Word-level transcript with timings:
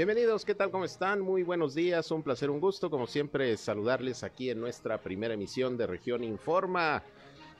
Bienvenidos, 0.00 0.46
¿qué 0.46 0.54
tal? 0.54 0.70
¿Cómo 0.70 0.86
están? 0.86 1.20
Muy 1.20 1.42
buenos 1.42 1.74
días, 1.74 2.10
un 2.10 2.22
placer, 2.22 2.48
un 2.48 2.58
gusto, 2.58 2.88
como 2.88 3.06
siempre, 3.06 3.54
saludarles 3.58 4.24
aquí 4.24 4.48
en 4.48 4.58
nuestra 4.58 4.96
primera 5.02 5.34
emisión 5.34 5.76
de 5.76 5.86
Región 5.86 6.24
Informa. 6.24 7.02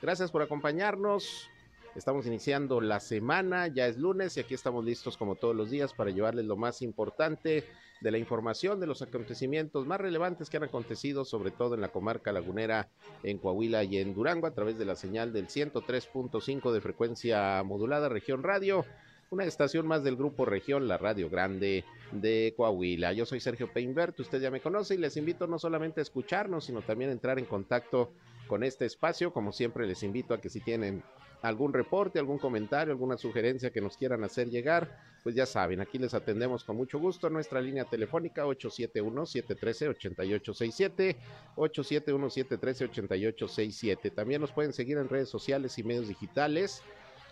Gracias 0.01 0.31
por 0.31 0.41
acompañarnos. 0.41 1.47
Estamos 1.93 2.25
iniciando 2.25 2.81
la 2.81 2.99
semana, 2.99 3.67
ya 3.67 3.85
es 3.85 3.99
lunes 3.99 4.37
y 4.37 4.39
aquí 4.39 4.55
estamos 4.55 4.83
listos 4.83 5.17
como 5.17 5.35
todos 5.35 5.55
los 5.55 5.69
días 5.69 5.93
para 5.93 6.09
llevarles 6.09 6.45
lo 6.45 6.57
más 6.57 6.81
importante 6.81 7.63
de 8.01 8.11
la 8.11 8.17
información 8.17 8.79
de 8.79 8.87
los 8.87 9.03
acontecimientos 9.03 9.85
más 9.85 10.01
relevantes 10.01 10.49
que 10.49 10.57
han 10.57 10.63
acontecido, 10.63 11.25
sobre 11.25 11.51
todo 11.51 11.75
en 11.75 11.81
la 11.81 11.89
comarca 11.91 12.31
lagunera, 12.31 12.89
en 13.21 13.37
Coahuila 13.37 13.83
y 13.83 13.99
en 13.99 14.15
Durango, 14.15 14.47
a 14.47 14.55
través 14.55 14.79
de 14.79 14.85
la 14.85 14.95
señal 14.95 15.31
del 15.31 15.47
103.5 15.47 16.71
de 16.71 16.81
frecuencia 16.81 17.61
modulada 17.61 18.09
Región 18.09 18.41
Radio 18.41 18.83
una 19.31 19.45
estación 19.45 19.87
más 19.87 20.03
del 20.03 20.17
grupo 20.17 20.45
Región, 20.45 20.89
la 20.89 20.97
Radio 20.97 21.29
Grande 21.29 21.85
de 22.11 22.53
Coahuila. 22.57 23.13
Yo 23.13 23.25
soy 23.25 23.39
Sergio 23.39 23.71
Peinbert, 23.71 24.19
usted 24.19 24.41
ya 24.41 24.51
me 24.51 24.59
conoce 24.59 24.95
y 24.95 24.97
les 24.97 25.15
invito 25.15 25.47
no 25.47 25.57
solamente 25.57 26.01
a 26.01 26.03
escucharnos, 26.03 26.65
sino 26.65 26.81
también 26.81 27.11
a 27.11 27.13
entrar 27.13 27.39
en 27.39 27.45
contacto 27.45 28.11
con 28.47 28.61
este 28.61 28.83
espacio. 28.85 29.31
Como 29.31 29.53
siempre, 29.53 29.87
les 29.87 30.03
invito 30.03 30.33
a 30.33 30.41
que 30.41 30.49
si 30.49 30.59
tienen 30.59 31.01
algún 31.41 31.71
reporte, 31.71 32.19
algún 32.19 32.39
comentario, 32.39 32.91
alguna 32.91 33.17
sugerencia 33.17 33.71
que 33.71 33.79
nos 33.79 33.95
quieran 33.95 34.25
hacer 34.25 34.49
llegar, 34.49 34.99
pues 35.23 35.33
ya 35.33 35.45
saben, 35.45 35.79
aquí 35.79 35.97
les 35.97 36.13
atendemos 36.13 36.65
con 36.65 36.75
mucho 36.75 36.99
gusto. 36.99 37.29
Nuestra 37.29 37.61
línea 37.61 37.85
telefónica 37.85 38.45
871-713-8867, 38.45 41.15
871-713-8867. 41.55 44.13
También 44.13 44.41
nos 44.41 44.51
pueden 44.51 44.73
seguir 44.73 44.97
en 44.97 45.07
redes 45.07 45.29
sociales 45.29 45.79
y 45.79 45.83
medios 45.83 46.09
digitales. 46.09 46.83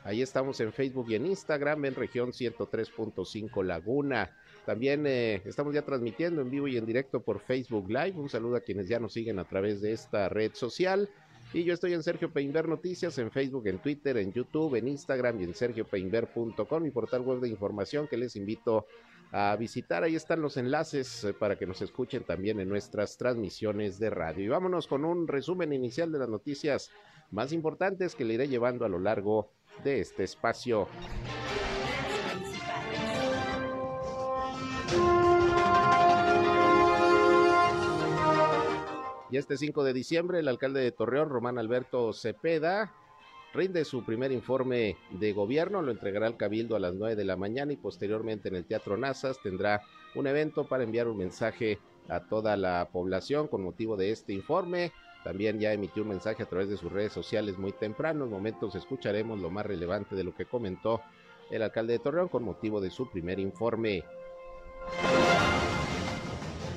Ahí 0.03 0.21
estamos 0.21 0.59
en 0.61 0.71
Facebook 0.71 1.07
y 1.09 1.15
en 1.15 1.25
Instagram, 1.25 1.85
en 1.85 1.95
región 1.95 2.31
103.5 2.31 3.63
Laguna. 3.63 4.35
También 4.65 5.05
eh, 5.07 5.41
estamos 5.45 5.73
ya 5.73 5.81
transmitiendo 5.81 6.41
en 6.41 6.49
vivo 6.49 6.67
y 6.67 6.77
en 6.77 6.85
directo 6.85 7.21
por 7.21 7.39
Facebook 7.39 7.89
Live. 7.89 8.13
Un 8.15 8.29
saludo 8.29 8.55
a 8.55 8.61
quienes 8.61 8.87
ya 8.87 8.99
nos 8.99 9.13
siguen 9.13 9.39
a 9.39 9.47
través 9.47 9.81
de 9.81 9.91
esta 9.91 10.29
red 10.29 10.53
social. 10.53 11.09
Y 11.51 11.63
yo 11.63 11.73
estoy 11.73 11.93
en 11.93 12.03
Sergio 12.03 12.31
Peinber 12.31 12.67
Noticias, 12.67 13.17
en 13.17 13.31
Facebook, 13.31 13.65
en 13.67 13.79
Twitter, 13.79 14.17
en 14.17 14.31
YouTube, 14.31 14.75
en 14.75 14.87
Instagram 14.87 15.41
y 15.41 15.45
en 15.45 15.55
sergiopeinber.com, 15.55 16.83
mi 16.83 16.91
portal 16.91 17.21
web 17.21 17.39
de 17.39 17.49
información 17.49 18.07
que 18.07 18.17
les 18.17 18.35
invito 18.35 18.85
a 19.31 19.55
visitar. 19.55 20.03
Ahí 20.03 20.15
están 20.15 20.41
los 20.41 20.57
enlaces 20.57 21.23
eh, 21.23 21.33
para 21.33 21.57
que 21.57 21.65
nos 21.65 21.81
escuchen 21.81 22.23
también 22.23 22.59
en 22.59 22.69
nuestras 22.69 23.17
transmisiones 23.17 23.99
de 23.99 24.11
radio. 24.11 24.43
Y 24.43 24.47
vámonos 24.47 24.87
con 24.87 25.03
un 25.05 25.27
resumen 25.27 25.73
inicial 25.73 26.11
de 26.11 26.19
las 26.19 26.29
noticias 26.29 26.91
más 27.31 27.51
importantes 27.51 28.15
que 28.15 28.25
le 28.25 28.35
iré 28.35 28.47
llevando 28.47 28.85
a 28.85 28.89
lo 28.89 28.99
largo 28.99 29.51
de 29.83 30.01
este 30.01 30.23
espacio. 30.23 30.87
Y 39.31 39.37
este 39.37 39.57
5 39.57 39.83
de 39.83 39.93
diciembre, 39.93 40.39
el 40.39 40.47
alcalde 40.47 40.81
de 40.81 40.91
Torreón, 40.91 41.29
Román 41.29 41.59
Alberto 41.59 42.13
Cepeda, 42.13 42.91
rinde 43.53 43.85
su 43.85 44.03
primer 44.03 44.31
informe 44.31 44.97
de 45.11 45.33
gobierno, 45.33 45.81
lo 45.81 45.91
entregará 45.91 46.25
al 46.25 46.37
Cabildo 46.37 46.75
a 46.75 46.79
las 46.79 46.95
9 46.95 47.15
de 47.15 47.25
la 47.25 47.35
mañana 47.35 47.73
y 47.73 47.77
posteriormente 47.77 48.49
en 48.49 48.55
el 48.55 48.65
Teatro 48.65 48.97
Nazas 48.97 49.39
tendrá 49.41 49.81
un 50.15 50.25
evento 50.25 50.67
para 50.67 50.83
enviar 50.83 51.07
un 51.07 51.17
mensaje 51.17 51.79
a 52.07 52.21
toda 52.21 52.57
la 52.57 52.89
población 52.91 53.47
con 53.47 53.63
motivo 53.63 53.95
de 53.97 54.11
este 54.11 54.33
informe. 54.33 54.91
También 55.23 55.59
ya 55.59 55.73
emitió 55.73 56.03
un 56.03 56.09
mensaje 56.09 56.43
a 56.43 56.45
través 56.45 56.69
de 56.69 56.77
sus 56.77 56.91
redes 56.91 57.11
sociales 57.11 57.57
muy 57.57 57.71
temprano. 57.73 58.25
En 58.25 58.31
momentos 58.31 58.75
escucharemos 58.75 59.39
lo 59.39 59.49
más 59.49 59.65
relevante 59.65 60.15
de 60.15 60.23
lo 60.23 60.33
que 60.33 60.45
comentó 60.45 61.01
el 61.51 61.61
alcalde 61.61 61.93
de 61.93 61.99
Torreón 61.99 62.29
con 62.29 62.43
motivo 62.43 62.79
de 62.79 62.89
su 62.89 63.09
primer 63.09 63.39
informe. 63.39 64.03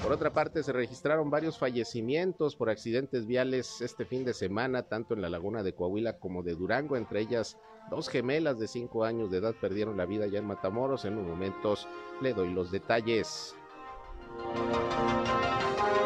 Por 0.02 0.10
otra 0.10 0.32
parte, 0.32 0.64
se 0.64 0.72
registraron 0.72 1.30
varios 1.30 1.58
fallecimientos 1.58 2.56
por 2.56 2.70
accidentes 2.70 3.24
viales 3.24 3.80
este 3.80 4.05
fin 4.05 4.24
de 4.24 4.34
semana, 4.34 4.83
tanto 4.83 5.14
en 5.14 5.22
la 5.22 5.28
laguna 5.28 5.62
de 5.62 5.74
Coahuila 5.74 6.18
como 6.18 6.42
de 6.42 6.56
Durango. 6.56 6.96
Entre 6.96 7.20
ellas, 7.20 7.56
dos 7.88 8.08
gemelas 8.08 8.58
de 8.58 8.67
cinco 8.67 9.05
años 9.05 9.30
de 9.30 9.38
edad 9.38 9.55
perdieron 9.61 9.96
la 9.96 10.06
vida 10.06 10.27
ya 10.27 10.40
en 10.40 10.46
Matamoros. 10.46 11.05
En 11.05 11.18
unos 11.18 11.28
momentos 11.28 11.86
le 12.20 12.34
doy 12.34 12.52
los 12.52 12.72
detalles. 12.72 13.55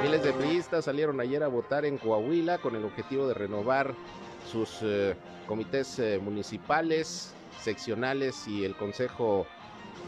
Miles 0.03 0.23
de 0.23 0.33
priistas 0.33 0.84
salieron 0.84 1.21
ayer 1.21 1.43
a 1.43 1.49
votar 1.49 1.84
en 1.84 1.99
Coahuila 1.99 2.59
con 2.59 2.77
el 2.77 2.84
objetivo 2.84 3.27
de 3.27 3.34
renovar 3.34 3.95
sus 4.51 4.79
eh, 4.83 5.15
comités 5.47 5.99
eh, 5.99 6.19
municipales, 6.23 7.33
seccionales 7.61 8.47
y 8.47 8.65
el 8.65 8.77
Consejo 8.77 9.47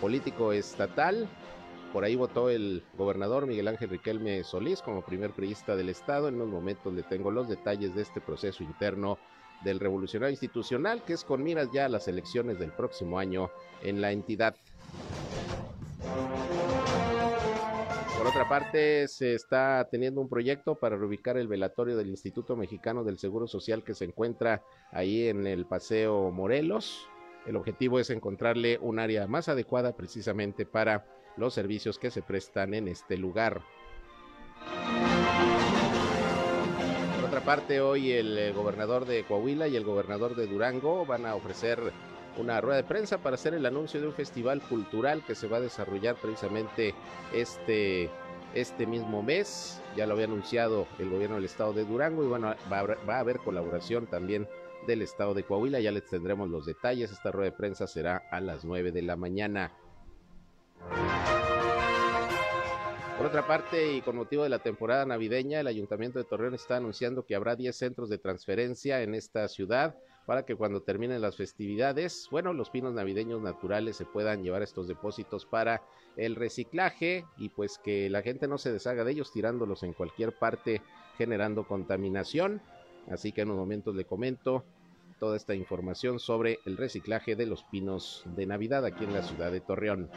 Político 0.00 0.52
Estatal. 0.52 1.28
Por 1.92 2.04
ahí 2.04 2.16
votó 2.16 2.50
el 2.50 2.84
gobernador 2.96 3.46
Miguel 3.46 3.68
Ángel 3.68 3.90
Riquelme 3.90 4.44
Solís 4.44 4.82
como 4.82 5.02
primer 5.02 5.30
priista 5.30 5.74
del 5.74 5.88
Estado. 5.88 6.28
En 6.28 6.36
unos 6.36 6.48
momentos 6.48 6.92
le 6.92 7.02
tengo 7.02 7.30
los 7.30 7.48
detalles 7.48 7.94
de 7.94 8.02
este 8.02 8.20
proceso 8.20 8.62
interno 8.62 9.18
del 9.62 9.80
revolucionario 9.80 10.32
institucional, 10.32 11.02
que 11.02 11.14
es 11.14 11.24
con 11.24 11.42
miras 11.42 11.72
ya 11.72 11.86
a 11.86 11.88
las 11.88 12.06
elecciones 12.06 12.58
del 12.58 12.72
próximo 12.72 13.18
año 13.18 13.50
en 13.82 14.00
la 14.00 14.12
entidad. 14.12 14.54
Por 18.18 18.26
otra 18.26 18.48
parte, 18.48 19.06
se 19.06 19.34
está 19.34 19.86
teniendo 19.88 20.20
un 20.20 20.28
proyecto 20.28 20.74
para 20.74 20.96
reubicar 20.96 21.36
el 21.36 21.46
velatorio 21.46 21.96
del 21.96 22.08
Instituto 22.08 22.56
Mexicano 22.56 23.04
del 23.04 23.16
Seguro 23.16 23.46
Social 23.46 23.84
que 23.84 23.94
se 23.94 24.06
encuentra 24.06 24.64
ahí 24.90 25.28
en 25.28 25.46
el 25.46 25.66
Paseo 25.66 26.32
Morelos. 26.32 27.08
El 27.46 27.54
objetivo 27.54 28.00
es 28.00 28.10
encontrarle 28.10 28.76
un 28.82 28.98
área 28.98 29.28
más 29.28 29.48
adecuada 29.48 29.96
precisamente 29.96 30.66
para 30.66 31.06
los 31.36 31.54
servicios 31.54 31.96
que 32.00 32.10
se 32.10 32.20
prestan 32.20 32.74
en 32.74 32.88
este 32.88 33.16
lugar. 33.16 33.62
Por 37.14 37.24
otra 37.24 37.40
parte, 37.44 37.80
hoy 37.80 38.10
el 38.10 38.36
eh, 38.36 38.52
gobernador 38.52 39.06
de 39.06 39.22
Coahuila 39.22 39.68
y 39.68 39.76
el 39.76 39.84
gobernador 39.84 40.34
de 40.34 40.48
Durango 40.48 41.06
van 41.06 41.24
a 41.24 41.36
ofrecer 41.36 41.78
una 42.38 42.60
rueda 42.60 42.76
de 42.76 42.84
prensa 42.84 43.18
para 43.18 43.34
hacer 43.34 43.54
el 43.54 43.66
anuncio 43.66 44.00
de 44.00 44.06
un 44.06 44.12
festival 44.12 44.62
cultural 44.62 45.24
que 45.26 45.34
se 45.34 45.48
va 45.48 45.58
a 45.58 45.60
desarrollar 45.60 46.16
precisamente 46.16 46.94
este, 47.32 48.08
este 48.54 48.86
mismo 48.86 49.22
mes. 49.22 49.82
Ya 49.96 50.06
lo 50.06 50.14
había 50.14 50.26
anunciado 50.26 50.86
el 50.98 51.10
gobierno 51.10 51.36
del 51.36 51.44
estado 51.44 51.72
de 51.72 51.84
Durango 51.84 52.24
y 52.24 52.28
bueno, 52.28 52.54
va 52.72 52.80
a, 52.80 52.84
va 52.84 53.16
a 53.16 53.20
haber 53.20 53.38
colaboración 53.38 54.06
también 54.06 54.48
del 54.86 55.02
estado 55.02 55.34
de 55.34 55.42
Coahuila. 55.42 55.80
Ya 55.80 55.92
les 55.92 56.06
tendremos 56.06 56.48
los 56.48 56.64
detalles. 56.64 57.10
Esta 57.10 57.32
rueda 57.32 57.50
de 57.50 57.56
prensa 57.56 57.86
será 57.86 58.22
a 58.30 58.40
las 58.40 58.64
9 58.64 58.92
de 58.92 59.02
la 59.02 59.16
mañana. 59.16 59.72
Por 63.18 63.26
otra 63.26 63.44
parte, 63.48 63.94
y 63.94 64.00
con 64.00 64.14
motivo 64.14 64.44
de 64.44 64.48
la 64.48 64.60
temporada 64.60 65.04
navideña, 65.04 65.58
el 65.58 65.66
Ayuntamiento 65.66 66.20
de 66.20 66.24
Torreón 66.24 66.54
está 66.54 66.76
anunciando 66.76 67.26
que 67.26 67.34
habrá 67.34 67.56
10 67.56 67.74
centros 67.74 68.08
de 68.08 68.18
transferencia 68.18 69.02
en 69.02 69.16
esta 69.16 69.48
ciudad 69.48 69.96
para 70.28 70.44
que 70.44 70.54
cuando 70.56 70.82
terminen 70.82 71.22
las 71.22 71.36
festividades, 71.36 72.28
bueno, 72.30 72.52
los 72.52 72.68
pinos 72.68 72.92
navideños 72.92 73.40
naturales 73.40 73.96
se 73.96 74.04
puedan 74.04 74.42
llevar 74.42 74.60
estos 74.62 74.86
depósitos 74.86 75.46
para 75.46 75.80
el 76.18 76.36
reciclaje 76.36 77.24
y 77.38 77.48
pues 77.48 77.78
que 77.78 78.10
la 78.10 78.20
gente 78.20 78.46
no 78.46 78.58
se 78.58 78.70
deshaga 78.70 79.04
de 79.04 79.12
ellos 79.12 79.32
tirándolos 79.32 79.84
en 79.84 79.94
cualquier 79.94 80.34
parte 80.34 80.82
generando 81.16 81.66
contaminación. 81.66 82.60
Así 83.10 83.32
que 83.32 83.40
en 83.40 83.48
unos 83.48 83.60
momentos 83.60 83.94
le 83.94 84.04
comento 84.04 84.64
toda 85.18 85.34
esta 85.34 85.54
información 85.54 86.18
sobre 86.18 86.58
el 86.66 86.76
reciclaje 86.76 87.34
de 87.34 87.46
los 87.46 87.64
pinos 87.64 88.22
de 88.36 88.44
Navidad 88.44 88.84
aquí 88.84 89.04
en 89.04 89.14
la 89.14 89.22
ciudad 89.22 89.50
de 89.50 89.62
Torreón. 89.62 90.10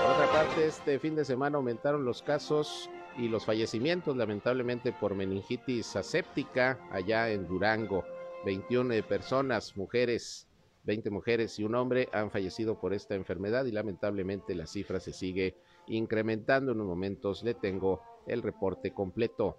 Por 0.00 0.10
otra 0.10 0.32
parte, 0.32 0.68
este 0.68 0.98
fin 0.98 1.14
de 1.14 1.26
semana 1.26 1.58
aumentaron 1.58 2.06
los 2.06 2.22
casos 2.22 2.88
y 3.18 3.28
los 3.28 3.44
fallecimientos 3.44 4.16
lamentablemente 4.16 4.92
por 4.92 5.14
meningitis 5.14 5.96
aséptica 5.96 6.78
allá 6.90 7.30
en 7.30 7.46
Durango. 7.46 8.04
21 8.44 9.02
personas, 9.06 9.76
mujeres, 9.76 10.48
20 10.84 11.10
mujeres 11.10 11.58
y 11.58 11.64
un 11.64 11.74
hombre 11.74 12.08
han 12.12 12.30
fallecido 12.30 12.80
por 12.80 12.92
esta 12.92 13.14
enfermedad 13.14 13.64
y 13.66 13.72
lamentablemente 13.72 14.54
la 14.54 14.66
cifra 14.66 15.00
se 15.00 15.12
sigue 15.12 15.56
incrementando. 15.86 16.72
En 16.72 16.80
unos 16.80 16.88
momentos 16.88 17.42
le 17.44 17.54
tengo 17.54 18.02
el 18.26 18.42
reporte 18.42 18.92
completo. 18.92 19.58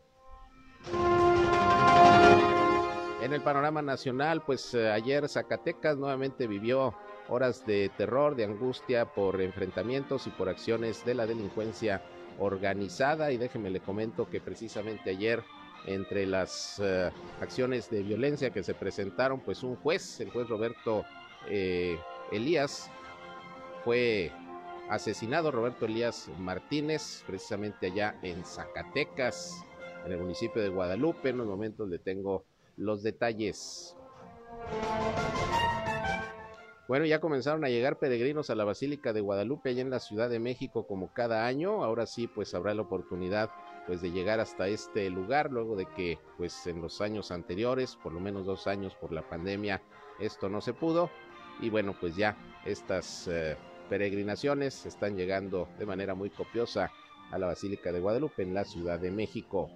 En 3.22 3.32
el 3.32 3.42
panorama 3.42 3.82
nacional, 3.82 4.44
pues 4.46 4.74
eh, 4.74 4.92
ayer 4.92 5.30
Zacatecas 5.30 5.98
nuevamente 5.98 6.46
vivió 6.46 6.94
horas 7.30 7.66
de 7.66 7.90
terror, 7.98 8.36
de 8.36 8.46
angustia 8.46 9.06
por 9.06 9.42
enfrentamientos 9.42 10.28
y 10.28 10.30
por 10.32 10.50
acciones 10.50 11.06
de 11.06 11.16
la 11.16 11.26
delincuencia 11.26 12.02
organizada 12.40 13.32
y 13.32 13.38
déjeme 13.38 13.70
le 13.70 13.80
comento 13.80 14.30
que 14.30 14.42
precisamente 14.42 15.12
ayer 15.12 15.44
entre 15.86 16.26
las 16.26 16.80
uh, 16.80 17.12
acciones 17.42 17.90
de 17.90 18.04
violencia 18.04 18.52
que 18.52 18.64
se 18.64 18.74
presentaron, 18.74 19.42
pues 19.42 19.64
un 19.64 19.76
juez, 19.76 20.20
el 20.22 20.32
juez 20.32 20.48
Roberto 20.48 21.04
eh, 21.50 21.98
Elías, 22.32 22.90
fue 23.84 24.32
asesinado, 24.90 25.52
Roberto 25.52 25.86
Elías 25.86 26.30
Martínez, 26.40 27.24
precisamente 27.28 27.88
allá 27.88 28.18
en 28.22 28.46
Zacatecas, 28.46 29.64
en 30.06 30.14
el 30.14 30.20
municipio 30.20 30.62
de 30.62 30.70
Guadalupe. 30.70 31.30
En 31.30 31.36
unos 31.36 31.48
momentos 31.48 31.90
le 31.90 32.00
tengo 32.00 32.46
los 32.78 33.04
detalles. 33.04 33.96
Bueno, 36.86 37.06
ya 37.06 37.22
comenzaron 37.22 37.64
a 37.64 37.70
llegar 37.70 37.98
peregrinos 37.98 38.50
a 38.50 38.56
la 38.56 38.66
Basílica 38.66 39.14
de 39.14 39.22
Guadalupe, 39.22 39.70
allá 39.70 39.82
en 39.82 39.90
la 39.90 40.00
Ciudad 40.00 40.30
de 40.30 40.40
México, 40.40 40.86
como 40.86 41.14
cada 41.14 41.46
año. 41.46 41.84
Ahora 41.84 42.06
sí, 42.06 42.28
pues 42.28 42.54
habrá 42.54 42.74
la 42.74 42.82
oportunidad 42.82 43.50
pues 43.88 44.02
de 44.02 44.12
llegar 44.12 44.42
hasta 44.42 44.68
este 44.68 45.10
lugar, 45.10 45.50
luego 45.52 45.78
de 45.78 45.86
que 45.86 46.20
pues 46.38 46.68
en 46.68 46.82
los 46.82 47.00
años 47.00 47.32
anteriores, 47.32 47.96
por 47.96 48.12
lo 48.12 48.20
menos 48.20 48.46
dos 48.46 48.68
años 48.68 48.96
por 48.96 49.14
la 49.14 49.28
pandemia, 49.28 49.82
esto 50.20 50.50
no 50.50 50.60
se 50.60 50.74
pudo. 50.74 51.10
Y 51.62 51.70
bueno, 51.70 51.96
pues 52.00 52.18
ya 52.18 52.36
estas 52.66 53.30
eh, 53.30 53.56
peregrinaciones 53.90 54.86
están 54.86 55.16
llegando 55.16 55.70
de 55.80 55.86
manera 55.86 56.16
muy 56.16 56.32
copiosa 56.32 56.92
a 57.32 57.38
la 57.38 57.48
Basílica 57.48 57.94
de 57.94 58.02
Guadalupe 58.02 58.44
en 58.44 58.54
la 58.54 58.66
Ciudad 58.66 59.00
de 59.00 59.12
México. 59.12 59.70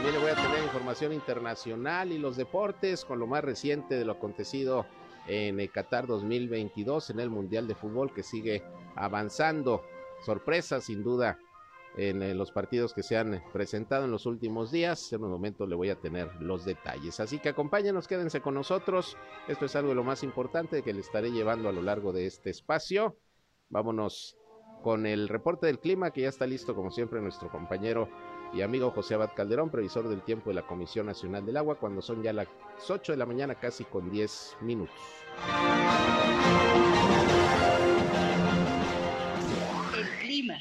También 0.00 0.18
le 0.18 0.22
voy 0.22 0.30
a 0.30 0.42
tener 0.42 0.64
información 0.64 1.12
internacional 1.12 2.10
y 2.10 2.16
los 2.16 2.34
deportes 2.34 3.04
con 3.04 3.18
lo 3.18 3.26
más 3.26 3.44
reciente 3.44 3.96
de 3.96 4.06
lo 4.06 4.12
acontecido 4.12 4.86
en 5.26 5.60
el 5.60 5.70
Qatar 5.70 6.06
2022 6.06 7.10
en 7.10 7.20
el 7.20 7.28
Mundial 7.28 7.68
de 7.68 7.74
Fútbol 7.74 8.10
que 8.14 8.22
sigue 8.22 8.62
avanzando. 8.96 9.84
Sorpresa 10.24 10.80
sin 10.80 11.02
duda 11.02 11.38
en 11.98 12.22
eh, 12.22 12.34
los 12.34 12.50
partidos 12.50 12.94
que 12.94 13.02
se 13.02 13.18
han 13.18 13.42
presentado 13.52 14.06
en 14.06 14.10
los 14.10 14.24
últimos 14.24 14.72
días. 14.72 15.12
En 15.12 15.22
un 15.22 15.32
momento 15.32 15.66
le 15.66 15.76
voy 15.76 15.90
a 15.90 16.00
tener 16.00 16.34
los 16.40 16.64
detalles. 16.64 17.20
Así 17.20 17.38
que 17.38 17.50
acompáñenos, 17.50 18.08
quédense 18.08 18.40
con 18.40 18.54
nosotros. 18.54 19.18
Esto 19.48 19.66
es 19.66 19.76
algo 19.76 19.90
de 19.90 19.96
lo 19.96 20.04
más 20.04 20.22
importante 20.22 20.80
que 20.80 20.94
le 20.94 21.00
estaré 21.00 21.30
llevando 21.30 21.68
a 21.68 21.72
lo 21.72 21.82
largo 21.82 22.14
de 22.14 22.24
este 22.24 22.48
espacio. 22.48 23.18
Vámonos 23.68 24.38
con 24.82 25.04
el 25.04 25.28
reporte 25.28 25.66
del 25.66 25.78
clima 25.78 26.10
que 26.10 26.22
ya 26.22 26.30
está 26.30 26.46
listo 26.46 26.74
como 26.74 26.90
siempre 26.90 27.20
nuestro 27.20 27.50
compañero 27.50 28.08
y 28.52 28.62
amigo 28.62 28.90
José 28.90 29.14
Abad 29.14 29.30
Calderón, 29.34 29.70
previsor 29.70 30.08
del 30.08 30.22
tiempo 30.22 30.50
de 30.50 30.54
la 30.54 30.66
Comisión 30.66 31.06
Nacional 31.06 31.46
del 31.46 31.56
Agua, 31.56 31.76
cuando 31.76 32.02
son 32.02 32.22
ya 32.22 32.32
las 32.32 32.48
8 32.88 33.12
de 33.12 33.18
la 33.18 33.26
mañana, 33.26 33.54
casi 33.54 33.84
con 33.84 34.10
10 34.10 34.56
minutos. 34.62 34.94
El 39.96 40.08
clima. 40.20 40.54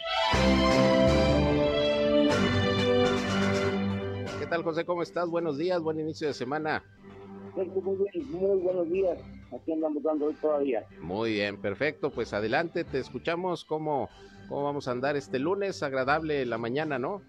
¿Qué 4.39 4.45
tal, 4.45 4.63
José? 4.63 4.85
¿Cómo 4.85 5.01
estás? 5.01 5.27
Buenos 5.27 5.57
días, 5.57 5.81
buen 5.81 5.99
inicio 5.99 6.27
de 6.27 6.33
semana. 6.33 6.83
Muy, 7.55 7.65
muy 7.65 8.59
buenos 8.61 8.89
días. 8.89 9.17
Aquí 9.51 9.71
andamos 9.71 10.03
dando 10.03 10.27
hoy 10.27 10.35
todavía. 10.35 10.85
Muy 11.01 11.33
bien, 11.33 11.59
perfecto. 11.59 12.11
Pues 12.11 12.33
adelante, 12.33 12.83
te 12.83 12.99
escuchamos 12.99 13.65
cómo, 13.65 14.09
cómo 14.47 14.63
vamos 14.63 14.87
a 14.87 14.91
andar 14.91 15.15
este 15.15 15.39
lunes. 15.39 15.81
Agradable 15.81 16.45
la 16.45 16.59
mañana, 16.59 16.99
¿no? 16.99 17.23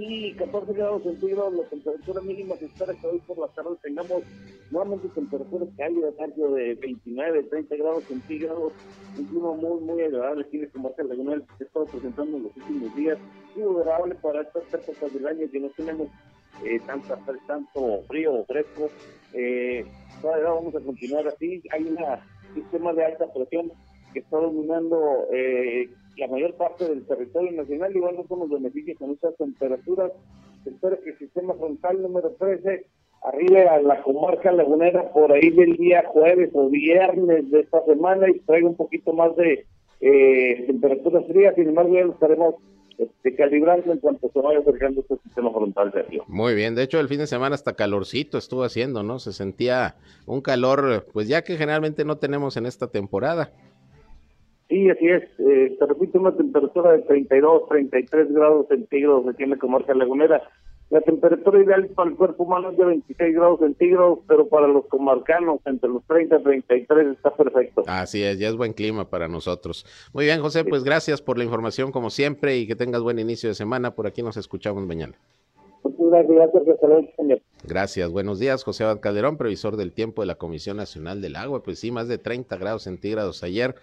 Sí, 0.00 0.34
14 0.38 0.72
grados 0.72 1.02
centígrados, 1.02 1.52
la 1.52 1.64
temperatura 1.64 2.22
mínima 2.22 2.56
se 2.56 2.64
espera 2.64 2.94
que 2.94 3.06
hoy 3.06 3.18
por 3.18 3.36
la 3.36 3.48
tarde 3.48 3.76
tengamos 3.82 4.22
nuevamente 4.70 5.08
temperaturas 5.10 5.68
cálidas, 5.76 6.14
algo 6.18 6.54
de 6.54 6.74
29, 6.76 7.42
30 7.42 7.76
grados 7.76 8.04
centígrados, 8.04 8.72
un 9.18 9.24
clima 9.26 9.52
muy, 9.52 9.80
muy 9.82 10.00
agradable 10.00 10.46
aquí 10.46 10.56
en 10.56 10.64
esta 10.64 10.78
marca 10.78 11.02
regional 11.02 11.44
que 11.46 11.56
se 11.58 11.64
estado 11.64 11.84
presentando 11.84 12.38
en 12.38 12.44
los 12.44 12.56
últimos 12.56 12.96
días, 12.96 13.18
muy 13.54 13.76
agradable 13.76 14.14
para 14.14 14.40
estas 14.40 14.72
épocas 14.72 15.12
del 15.12 15.26
año 15.26 15.50
que 15.52 15.60
no 15.60 15.68
tenemos 15.68 16.08
eh, 16.64 16.80
tanto, 16.86 17.18
tanto 17.46 18.02
frío 18.08 18.32
o 18.36 18.44
fresco. 18.46 18.90
Eh, 19.34 19.84
todavía 20.22 20.48
vamos 20.48 20.74
a 20.76 20.80
continuar 20.80 21.28
así. 21.28 21.62
Hay 21.72 21.84
un 21.84 21.98
sistema 22.54 22.94
de 22.94 23.04
alta 23.04 23.30
presión 23.34 23.70
que 24.14 24.20
está 24.20 24.38
dominando 24.38 25.26
eh, 25.30 25.90
la 26.16 26.28
mayor 26.28 26.54
parte 26.54 26.88
del 26.88 27.06
territorio 27.06 27.52
nacional, 27.52 27.94
igual 27.94 28.16
no 28.16 28.26
somos 28.26 28.50
beneficios 28.50 28.98
con 28.98 29.10
estas 29.10 29.36
temperaturas. 29.36 30.12
Se 30.64 30.70
espera 30.70 30.98
que 31.02 31.10
el 31.10 31.18
sistema 31.18 31.54
frontal 31.54 32.02
número 32.02 32.30
13 32.38 32.86
arribe 33.22 33.68
a 33.68 33.80
la 33.80 34.02
comarca 34.02 34.52
lagunera 34.52 35.12
por 35.12 35.32
ahí 35.32 35.50
del 35.50 35.76
día 35.76 36.04
jueves 36.06 36.50
o 36.54 36.68
viernes 36.68 37.50
de 37.50 37.60
esta 37.60 37.84
semana 37.84 38.28
y 38.28 38.38
traiga 38.40 38.68
un 38.68 38.76
poquito 38.76 39.12
más 39.12 39.34
de 39.36 39.66
eh, 40.00 40.64
temperaturas 40.66 41.26
frías, 41.26 41.54
sin 41.54 41.68
embargo 41.68 41.94
ya 41.94 42.04
lo 42.04 42.12
estaremos 42.12 42.54
este, 42.96 43.34
calibrando 43.34 43.92
en 43.92 43.98
cuanto 43.98 44.30
se 44.30 44.40
vaya 44.40 44.58
acercando 44.58 45.00
este 45.00 45.16
sistema 45.24 45.50
frontal 45.50 45.90
de. 45.90 46.20
Muy 46.28 46.54
bien, 46.54 46.74
de 46.74 46.82
hecho 46.82 47.00
el 47.00 47.08
fin 47.08 47.18
de 47.18 47.26
semana 47.26 47.54
hasta 47.54 47.74
calorcito 47.74 48.38
estuvo 48.38 48.62
haciendo, 48.62 49.02
¿no? 49.02 49.18
Se 49.18 49.32
sentía 49.32 49.96
un 50.26 50.40
calor, 50.40 51.06
pues 51.12 51.28
ya 51.28 51.42
que 51.42 51.56
generalmente 51.56 52.04
no 52.04 52.18
tenemos 52.18 52.56
en 52.56 52.66
esta 52.66 52.88
temporada. 52.90 53.52
Sí, 54.70 54.88
así 54.88 55.08
es. 55.08 55.24
Eh, 55.40 55.76
te 55.78 55.84
repito, 55.84 56.20
una 56.20 56.34
temperatura 56.34 56.92
de 56.92 57.02
32, 57.02 57.68
33 57.68 58.32
grados 58.32 58.68
centígrados 58.68 59.26
aquí 59.28 59.42
en 59.42 59.50
la 59.50 59.56
comarca 59.56 59.92
lagunera. 59.94 60.40
La 60.90 61.00
temperatura 61.00 61.60
ideal 61.60 61.88
para 61.88 62.10
el 62.10 62.16
cuerpo 62.16 62.44
humano 62.44 62.70
es 62.70 62.78
de 62.78 62.84
26 62.84 63.34
grados 63.34 63.58
centígrados, 63.58 64.20
pero 64.28 64.48
para 64.48 64.68
los 64.68 64.86
comarcanos, 64.86 65.60
entre 65.64 65.88
los 65.90 66.04
30 66.04 66.36
y 66.36 66.42
33, 66.42 67.16
está 67.16 67.34
perfecto. 67.34 67.82
Así 67.88 68.22
es, 68.22 68.38
ya 68.38 68.48
es 68.48 68.56
buen 68.56 68.72
clima 68.72 69.10
para 69.10 69.26
nosotros. 69.26 69.84
Muy 70.12 70.24
bien, 70.24 70.40
José, 70.40 70.64
pues 70.64 70.84
gracias 70.84 71.20
por 71.20 71.36
la 71.36 71.44
información 71.44 71.90
como 71.90 72.10
siempre 72.10 72.56
y 72.56 72.68
que 72.68 72.76
tengas 72.76 73.02
buen 73.02 73.18
inicio 73.18 73.48
de 73.48 73.54
semana. 73.54 73.96
Por 73.96 74.06
aquí 74.06 74.22
nos 74.22 74.36
escuchamos 74.36 74.86
mañana. 74.86 75.14
Gracias, 75.82 76.52
gracias, 76.52 77.42
Gracias, 77.64 78.10
buenos 78.10 78.38
días, 78.38 78.62
José 78.62 78.84
Abad 78.84 79.00
Calderón, 79.00 79.36
previsor 79.36 79.76
del 79.76 79.92
tiempo 79.92 80.22
de 80.22 80.26
la 80.26 80.36
Comisión 80.36 80.76
Nacional 80.76 81.20
del 81.20 81.36
Agua. 81.36 81.62
Pues 81.62 81.80
sí, 81.80 81.90
más 81.90 82.06
de 82.06 82.18
30 82.18 82.56
grados 82.56 82.84
centígrados 82.84 83.42
ayer. 83.42 83.74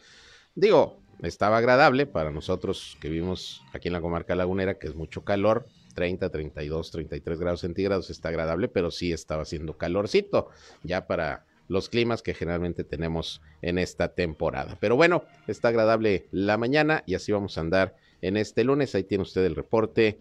Digo, 0.57 0.98
estaba 1.21 1.59
agradable 1.59 2.07
para 2.07 2.31
nosotros 2.31 2.98
que 3.00 3.09
vivimos 3.09 3.63
aquí 3.74 3.89
en 3.89 3.94
la 3.94 4.01
comarca 4.01 4.33
lagunera, 4.33 4.80
que 4.80 4.88
es 4.88 4.95
mucho 4.95 5.24
calor, 5.24 5.68
30, 5.94 6.31
32, 6.31 6.89
33 6.89 7.39
grados 7.39 7.59
centígrados, 7.59 8.09
está 8.09 8.30
agradable, 8.30 8.68
pero 8.68 8.89
sí 8.89 9.13
estaba 9.13 9.44
haciendo 9.44 9.77
calorcito, 9.77 10.50
ya 10.81 11.06
para 11.06 11.45
los 11.68 11.89
climas 11.89 12.24
que 12.24 12.33
generalmente 12.33 12.83
tenemos 12.83 13.39
en 13.62 13.77
esta 13.77 14.15
temporada. 14.15 14.80
Pero 14.80 14.95
bueno, 14.95 15.25
está 15.45 15.68
agradable 15.68 16.25
la 16.31 16.57
mañana 16.57 17.03
y 17.06 17.13
así 17.13 17.31
vamos 17.31 17.56
a 17.60 17.62
andar 17.62 17.95
en 18.24 18.36
este 18.36 18.63
lunes. 18.63 18.95
Ahí 18.95 19.03
tiene 19.03 19.21
usted 19.21 19.45
el 19.45 19.56
reporte 19.56 20.18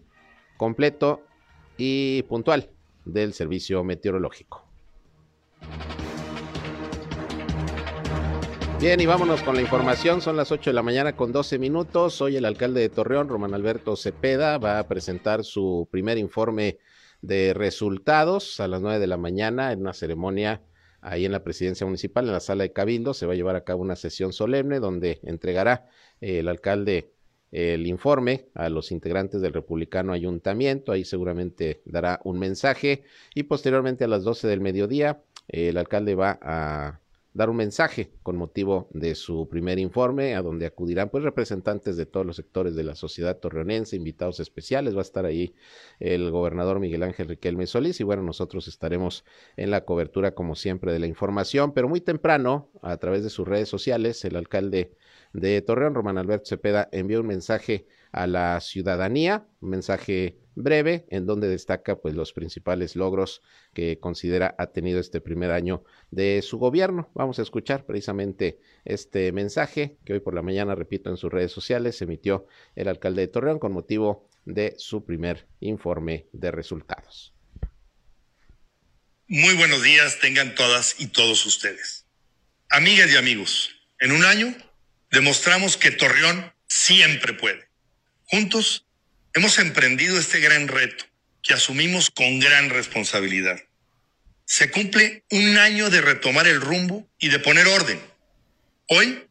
completo 0.55 1.23
y 1.77 2.21
puntual 2.29 2.69
del 3.05 3.33
servicio 3.33 3.83
meteorológico. 3.83 4.67
Bien, 8.79 8.99
y 8.99 9.07
vámonos 9.07 9.41
con 9.41 9.55
la 9.55 9.61
información. 9.63 10.21
Son 10.21 10.37
las 10.37 10.51
8 10.51 10.69
de 10.69 10.75
la 10.75 10.83
mañana 10.83 11.15
con 11.15 11.31
12 11.31 11.57
minutos. 11.57 12.21
Hoy 12.21 12.37
el 12.37 12.45
alcalde 12.45 12.79
de 12.79 12.89
Torreón, 12.89 13.27
Román 13.27 13.55
Alberto 13.55 13.95
Cepeda, 13.95 14.59
va 14.59 14.77
a 14.77 14.87
presentar 14.87 15.43
su 15.43 15.87
primer 15.89 16.19
informe 16.19 16.77
de 17.23 17.55
resultados 17.55 18.59
a 18.59 18.67
las 18.67 18.79
9 18.79 18.99
de 18.99 19.07
la 19.07 19.17
mañana 19.17 19.71
en 19.71 19.81
una 19.81 19.93
ceremonia 19.93 20.61
ahí 21.01 21.25
en 21.25 21.31
la 21.31 21.43
presidencia 21.43 21.87
municipal, 21.87 22.25
en 22.27 22.33
la 22.33 22.39
sala 22.39 22.65
de 22.65 22.71
Cabildo. 22.71 23.15
Se 23.15 23.25
va 23.25 23.33
a 23.33 23.35
llevar 23.35 23.55
a 23.55 23.63
cabo 23.63 23.81
una 23.81 23.95
sesión 23.95 24.31
solemne 24.31 24.79
donde 24.79 25.21
entregará 25.23 25.89
eh, 26.21 26.39
el 26.39 26.47
alcalde 26.47 27.13
el 27.51 27.87
informe 27.87 28.49
a 28.53 28.69
los 28.69 28.91
integrantes 28.91 29.41
del 29.41 29.53
republicano 29.53 30.13
ayuntamiento. 30.13 30.91
Ahí 30.91 31.03
seguramente 31.03 31.81
dará 31.85 32.19
un 32.25 32.37
mensaje 32.37 33.05
y 33.33 33.43
posteriormente 33.43 34.03
a 34.03 34.07
las 34.07 34.23
12 34.23 34.47
del 34.47 34.61
mediodía 34.61 35.23
el 35.47 35.77
alcalde 35.77 36.13
va 36.13 36.37
a 36.43 36.99
dar 37.33 37.49
un 37.49 37.57
mensaje 37.57 38.11
con 38.23 38.35
motivo 38.35 38.89
de 38.91 39.13
su 39.13 39.47
primer 39.47 39.79
informe, 39.79 40.35
a 40.35 40.41
donde 40.41 40.65
acudirán 40.65 41.09
pues 41.09 41.23
representantes 41.23 41.95
de 41.97 42.05
todos 42.05 42.25
los 42.25 42.35
sectores 42.35 42.75
de 42.75 42.83
la 42.83 42.95
sociedad 42.95 43.37
torreonense, 43.37 43.95
invitados 43.95 44.39
especiales, 44.39 44.95
va 44.95 44.99
a 44.99 45.01
estar 45.01 45.25
ahí 45.25 45.53
el 45.99 46.31
gobernador 46.31 46.79
Miguel 46.79 47.03
Ángel 47.03 47.27
Riquelme 47.27 47.67
Solís 47.67 47.99
y 47.99 48.03
bueno, 48.03 48.23
nosotros 48.23 48.67
estaremos 48.67 49.23
en 49.55 49.71
la 49.71 49.85
cobertura 49.85 50.33
como 50.33 50.55
siempre 50.55 50.91
de 50.91 50.99
la 50.99 51.07
información, 51.07 51.73
pero 51.73 51.87
muy 51.87 52.01
temprano, 52.01 52.71
a 52.81 52.97
través 52.97 53.23
de 53.23 53.29
sus 53.29 53.47
redes 53.47 53.69
sociales, 53.69 54.23
el 54.25 54.35
alcalde 54.35 54.95
de 55.33 55.61
Torreón, 55.61 55.93
Román 55.93 56.17
Alberto 56.17 56.47
Cepeda, 56.47 56.89
envió 56.91 57.21
un 57.21 57.27
mensaje 57.27 57.87
a 58.11 58.25
la 58.25 58.59
ciudadanía, 58.61 59.47
un 59.61 59.69
mensaje 59.69 60.39
breve 60.57 61.05
en 61.09 61.25
donde 61.25 61.47
destaca 61.47 61.97
pues 61.97 62.15
los 62.15 62.33
principales 62.33 62.95
logros 62.95 63.41
que 63.73 63.99
considera 63.99 64.55
ha 64.57 64.67
tenido 64.67 64.99
este 64.99 65.21
primer 65.21 65.51
año 65.51 65.83
de 66.11 66.41
su 66.41 66.57
gobierno. 66.57 67.09
Vamos 67.13 67.39
a 67.39 67.43
escuchar 67.43 67.85
precisamente 67.85 68.59
este 68.83 69.31
mensaje 69.31 69.97
que 70.03 70.13
hoy 70.13 70.19
por 70.19 70.33
la 70.33 70.41
mañana, 70.41 70.75
repito, 70.75 71.09
en 71.09 71.17
sus 71.17 71.31
redes 71.31 71.51
sociales 71.51 72.01
emitió 72.01 72.47
el 72.75 72.87
alcalde 72.87 73.21
de 73.21 73.27
Torreón 73.27 73.59
con 73.59 73.71
motivo 73.71 74.27
de 74.45 74.75
su 74.77 75.05
primer 75.05 75.47
informe 75.59 76.27
de 76.31 76.51
resultados. 76.51 77.33
Muy 79.27 79.55
buenos 79.55 79.83
días 79.83 80.19
tengan 80.19 80.55
todas 80.55 80.95
y 80.99 81.07
todos 81.07 81.45
ustedes. 81.45 82.05
Amigas 82.69 83.11
y 83.11 83.17
amigos, 83.17 83.75
en 83.99 84.11
un 84.11 84.23
año 84.23 84.55
demostramos 85.11 85.77
que 85.77 85.91
Torreón 85.91 86.53
siempre 86.67 87.33
puede. 87.33 87.67
Juntos 88.23 88.86
Hemos 89.33 89.59
emprendido 89.59 90.19
este 90.19 90.39
gran 90.39 90.67
reto 90.67 91.05
que 91.43 91.53
asumimos 91.53 92.09
con 92.09 92.39
gran 92.39 92.69
responsabilidad. 92.69 93.61
Se 94.45 94.71
cumple 94.71 95.23
un 95.29 95.57
año 95.57 95.89
de 95.89 96.01
retomar 96.01 96.47
el 96.47 96.61
rumbo 96.61 97.07
y 97.19 97.29
de 97.29 97.39
poner 97.39 97.67
orden. 97.67 97.99
Hoy 98.87 99.27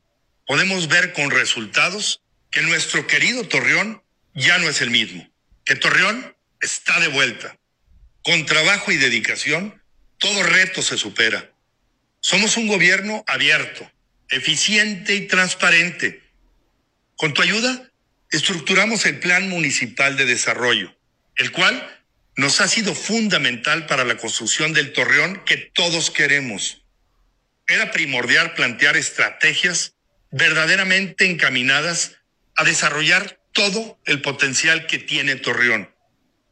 podemos 0.46 0.88
ver 0.88 1.12
con 1.12 1.30
resultados 1.30 2.22
que 2.50 2.62
nuestro 2.62 3.06
querido 3.06 3.46
Torreón 3.48 4.02
ya 4.34 4.58
no 4.58 4.68
es 4.68 4.80
el 4.80 4.90
mismo, 4.90 5.28
que 5.64 5.74
Torreón 5.74 6.36
está 6.60 7.00
de 7.00 7.08
vuelta. 7.08 7.58
Con 8.22 8.46
trabajo 8.46 8.92
y 8.92 8.96
dedicación, 8.96 9.82
todo 10.18 10.42
reto 10.42 10.82
se 10.82 10.98
supera. 10.98 11.50
Somos 12.20 12.56
un 12.56 12.66
gobierno 12.66 13.24
abierto, 13.26 13.90
eficiente 14.28 15.14
y 15.14 15.26
transparente. 15.26 16.22
Con 17.16 17.34
tu 17.34 17.42
ayuda, 17.42 17.85
estructuramos 18.30 19.06
el 19.06 19.18
Plan 19.20 19.48
Municipal 19.48 20.16
de 20.16 20.26
Desarrollo, 20.26 20.94
el 21.36 21.52
cual 21.52 22.04
nos 22.36 22.60
ha 22.60 22.68
sido 22.68 22.94
fundamental 22.94 23.86
para 23.86 24.04
la 24.04 24.16
construcción 24.16 24.72
del 24.72 24.92
torreón 24.92 25.42
que 25.44 25.56
todos 25.56 26.10
queremos. 26.10 26.82
Era 27.66 27.90
primordial 27.90 28.54
plantear 28.54 28.96
estrategias 28.96 29.94
verdaderamente 30.30 31.30
encaminadas 31.30 32.16
a 32.56 32.64
desarrollar 32.64 33.40
todo 33.52 33.98
el 34.04 34.20
potencial 34.20 34.86
que 34.86 34.98
tiene 34.98 35.36
Torreón, 35.36 35.90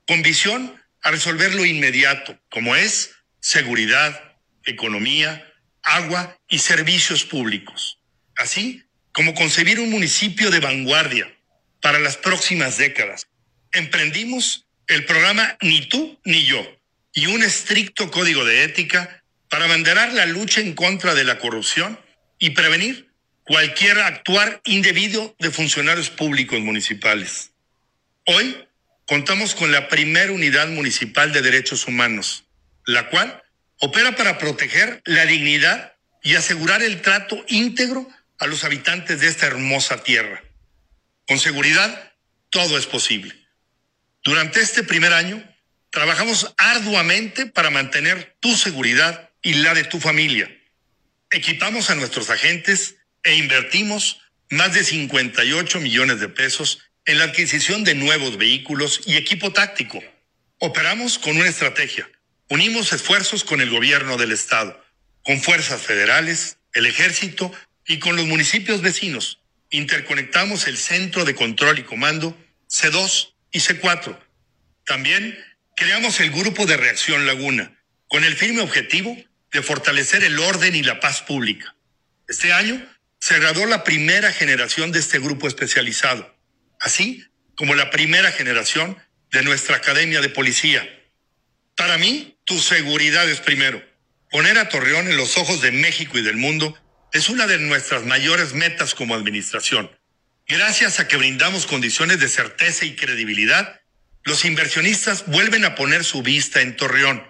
con 0.06 0.22
visión 0.22 0.80
a 1.02 1.10
resolver 1.10 1.54
lo 1.54 1.66
inmediato, 1.66 2.40
como 2.50 2.76
es 2.76 3.10
seguridad, 3.40 4.38
economía, 4.64 5.52
agua 5.82 6.38
y 6.48 6.60
servicios 6.60 7.24
públicos, 7.24 7.98
así 8.36 8.84
como 9.12 9.34
concebir 9.34 9.80
un 9.80 9.90
municipio 9.90 10.50
de 10.50 10.60
vanguardia 10.60 11.33
para 11.84 11.98
las 11.98 12.16
próximas 12.16 12.78
décadas. 12.78 13.26
Emprendimos 13.70 14.64
el 14.86 15.04
programa 15.04 15.58
Ni 15.60 15.86
tú 15.86 16.18
ni 16.24 16.46
yo 16.46 16.66
y 17.12 17.26
un 17.26 17.42
estricto 17.42 18.10
código 18.10 18.42
de 18.46 18.64
ética 18.64 19.22
para 19.50 19.66
abanderar 19.66 20.14
la 20.14 20.24
lucha 20.24 20.62
en 20.62 20.72
contra 20.72 21.12
de 21.12 21.24
la 21.24 21.38
corrupción 21.38 22.00
y 22.38 22.50
prevenir 22.50 23.10
cualquier 23.42 23.98
actuar 23.98 24.62
indebido 24.64 25.36
de 25.38 25.50
funcionarios 25.50 26.08
públicos 26.08 26.58
municipales. 26.60 27.50
Hoy 28.24 28.66
contamos 29.06 29.54
con 29.54 29.70
la 29.70 29.88
primera 29.88 30.32
unidad 30.32 30.68
municipal 30.68 31.34
de 31.34 31.42
derechos 31.42 31.86
humanos, 31.86 32.44
la 32.86 33.10
cual 33.10 33.42
opera 33.80 34.16
para 34.16 34.38
proteger 34.38 35.02
la 35.04 35.26
dignidad 35.26 35.92
y 36.22 36.36
asegurar 36.36 36.82
el 36.82 37.02
trato 37.02 37.44
íntegro 37.48 38.08
a 38.38 38.46
los 38.46 38.64
habitantes 38.64 39.20
de 39.20 39.28
esta 39.28 39.46
hermosa 39.48 40.02
tierra. 40.02 40.42
Con 41.26 41.38
seguridad, 41.38 42.12
todo 42.50 42.76
es 42.78 42.86
posible. 42.86 43.34
Durante 44.22 44.60
este 44.60 44.82
primer 44.82 45.12
año, 45.12 45.42
trabajamos 45.90 46.52
arduamente 46.58 47.46
para 47.46 47.70
mantener 47.70 48.36
tu 48.40 48.54
seguridad 48.56 49.30
y 49.42 49.54
la 49.54 49.74
de 49.74 49.84
tu 49.84 50.00
familia. 50.00 50.50
Equipamos 51.30 51.90
a 51.90 51.94
nuestros 51.94 52.30
agentes 52.30 52.96
e 53.22 53.36
invertimos 53.36 54.20
más 54.50 54.74
de 54.74 54.84
58 54.84 55.80
millones 55.80 56.20
de 56.20 56.28
pesos 56.28 56.80
en 57.06 57.18
la 57.18 57.24
adquisición 57.24 57.84
de 57.84 57.94
nuevos 57.94 58.36
vehículos 58.36 59.00
y 59.06 59.16
equipo 59.16 59.52
táctico. 59.52 60.02
Operamos 60.58 61.18
con 61.18 61.36
una 61.36 61.48
estrategia. 61.48 62.08
Unimos 62.48 62.92
esfuerzos 62.92 63.44
con 63.44 63.60
el 63.60 63.70
gobierno 63.70 64.16
del 64.16 64.32
Estado, 64.32 64.82
con 65.22 65.40
fuerzas 65.40 65.82
federales, 65.82 66.58
el 66.72 66.86
ejército 66.86 67.52
y 67.86 67.98
con 67.98 68.16
los 68.16 68.26
municipios 68.26 68.80
vecinos. 68.80 69.40
Interconectamos 69.70 70.66
el 70.66 70.76
Centro 70.76 71.24
de 71.24 71.34
Control 71.34 71.78
y 71.78 71.82
Comando 71.82 72.36
C2 72.68 73.34
y 73.52 73.58
C4. 73.60 74.18
También 74.84 75.38
creamos 75.76 76.20
el 76.20 76.30
Grupo 76.30 76.66
de 76.66 76.76
Reacción 76.76 77.26
Laguna, 77.26 77.76
con 78.08 78.24
el 78.24 78.36
firme 78.36 78.60
objetivo 78.60 79.16
de 79.52 79.62
fortalecer 79.62 80.24
el 80.24 80.38
orden 80.38 80.74
y 80.74 80.82
la 80.82 81.00
paz 81.00 81.22
pública. 81.22 81.74
Este 82.28 82.52
año 82.52 82.84
se 83.18 83.38
graduó 83.38 83.66
la 83.66 83.84
primera 83.84 84.32
generación 84.32 84.92
de 84.92 84.98
este 84.98 85.18
grupo 85.18 85.48
especializado 85.48 86.34
así 86.84 87.24
como 87.56 87.74
la 87.74 87.90
primera 87.90 88.30
generación 88.30 88.96
de 89.32 89.42
nuestra 89.42 89.76
Academia 89.76 90.20
de 90.20 90.28
Policía. 90.28 90.86
Para 91.76 91.98
mí, 91.98 92.36
tu 92.44 92.58
seguridad 92.60 93.28
es 93.28 93.40
primero. 93.40 93.82
Poner 94.30 94.58
a 94.58 94.68
Torreón 94.68 95.08
en 95.08 95.16
los 95.16 95.38
ojos 95.38 95.62
de 95.62 95.72
México 95.72 96.18
y 96.18 96.22
del 96.22 96.36
mundo 96.36 96.78
es 97.14 97.28
una 97.28 97.46
de 97.46 97.58
nuestras 97.58 98.04
mayores 98.04 98.54
metas 98.54 98.92
como 98.92 99.14
administración. 99.14 99.88
Gracias 100.48 100.98
a 100.98 101.06
que 101.06 101.16
brindamos 101.16 101.64
condiciones 101.64 102.18
de 102.18 102.28
certeza 102.28 102.84
y 102.86 102.96
credibilidad, 102.96 103.80
los 104.24 104.44
inversionistas 104.44 105.24
vuelven 105.26 105.64
a 105.64 105.76
poner 105.76 106.02
su 106.02 106.22
vista 106.22 106.60
en 106.60 106.74
Torreón. 106.74 107.24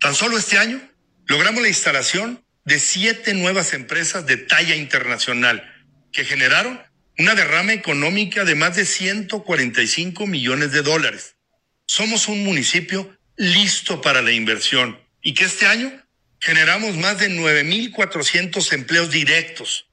Tan 0.00 0.14
solo 0.14 0.38
este 0.38 0.56
año 0.56 0.80
logramos 1.26 1.60
la 1.60 1.68
instalación 1.68 2.42
de 2.64 2.78
siete 2.78 3.34
nuevas 3.34 3.74
empresas 3.74 4.24
de 4.24 4.38
talla 4.38 4.76
internacional 4.76 5.62
que 6.10 6.24
generaron 6.24 6.80
una 7.18 7.34
derrama 7.34 7.74
económica 7.74 8.46
de 8.46 8.54
más 8.54 8.76
de 8.76 8.86
145 8.86 10.26
millones 10.26 10.72
de 10.72 10.80
dólares. 10.80 11.36
Somos 11.84 12.28
un 12.28 12.44
municipio 12.44 13.14
listo 13.36 14.00
para 14.00 14.22
la 14.22 14.32
inversión 14.32 14.98
y 15.20 15.34
que 15.34 15.44
este 15.44 15.66
año 15.66 16.02
generamos 16.40 16.96
más 16.96 17.18
de 17.18 17.30
9.400 17.30 18.72
empleos 18.72 19.10
directos. 19.10 19.86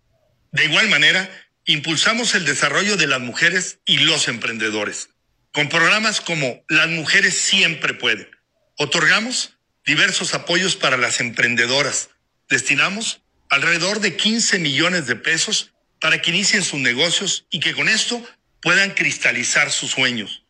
De 0.51 0.65
igual 0.65 0.89
manera, 0.89 1.29
impulsamos 1.65 2.35
el 2.35 2.45
desarrollo 2.45 2.97
de 2.97 3.07
las 3.07 3.19
mujeres 3.19 3.79
y 3.85 3.99
los 3.99 4.27
emprendedores, 4.27 5.09
con 5.51 5.69
programas 5.69 6.21
como 6.21 6.63
Las 6.69 6.89
mujeres 6.89 7.35
siempre 7.35 7.93
pueden. 7.93 8.29
Otorgamos 8.77 9.57
diversos 9.85 10.33
apoyos 10.33 10.75
para 10.75 10.97
las 10.97 11.19
emprendedoras. 11.19 12.09
Destinamos 12.49 13.21
alrededor 13.49 13.99
de 13.99 14.15
15 14.15 14.59
millones 14.59 15.07
de 15.07 15.15
pesos 15.15 15.73
para 15.99 16.21
que 16.21 16.31
inicien 16.31 16.63
sus 16.63 16.79
negocios 16.79 17.45
y 17.49 17.59
que 17.59 17.73
con 17.73 17.89
esto 17.89 18.23
puedan 18.61 18.91
cristalizar 18.91 19.71
sus 19.71 19.91
sueños. 19.91 20.43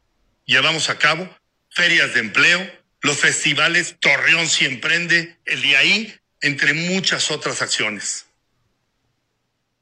Llevamos 0.45 0.89
a 0.89 0.97
cabo 0.97 1.29
ferias 1.69 2.13
de 2.13 2.21
empleo, 2.21 2.71
los 3.05 3.19
festivales 3.19 3.97
Torreón 4.00 4.50
Si 4.50 4.65
Emprende, 4.65 5.38
el 5.45 5.62
día 5.62 5.79
ahí, 5.79 6.13
entre 6.41 6.74
muchas 6.74 7.29
otras 7.29 7.62
acciones. 7.62 8.25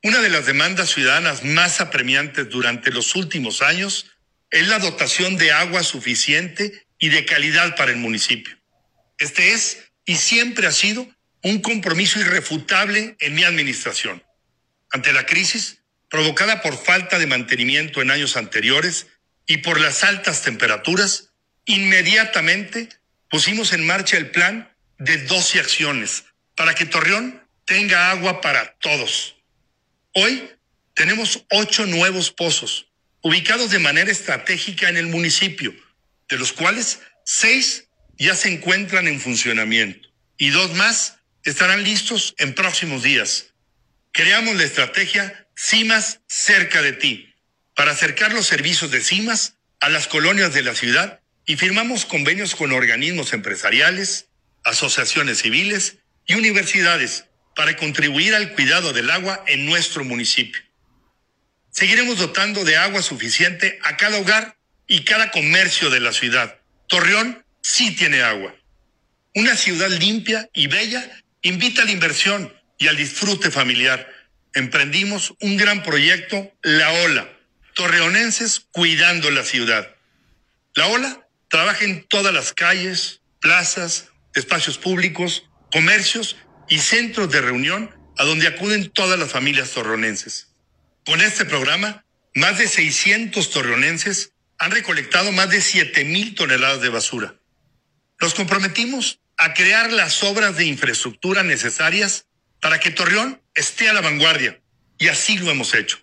Una 0.04 0.20
de 0.20 0.30
las 0.30 0.46
demandas 0.46 0.90
ciudadanas 0.90 1.44
más 1.44 1.80
apremiantes 1.80 2.50
durante 2.50 2.92
los 2.92 3.16
últimos 3.16 3.62
años 3.62 4.12
es 4.50 4.68
la 4.68 4.80
dotación 4.80 5.38
de 5.38 5.54
agua 5.54 5.84
suficiente 5.84 6.86
y 7.00 7.10
de 7.10 7.24
calidad 7.24 7.78
para 7.78 7.92
el 7.92 7.98
municipio. 7.98 8.58
Este 9.18 9.54
es 9.54 9.86
y 10.06 10.16
siempre 10.16 10.68
ha 10.68 10.74
sido 10.74 11.08
un 11.44 11.62
compromiso 11.62 12.20
irrefutable 12.20 13.16
en 13.20 13.36
mi 13.36 13.46
administración. 13.46 14.22
Ante 14.92 15.14
la 15.14 15.26
crisis 15.26 15.80
provocada 16.10 16.62
por 16.62 16.78
falta 16.78 17.20
de 17.20 17.28
mantenimiento 17.28 18.02
en 18.02 18.12
años 18.12 18.36
anteriores 18.36 19.08
y 19.48 19.58
por 19.58 19.80
las 19.80 20.04
altas 20.04 20.42
temperaturas, 20.42 21.30
inmediatamente 21.66 22.90
pusimos 23.34 23.74
en 23.74 23.84
marcha 23.84 24.16
el 24.16 24.30
plan 24.30 24.72
de 25.00 25.18
12 25.18 25.60
acciones 25.60 26.26
para 26.54 26.76
que 26.76 26.86
Torreón 26.86 27.44
tenga 27.66 28.12
agua 28.12 28.42
para 28.42 28.74
todos. 28.74 29.38
Hoy 30.14 30.52
tenemos 30.94 31.44
ocho 31.50 31.88
nuevos 31.88 32.30
pozos 32.30 32.92
ubicados 33.22 33.72
de 33.72 33.80
manera 33.80 34.12
estratégica 34.12 34.88
en 34.88 34.98
el 34.98 35.08
municipio, 35.08 35.74
de 36.30 36.38
los 36.38 36.54
cuales 36.54 37.00
seis 37.26 37.88
ya 38.20 38.36
se 38.36 38.54
encuentran 38.54 39.08
en 39.08 39.20
funcionamiento 39.20 40.10
y 40.38 40.52
dos 40.52 40.76
más 40.76 41.18
estarán 41.44 41.84
listos 41.84 42.36
en 42.38 42.54
próximos 42.54 43.02
días 43.02 43.48
creamos 44.12 44.56
la 44.58 44.64
estrategia 44.64 45.48
CIMAS 45.58 46.20
cerca 46.28 46.84
de 46.84 46.94
ti 46.94 47.34
para 47.74 47.94
acercar 47.94 48.32
los 48.32 48.46
servicios 48.46 48.92
de 48.92 49.02
CIMAS 49.02 49.56
a 49.80 49.90
las 49.90 50.08
colonias 50.08 50.54
de 50.54 50.62
la 50.62 50.76
ciudad 50.76 51.23
y 51.46 51.56
firmamos 51.58 52.06
convenios 52.06 52.56
con 52.56 52.72
organismos 52.72 53.34
empresariales, 53.34 54.28
asociaciones 54.64 55.40
civiles 55.40 55.98
y 56.26 56.36
universidades 56.36 57.26
para 57.56 57.76
contribuir 57.76 58.34
al 58.34 58.54
cuidado 58.54 58.94
del 58.94 59.10
agua 59.10 59.44
en 59.48 59.66
nuestro 59.66 60.04
municipio. 60.04 60.62
Seguiremos 61.72 62.18
dotando 62.18 62.64
de 62.64 62.78
agua 62.78 63.02
suficiente 63.02 63.80
a 63.84 63.98
cada 63.98 64.20
hogar 64.20 64.56
y 64.88 65.04
cada 65.04 65.32
comercio 65.32 65.90
de 65.90 66.00
la 66.00 66.14
ciudad. 66.14 66.60
Torreón 66.88 67.44
sí 67.62 67.96
tiene 67.96 68.22
agua. 68.22 68.56
Una 69.36 69.56
ciudad 69.56 69.90
limpia 69.90 70.50
y 70.54 70.68
bella 70.68 71.04
invita 71.42 71.82
a 71.82 71.86
la 71.86 71.92
inversión 71.92 72.54
y 72.78 72.88
al 72.88 72.98
disfrute 72.98 73.50
familiar. 73.50 74.08
Emprendimos 74.54 75.34
un 75.42 75.58
gran 75.58 75.82
proyecto, 75.82 76.54
La 76.62 76.92
Ola, 76.92 77.28
torreonenses 77.74 78.60
cuidando 78.72 79.32
la 79.32 79.44
ciudad. 79.44 79.96
La 80.76 80.88
Ola 80.88 81.23
trabaja 81.54 81.86
en 81.86 82.04
todas 82.08 82.34
las 82.34 82.52
calles, 82.52 83.22
plazas, 83.40 84.10
espacios 84.34 84.80
públicos, 84.80 85.48
comercios 85.72 86.36
y 86.68 86.80
centros 86.80 87.32
de 87.32 87.42
reunión 87.42 87.96
a 88.18 88.24
donde 88.24 88.48
acuden 88.48 88.90
todas 88.90 89.20
las 89.20 89.32
familias 89.32 89.70
torreonenses. 89.70 90.48
Con 91.06 91.22
este 91.22 91.46
programa, 91.46 92.06
más 92.34 92.58
de 92.58 92.68
600 92.68 93.52
torreonenses 93.52 94.32
han 94.58 94.72
recolectado 94.72 95.32
más 95.32 95.52
de 95.52 95.62
7 95.62 96.04
mil 96.06 96.34
toneladas 96.34 96.82
de 96.82 96.90
basura. 96.90 97.36
Nos 98.20 98.34
comprometimos 98.34 99.20
a 99.38 99.54
crear 99.54 99.92
las 99.92 100.24
obras 100.24 100.58
de 100.58 100.66
infraestructura 100.66 101.44
necesarias 101.44 102.26
para 102.62 102.80
que 102.80 102.90
Torreón 102.90 103.44
esté 103.54 103.90
a 103.90 103.94
la 103.94 104.02
vanguardia. 104.02 104.60
Y 104.98 105.10
así 105.10 105.38
lo 105.38 105.52
hemos 105.52 105.76
hecho. 105.76 106.00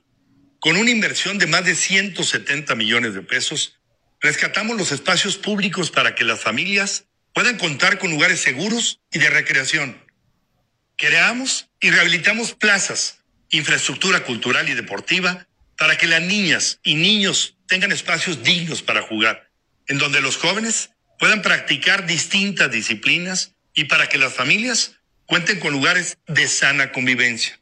Con 0.60 0.76
una 0.76 0.90
inversión 0.90 1.38
de 1.38 1.48
más 1.48 1.64
de 1.64 1.74
170 1.74 2.76
millones 2.76 3.14
de 3.14 3.22
pesos, 3.22 3.79
rescatamos 4.20 4.76
los 4.76 4.92
espacios 4.92 5.36
públicos 5.36 5.90
para 5.90 6.14
que 6.14 6.24
las 6.24 6.40
familias 6.40 7.06
puedan 7.32 7.58
contar 7.58 7.98
con 7.98 8.10
lugares 8.10 8.40
seguros 8.40 9.00
y 9.10 9.18
de 9.18 9.30
recreación. 9.30 10.02
Creamos 10.96 11.68
y 11.80 11.90
rehabilitamos 11.90 12.52
plazas, 12.52 13.20
infraestructura 13.48 14.24
cultural 14.24 14.68
y 14.68 14.74
deportiva 14.74 15.46
para 15.78 15.96
que 15.96 16.06
las 16.06 16.20
niñas 16.20 16.78
y 16.82 16.94
niños 16.94 17.56
tengan 17.66 17.92
espacios 17.92 18.42
dignos 18.42 18.82
para 18.82 19.02
jugar, 19.02 19.50
en 19.86 19.98
donde 19.98 20.20
los 20.20 20.36
jóvenes 20.36 20.90
puedan 21.18 21.40
practicar 21.40 22.06
distintas 22.06 22.70
disciplinas 22.70 23.54
y 23.74 23.84
para 23.84 24.08
que 24.08 24.18
las 24.18 24.34
familias 24.34 24.96
cuenten 25.24 25.60
con 25.60 25.72
lugares 25.72 26.18
de 26.26 26.48
sana 26.48 26.92
convivencia. 26.92 27.58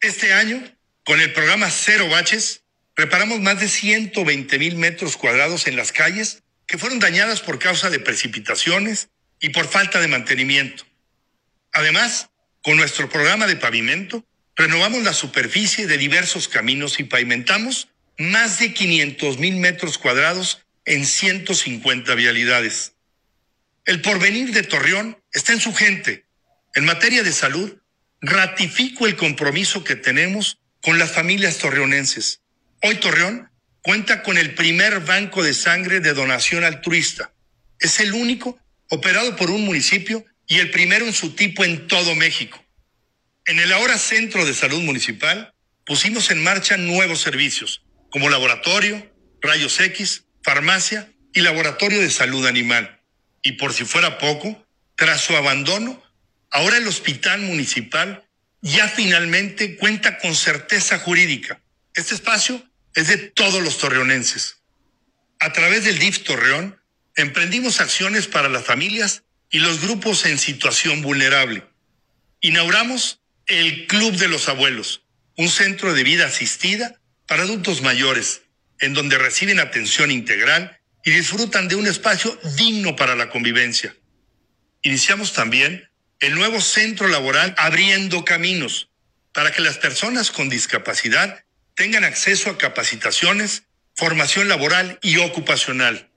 Este 0.00 0.32
año, 0.32 0.62
con 1.04 1.20
el 1.20 1.32
programa 1.32 1.70
Cero 1.70 2.08
Baches, 2.08 2.63
reparamos 2.96 3.40
más 3.40 3.60
de 3.60 3.68
120 3.68 4.58
mil 4.58 4.76
metros 4.76 5.16
cuadrados 5.16 5.66
en 5.66 5.76
las 5.76 5.92
calles 5.92 6.42
que 6.66 6.78
fueron 6.78 6.98
dañadas 6.98 7.40
por 7.40 7.58
causa 7.58 7.90
de 7.90 8.00
precipitaciones 8.00 9.08
y 9.40 9.50
por 9.50 9.68
falta 9.68 10.00
de 10.00 10.08
mantenimiento. 10.08 10.84
Además, 11.72 12.30
con 12.62 12.76
nuestro 12.76 13.08
programa 13.08 13.46
de 13.46 13.56
pavimento, 13.56 14.24
renovamos 14.56 15.02
la 15.02 15.12
superficie 15.12 15.86
de 15.86 15.98
diversos 15.98 16.48
caminos 16.48 17.00
y 17.00 17.04
pavimentamos 17.04 17.88
más 18.16 18.60
de 18.60 18.72
500 18.72 19.38
mil 19.38 19.56
metros 19.56 19.98
cuadrados 19.98 20.64
en 20.84 21.04
150 21.04 22.14
vialidades. 22.14 22.92
El 23.84 24.00
porvenir 24.00 24.52
de 24.52 24.62
Torreón 24.62 25.18
está 25.32 25.52
en 25.52 25.60
su 25.60 25.74
gente. 25.74 26.24
En 26.74 26.84
materia 26.84 27.22
de 27.22 27.32
salud, 27.32 27.76
ratifico 28.20 29.06
el 29.06 29.16
compromiso 29.16 29.84
que 29.84 29.96
tenemos 29.96 30.58
con 30.80 30.98
las 30.98 31.12
familias 31.12 31.58
torreonenses. 31.58 32.40
Hoy 32.86 32.96
Torreón 32.96 33.50
cuenta 33.80 34.22
con 34.22 34.36
el 34.36 34.54
primer 34.54 35.00
banco 35.00 35.42
de 35.42 35.54
sangre 35.54 36.00
de 36.00 36.12
donación 36.12 36.64
altruista. 36.64 37.32
Es 37.78 37.98
el 37.98 38.12
único 38.12 38.58
operado 38.90 39.36
por 39.36 39.50
un 39.50 39.64
municipio 39.64 40.22
y 40.46 40.58
el 40.58 40.70
primero 40.70 41.06
en 41.06 41.14
su 41.14 41.34
tipo 41.34 41.64
en 41.64 41.88
todo 41.88 42.14
México. 42.14 42.62
En 43.46 43.58
el 43.58 43.72
ahora 43.72 43.96
Centro 43.96 44.44
de 44.44 44.52
Salud 44.52 44.82
Municipal 44.82 45.54
pusimos 45.86 46.30
en 46.30 46.44
marcha 46.44 46.76
nuevos 46.76 47.22
servicios, 47.22 47.86
como 48.10 48.28
laboratorio, 48.28 49.10
rayos 49.40 49.80
X, 49.80 50.26
farmacia 50.42 51.10
y 51.32 51.40
laboratorio 51.40 52.02
de 52.02 52.10
salud 52.10 52.46
animal. 52.46 53.00
Y 53.42 53.52
por 53.52 53.72
si 53.72 53.86
fuera 53.86 54.18
poco, 54.18 54.62
tras 54.94 55.22
su 55.22 55.34
abandono, 55.34 56.02
ahora 56.50 56.76
el 56.76 56.86
Hospital 56.86 57.40
Municipal 57.40 58.28
ya 58.60 58.88
finalmente 58.88 59.78
cuenta 59.78 60.18
con 60.18 60.34
certeza 60.34 60.98
jurídica. 60.98 61.62
Este 61.94 62.14
espacio 62.14 62.62
es 62.94 63.08
de 63.08 63.18
todos 63.18 63.62
los 63.62 63.78
torreonenses. 63.78 64.58
A 65.40 65.52
través 65.52 65.84
del 65.84 65.98
DIF 65.98 66.22
Torreón, 66.24 66.80
emprendimos 67.16 67.80
acciones 67.80 68.26
para 68.26 68.48
las 68.48 68.64
familias 68.64 69.24
y 69.50 69.58
los 69.58 69.80
grupos 69.80 70.24
en 70.26 70.38
situación 70.38 71.02
vulnerable. 71.02 71.64
Inauguramos 72.40 73.20
el 73.46 73.86
Club 73.86 74.16
de 74.16 74.28
los 74.28 74.48
Abuelos, 74.48 75.02
un 75.36 75.48
centro 75.48 75.92
de 75.92 76.04
vida 76.04 76.26
asistida 76.26 77.00
para 77.26 77.42
adultos 77.42 77.82
mayores, 77.82 78.42
en 78.80 78.94
donde 78.94 79.18
reciben 79.18 79.60
atención 79.60 80.10
integral 80.10 80.78
y 81.04 81.10
disfrutan 81.10 81.68
de 81.68 81.76
un 81.76 81.86
espacio 81.86 82.38
digno 82.56 82.96
para 82.96 83.14
la 83.16 83.28
convivencia. 83.28 83.94
Iniciamos 84.82 85.32
también 85.32 85.88
el 86.20 86.34
nuevo 86.34 86.60
centro 86.60 87.08
laboral 87.08 87.54
Abriendo 87.58 88.24
Caminos, 88.24 88.88
para 89.32 89.52
que 89.52 89.62
las 89.62 89.78
personas 89.78 90.30
con 90.30 90.48
discapacidad 90.48 91.43
tengan 91.74 92.04
acceso 92.04 92.50
a 92.50 92.58
capacitaciones, 92.58 93.64
formación 93.94 94.48
laboral 94.48 94.98
y 95.02 95.18
ocupacional. 95.18 96.10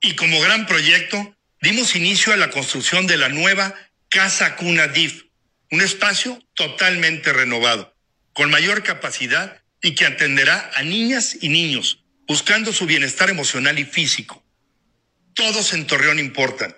Y 0.00 0.14
como 0.14 0.40
gran 0.40 0.66
proyecto, 0.66 1.36
dimos 1.60 1.96
inicio 1.96 2.32
a 2.32 2.36
la 2.36 2.50
construcción 2.50 3.06
de 3.06 3.16
la 3.16 3.28
nueva 3.28 3.74
Casa 4.08 4.56
Cuna 4.56 4.88
DIF, 4.88 5.24
un 5.70 5.80
espacio 5.82 6.42
totalmente 6.54 7.32
renovado, 7.32 7.94
con 8.32 8.50
mayor 8.50 8.82
capacidad 8.82 9.62
y 9.82 9.94
que 9.94 10.06
atenderá 10.06 10.70
a 10.74 10.82
niñas 10.82 11.36
y 11.40 11.48
niños, 11.48 12.04
buscando 12.26 12.72
su 12.72 12.86
bienestar 12.86 13.30
emocional 13.30 13.78
y 13.78 13.84
físico. 13.84 14.44
Todos 15.34 15.72
en 15.72 15.86
Torreón 15.86 16.18
importan. 16.18 16.76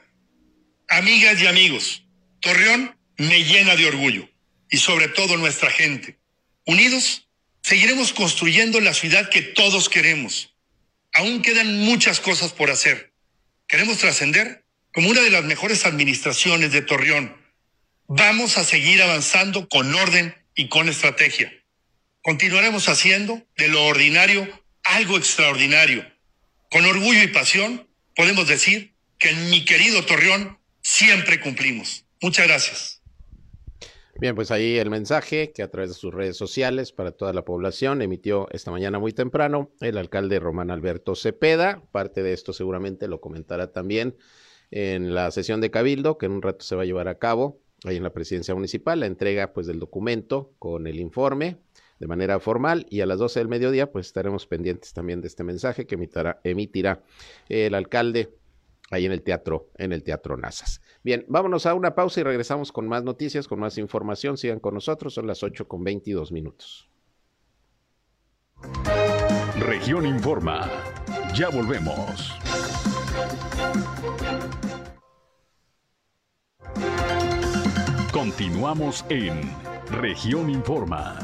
Amigas 0.88 1.40
y 1.40 1.46
amigos, 1.46 2.04
Torreón 2.40 2.96
me 3.16 3.44
llena 3.44 3.76
de 3.76 3.86
orgullo 3.86 4.28
y 4.70 4.78
sobre 4.78 5.08
todo 5.08 5.36
nuestra 5.36 5.70
gente. 5.70 6.18
Unidos, 6.66 7.28
seguiremos 7.62 8.12
construyendo 8.12 8.80
la 8.80 8.94
ciudad 8.94 9.28
que 9.30 9.42
todos 9.42 9.88
queremos. 9.88 10.54
Aún 11.12 11.42
quedan 11.42 11.80
muchas 11.80 12.20
cosas 12.20 12.52
por 12.52 12.70
hacer. 12.70 13.12
Queremos 13.66 13.98
trascender 13.98 14.64
como 14.92 15.08
una 15.08 15.20
de 15.20 15.30
las 15.30 15.44
mejores 15.44 15.86
administraciones 15.86 16.72
de 16.72 16.82
Torreón 16.82 17.40
Vamos 18.12 18.58
a 18.58 18.64
seguir 18.64 19.00
avanzando 19.02 19.68
con 19.68 19.94
orden 19.94 20.34
y 20.56 20.66
con 20.66 20.88
estrategia. 20.88 21.52
Continuaremos 22.22 22.88
haciendo 22.88 23.40
de 23.56 23.68
lo 23.68 23.84
ordinario 23.84 24.48
algo 24.82 25.16
extraordinario. 25.16 26.04
Con 26.72 26.84
orgullo 26.86 27.22
y 27.22 27.28
pasión 27.28 27.88
podemos 28.16 28.48
decir 28.48 28.94
que 29.16 29.30
en 29.30 29.50
mi 29.50 29.64
querido 29.64 30.04
Torreón 30.06 30.58
siempre 30.82 31.38
cumplimos. 31.38 32.04
Muchas 32.20 32.48
gracias. 32.48 32.99
Bien, 34.20 34.34
pues 34.34 34.50
ahí 34.50 34.76
el 34.76 34.90
mensaje 34.90 35.50
que 35.50 35.62
a 35.62 35.70
través 35.70 35.88
de 35.88 35.94
sus 35.94 36.12
redes 36.12 36.36
sociales 36.36 36.92
para 36.92 37.12
toda 37.12 37.32
la 37.32 37.42
población 37.42 38.02
emitió 38.02 38.48
esta 38.50 38.70
mañana 38.70 38.98
muy 38.98 39.14
temprano 39.14 39.70
el 39.80 39.96
alcalde 39.96 40.38
Román 40.38 40.70
Alberto 40.70 41.14
Cepeda. 41.14 41.82
Parte 41.90 42.22
de 42.22 42.34
esto 42.34 42.52
seguramente 42.52 43.08
lo 43.08 43.22
comentará 43.22 43.72
también 43.72 44.18
en 44.70 45.14
la 45.14 45.30
sesión 45.30 45.62
de 45.62 45.70
Cabildo, 45.70 46.18
que 46.18 46.26
en 46.26 46.32
un 46.32 46.42
rato 46.42 46.62
se 46.66 46.76
va 46.76 46.82
a 46.82 46.84
llevar 46.84 47.08
a 47.08 47.18
cabo 47.18 47.62
ahí 47.84 47.96
en 47.96 48.02
la 48.02 48.12
presidencia 48.12 48.54
municipal, 48.54 49.00
la 49.00 49.06
entrega 49.06 49.54
pues 49.54 49.66
del 49.66 49.78
documento 49.78 50.52
con 50.58 50.86
el 50.86 51.00
informe 51.00 51.56
de 51.98 52.06
manera 52.06 52.40
formal 52.40 52.84
y 52.90 53.00
a 53.00 53.06
las 53.06 53.18
12 53.18 53.40
del 53.40 53.48
mediodía 53.48 53.90
pues 53.90 54.06
estaremos 54.06 54.46
pendientes 54.46 54.92
también 54.92 55.22
de 55.22 55.28
este 55.28 55.44
mensaje 55.44 55.86
que 55.86 55.94
emitirá, 55.94 56.40
emitirá 56.44 57.02
el 57.48 57.74
alcalde 57.74 58.34
ahí 58.90 59.06
en 59.06 59.12
el 59.12 59.22
teatro, 59.22 59.70
en 59.78 59.92
el 59.92 60.02
teatro 60.02 60.36
Nazas. 60.36 60.82
Bien, 61.02 61.24
vámonos 61.28 61.64
a 61.66 61.74
una 61.74 61.94
pausa 61.94 62.20
y 62.20 62.24
regresamos 62.24 62.72
con 62.72 62.86
más 62.88 63.02
noticias, 63.04 63.48
con 63.48 63.60
más 63.60 63.78
información. 63.78 64.36
Sigan 64.36 64.60
con 64.60 64.74
nosotros, 64.74 65.14
son 65.14 65.26
las 65.26 65.42
8 65.42 65.66
con 65.66 65.82
22 65.82 66.32
minutos. 66.32 66.90
Región 69.58 70.06
Informa. 70.06 70.68
Ya 71.34 71.48
volvemos. 71.48 72.34
Continuamos 78.12 79.04
en 79.08 79.40
región 79.90 80.50
Informa. 80.50 81.18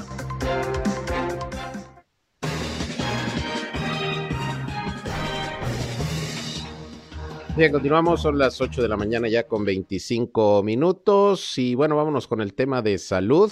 Bien, 7.57 7.73
continuamos, 7.73 8.21
son 8.21 8.37
las 8.37 8.61
8 8.61 8.83
de 8.83 8.89
la 8.89 8.99
mañana 8.99 9.29
ya 9.29 9.47
con 9.47 9.65
25 9.65 10.63
minutos 10.63 11.57
y 11.57 11.75
bueno, 11.75 11.97
vámonos 11.97 12.27
con 12.27 12.43
el 12.43 12.53
tema 12.53 12.83
de 12.83 12.99
salud. 12.99 13.51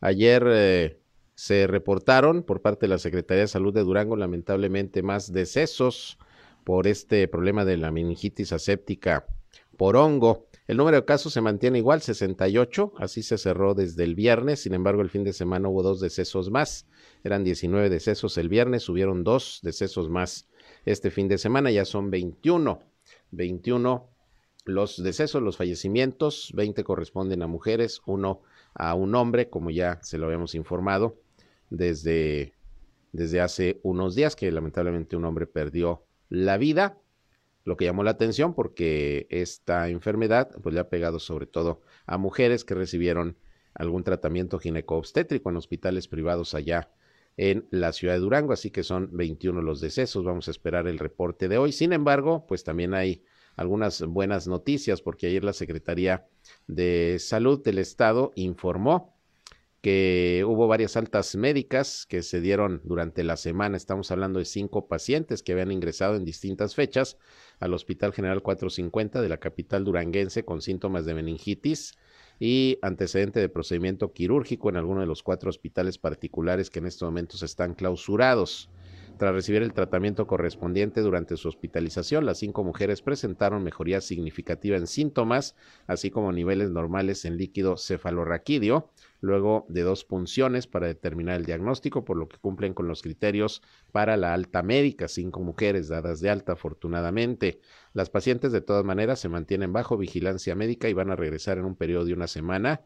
Ayer 0.00 0.44
eh, 0.46 1.00
se 1.34 1.66
reportaron 1.66 2.44
por 2.44 2.62
parte 2.62 2.86
de 2.86 2.90
la 2.90 2.98
Secretaría 2.98 3.40
de 3.40 3.48
Salud 3.48 3.74
de 3.74 3.82
Durango 3.82 4.14
lamentablemente 4.14 5.02
más 5.02 5.32
decesos 5.32 6.18
por 6.62 6.86
este 6.86 7.26
problema 7.26 7.64
de 7.64 7.76
la 7.78 7.90
meningitis 7.90 8.52
aséptica 8.52 9.26
por 9.76 9.96
hongo. 9.96 10.46
El 10.68 10.76
número 10.76 10.98
de 10.98 11.04
casos 11.04 11.32
se 11.32 11.40
mantiene 11.40 11.78
igual, 11.78 12.02
68, 12.02 12.92
así 12.96 13.24
se 13.24 13.38
cerró 13.38 13.74
desde 13.74 14.04
el 14.04 14.14
viernes, 14.14 14.60
sin 14.60 14.72
embargo 14.72 15.02
el 15.02 15.10
fin 15.10 15.24
de 15.24 15.32
semana 15.32 15.68
hubo 15.68 15.82
dos 15.82 15.98
decesos 15.98 16.52
más, 16.52 16.86
eran 17.24 17.42
19 17.42 17.90
decesos 17.90 18.38
el 18.38 18.48
viernes, 18.48 18.84
subieron 18.84 19.24
dos 19.24 19.58
decesos 19.64 20.08
más 20.08 20.46
este 20.84 21.10
fin 21.10 21.26
de 21.26 21.38
semana, 21.38 21.72
ya 21.72 21.84
son 21.84 22.08
21, 22.12 22.80
21 23.30 24.08
los 24.64 25.02
decesos, 25.02 25.42
los 25.42 25.56
fallecimientos, 25.56 26.52
20 26.54 26.82
corresponden 26.82 27.42
a 27.42 27.46
mujeres, 27.46 28.02
uno 28.04 28.42
a 28.74 28.94
un 28.94 29.14
hombre, 29.14 29.48
como 29.48 29.70
ya 29.70 30.00
se 30.02 30.18
lo 30.18 30.26
habíamos 30.26 30.56
informado 30.56 31.16
desde, 31.70 32.52
desde 33.12 33.40
hace 33.40 33.80
unos 33.84 34.16
días, 34.16 34.34
que 34.34 34.50
lamentablemente 34.50 35.16
un 35.16 35.24
hombre 35.24 35.46
perdió 35.46 36.04
la 36.28 36.58
vida 36.58 36.98
lo 37.66 37.76
que 37.76 37.84
llamó 37.84 38.04
la 38.04 38.12
atención 38.12 38.54
porque 38.54 39.26
esta 39.28 39.88
enfermedad 39.88 40.50
pues 40.62 40.72
le 40.72 40.80
ha 40.80 40.88
pegado 40.88 41.18
sobre 41.18 41.46
todo 41.46 41.80
a 42.06 42.16
mujeres 42.16 42.64
que 42.64 42.74
recibieron 42.74 43.36
algún 43.74 44.04
tratamiento 44.04 44.58
gineco-obstétrico 44.58 45.50
en 45.50 45.56
hospitales 45.56 46.06
privados 46.06 46.54
allá 46.54 46.88
en 47.36 47.66
la 47.70 47.92
ciudad 47.92 48.14
de 48.14 48.20
Durango, 48.20 48.52
así 48.52 48.70
que 48.70 48.82
son 48.82 49.10
21 49.12 49.60
los 49.62 49.80
decesos, 49.80 50.24
vamos 50.24 50.48
a 50.48 50.50
esperar 50.50 50.88
el 50.88 50.98
reporte 50.98 51.48
de 51.48 51.58
hoy. 51.58 51.72
Sin 51.72 51.92
embargo, 51.92 52.46
pues 52.46 52.64
también 52.64 52.94
hay 52.94 53.22
algunas 53.56 54.02
buenas 54.02 54.46
noticias 54.46 55.02
porque 55.02 55.26
ayer 55.26 55.44
la 55.44 55.52
Secretaría 55.52 56.26
de 56.66 57.16
Salud 57.18 57.62
del 57.62 57.78
Estado 57.78 58.32
informó 58.34 59.16
que 59.82 60.44
hubo 60.46 60.66
varias 60.66 60.96
altas 60.96 61.36
médicas 61.36 62.06
que 62.06 62.22
se 62.22 62.40
dieron 62.40 62.80
durante 62.84 63.22
la 63.22 63.36
semana. 63.36 63.76
Estamos 63.76 64.10
hablando 64.10 64.38
de 64.38 64.44
cinco 64.44 64.88
pacientes 64.88 65.42
que 65.42 65.52
habían 65.52 65.70
ingresado 65.70 66.16
en 66.16 66.24
distintas 66.24 66.74
fechas 66.74 67.18
al 67.60 67.72
Hospital 67.72 68.12
General 68.12 68.42
450 68.42 69.20
de 69.20 69.28
la 69.28 69.36
capital 69.36 69.84
duranguense 69.84 70.44
con 70.44 70.60
síntomas 70.60 71.04
de 71.04 71.14
meningitis 71.14 71.96
y 72.38 72.78
antecedente 72.82 73.40
de 73.40 73.48
procedimiento 73.48 74.12
quirúrgico 74.12 74.68
en 74.68 74.76
alguno 74.76 75.00
de 75.00 75.06
los 75.06 75.22
cuatro 75.22 75.50
hospitales 75.50 75.98
particulares 75.98 76.70
que 76.70 76.80
en 76.80 76.86
estos 76.86 77.06
momentos 77.06 77.42
están 77.42 77.74
clausurados. 77.74 78.70
Tras 79.18 79.32
recibir 79.32 79.62
el 79.62 79.72
tratamiento 79.72 80.26
correspondiente 80.26 81.00
durante 81.00 81.38
su 81.38 81.48
hospitalización, 81.48 82.26
las 82.26 82.38
cinco 82.38 82.64
mujeres 82.64 83.00
presentaron 83.00 83.64
mejoría 83.64 84.02
significativa 84.02 84.76
en 84.76 84.86
síntomas, 84.86 85.56
así 85.86 86.10
como 86.10 86.32
niveles 86.32 86.70
normales 86.70 87.24
en 87.24 87.38
líquido 87.38 87.78
cefalorraquídeo, 87.78 88.90
luego 89.22 89.64
de 89.70 89.82
dos 89.82 90.04
punciones 90.04 90.66
para 90.66 90.86
determinar 90.86 91.36
el 91.36 91.46
diagnóstico, 91.46 92.04
por 92.04 92.18
lo 92.18 92.28
que 92.28 92.36
cumplen 92.36 92.74
con 92.74 92.88
los 92.88 93.00
criterios 93.00 93.62
para 93.90 94.18
la 94.18 94.34
alta 94.34 94.62
médica, 94.62 95.08
cinco 95.08 95.40
mujeres 95.40 95.88
dadas 95.88 96.20
de 96.20 96.28
alta 96.28 96.52
afortunadamente. 96.52 97.60
Las 97.94 98.10
pacientes 98.10 98.52
de 98.52 98.60
todas 98.60 98.84
maneras 98.84 99.18
se 99.18 99.30
mantienen 99.30 99.72
bajo 99.72 99.96
vigilancia 99.96 100.54
médica 100.54 100.90
y 100.90 100.92
van 100.92 101.10
a 101.10 101.16
regresar 101.16 101.56
en 101.56 101.64
un 101.64 101.74
periodo 101.74 102.04
de 102.04 102.12
una 102.12 102.26
semana 102.26 102.82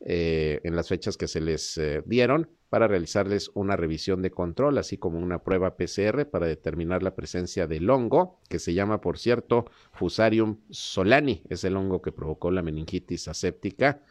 eh, 0.00 0.60
en 0.62 0.76
las 0.76 0.88
fechas 0.88 1.16
que 1.16 1.26
se 1.26 1.40
les 1.40 1.78
eh, 1.78 2.02
dieron 2.04 2.50
para 2.68 2.86
realizarles 2.86 3.50
una 3.54 3.76
revisión 3.76 4.20
de 4.20 4.30
control, 4.30 4.76
así 4.76 4.98
como 4.98 5.18
una 5.18 5.42
prueba 5.42 5.76
PCR 5.76 6.26
para 6.26 6.46
determinar 6.46 7.02
la 7.02 7.14
presencia 7.14 7.66
del 7.66 7.88
hongo, 7.88 8.40
que 8.48 8.58
se 8.58 8.74
llama, 8.74 9.00
por 9.00 9.18
cierto, 9.18 9.64
Fusarium 9.92 10.58
solani, 10.70 11.42
es 11.48 11.64
el 11.64 11.76
hongo 11.76 12.02
que 12.02 12.12
provocó 12.12 12.50
la 12.50 12.62
meningitis 12.62 13.28
aséptica. 13.28 14.02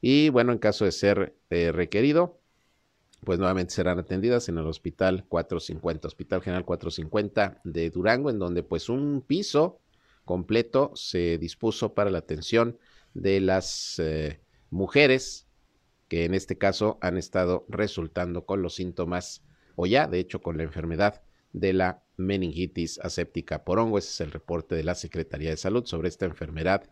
Y 0.00 0.28
bueno, 0.28 0.52
en 0.52 0.58
caso 0.58 0.84
de 0.84 0.92
ser 0.92 1.34
eh, 1.50 1.72
requerido, 1.72 2.38
pues 3.24 3.38
nuevamente 3.38 3.74
serán 3.74 3.98
atendidas 3.98 4.48
en 4.48 4.58
el 4.58 4.66
Hospital 4.66 5.24
450, 5.28 6.06
Hospital 6.06 6.42
General 6.42 6.64
450 6.64 7.60
de 7.64 7.90
Durango, 7.90 8.30
en 8.30 8.38
donde 8.38 8.62
pues 8.62 8.88
un 8.88 9.24
piso 9.26 9.80
completo 10.24 10.92
se 10.94 11.38
dispuso 11.38 11.94
para 11.94 12.10
la 12.10 12.18
atención 12.18 12.78
de 13.14 13.40
las 13.40 14.00
mujeres 14.70 15.46
que 16.08 16.24
en 16.24 16.34
este 16.34 16.58
caso 16.58 16.98
han 17.00 17.16
estado 17.16 17.64
resultando 17.68 18.46
con 18.46 18.62
los 18.62 18.74
síntomas 18.74 19.42
o 19.74 19.86
ya, 19.86 20.06
de 20.06 20.18
hecho, 20.18 20.40
con 20.40 20.56
la 20.56 20.62
enfermedad 20.62 21.22
de 21.52 21.72
la 21.72 22.02
meningitis 22.16 22.98
aséptica 22.98 23.64
por 23.64 23.78
hongo. 23.78 23.98
Ese 23.98 24.10
es 24.10 24.20
el 24.20 24.32
reporte 24.32 24.74
de 24.74 24.84
la 24.84 24.94
Secretaría 24.94 25.50
de 25.50 25.56
Salud 25.56 25.84
sobre 25.84 26.08
esta 26.08 26.24
enfermedad. 26.24 26.88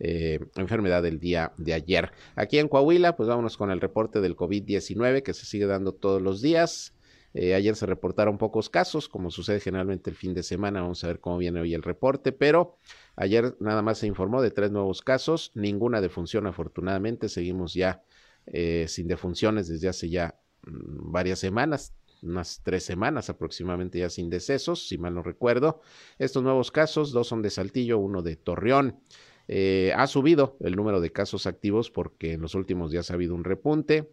Eh, 0.00 0.40
enfermedad 0.56 1.02
del 1.02 1.20
día 1.20 1.52
de 1.58 1.74
ayer. 1.74 2.12
Aquí 2.34 2.58
en 2.58 2.68
Coahuila, 2.68 3.14
pues 3.16 3.28
vámonos 3.28 3.56
con 3.56 3.70
el 3.70 3.80
reporte 3.80 4.20
del 4.20 4.36
COVID-19 4.36 5.22
que 5.22 5.34
se 5.34 5.46
sigue 5.46 5.66
dando 5.66 5.92
todos 5.92 6.20
los 6.20 6.40
días. 6.40 6.94
Eh, 7.34 7.54
ayer 7.54 7.74
se 7.76 7.86
reportaron 7.86 8.38
pocos 8.38 8.68
casos, 8.68 9.08
como 9.08 9.30
sucede 9.30 9.60
generalmente 9.60 10.10
el 10.10 10.16
fin 10.16 10.34
de 10.34 10.42
semana. 10.42 10.82
Vamos 10.82 11.02
a 11.04 11.08
ver 11.08 11.20
cómo 11.20 11.38
viene 11.38 11.60
hoy 11.60 11.74
el 11.74 11.82
reporte, 11.82 12.32
pero 12.32 12.76
ayer 13.16 13.56
nada 13.60 13.82
más 13.82 13.98
se 13.98 14.06
informó 14.06 14.42
de 14.42 14.50
tres 14.50 14.70
nuevos 14.70 15.02
casos, 15.02 15.50
ninguna 15.54 16.00
defunción 16.00 16.46
afortunadamente. 16.46 17.28
Seguimos 17.28 17.74
ya 17.74 18.02
eh, 18.46 18.86
sin 18.88 19.08
defunciones 19.08 19.68
desde 19.68 19.88
hace 19.88 20.10
ya 20.10 20.38
mm, 20.66 21.10
varias 21.10 21.38
semanas, 21.38 21.94
unas 22.22 22.60
tres 22.62 22.84
semanas 22.84 23.30
aproximadamente 23.30 23.98
ya 23.98 24.10
sin 24.10 24.30
decesos, 24.30 24.86
si 24.86 24.98
mal 24.98 25.14
no 25.14 25.22
recuerdo. 25.22 25.80
Estos 26.18 26.42
nuevos 26.42 26.70
casos, 26.70 27.12
dos 27.12 27.28
son 27.28 27.42
de 27.42 27.50
Saltillo, 27.50 27.98
uno 27.98 28.22
de 28.22 28.36
Torreón. 28.36 29.00
Eh, 29.48 29.92
ha 29.96 30.06
subido 30.06 30.56
el 30.60 30.76
número 30.76 31.00
de 31.00 31.10
casos 31.10 31.46
activos 31.46 31.90
porque 31.90 32.34
en 32.34 32.40
los 32.40 32.54
últimos 32.54 32.90
días 32.90 33.10
ha 33.10 33.14
habido 33.14 33.34
un 33.34 33.44
repunte. 33.44 34.10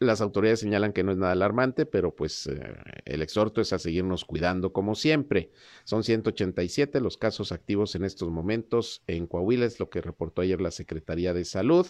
Las 0.00 0.20
autoridades 0.20 0.60
señalan 0.60 0.92
que 0.92 1.02
no 1.02 1.12
es 1.12 1.18
nada 1.18 1.32
alarmante, 1.32 1.86
pero 1.86 2.14
pues 2.14 2.46
eh, 2.46 2.60
el 3.04 3.22
exhorto 3.22 3.60
es 3.60 3.72
a 3.72 3.78
seguirnos 3.78 4.24
cuidando 4.24 4.72
como 4.72 4.94
siempre. 4.94 5.50
Son 5.84 6.04
187 6.04 7.00
los 7.00 7.16
casos 7.16 7.52
activos 7.52 7.94
en 7.94 8.04
estos 8.04 8.30
momentos 8.30 9.02
en 9.06 9.26
Coahuila, 9.26 9.66
es 9.66 9.80
lo 9.80 9.90
que 9.90 10.00
reportó 10.00 10.42
ayer 10.42 10.60
la 10.60 10.70
Secretaría 10.70 11.34
de 11.34 11.44
Salud. 11.44 11.86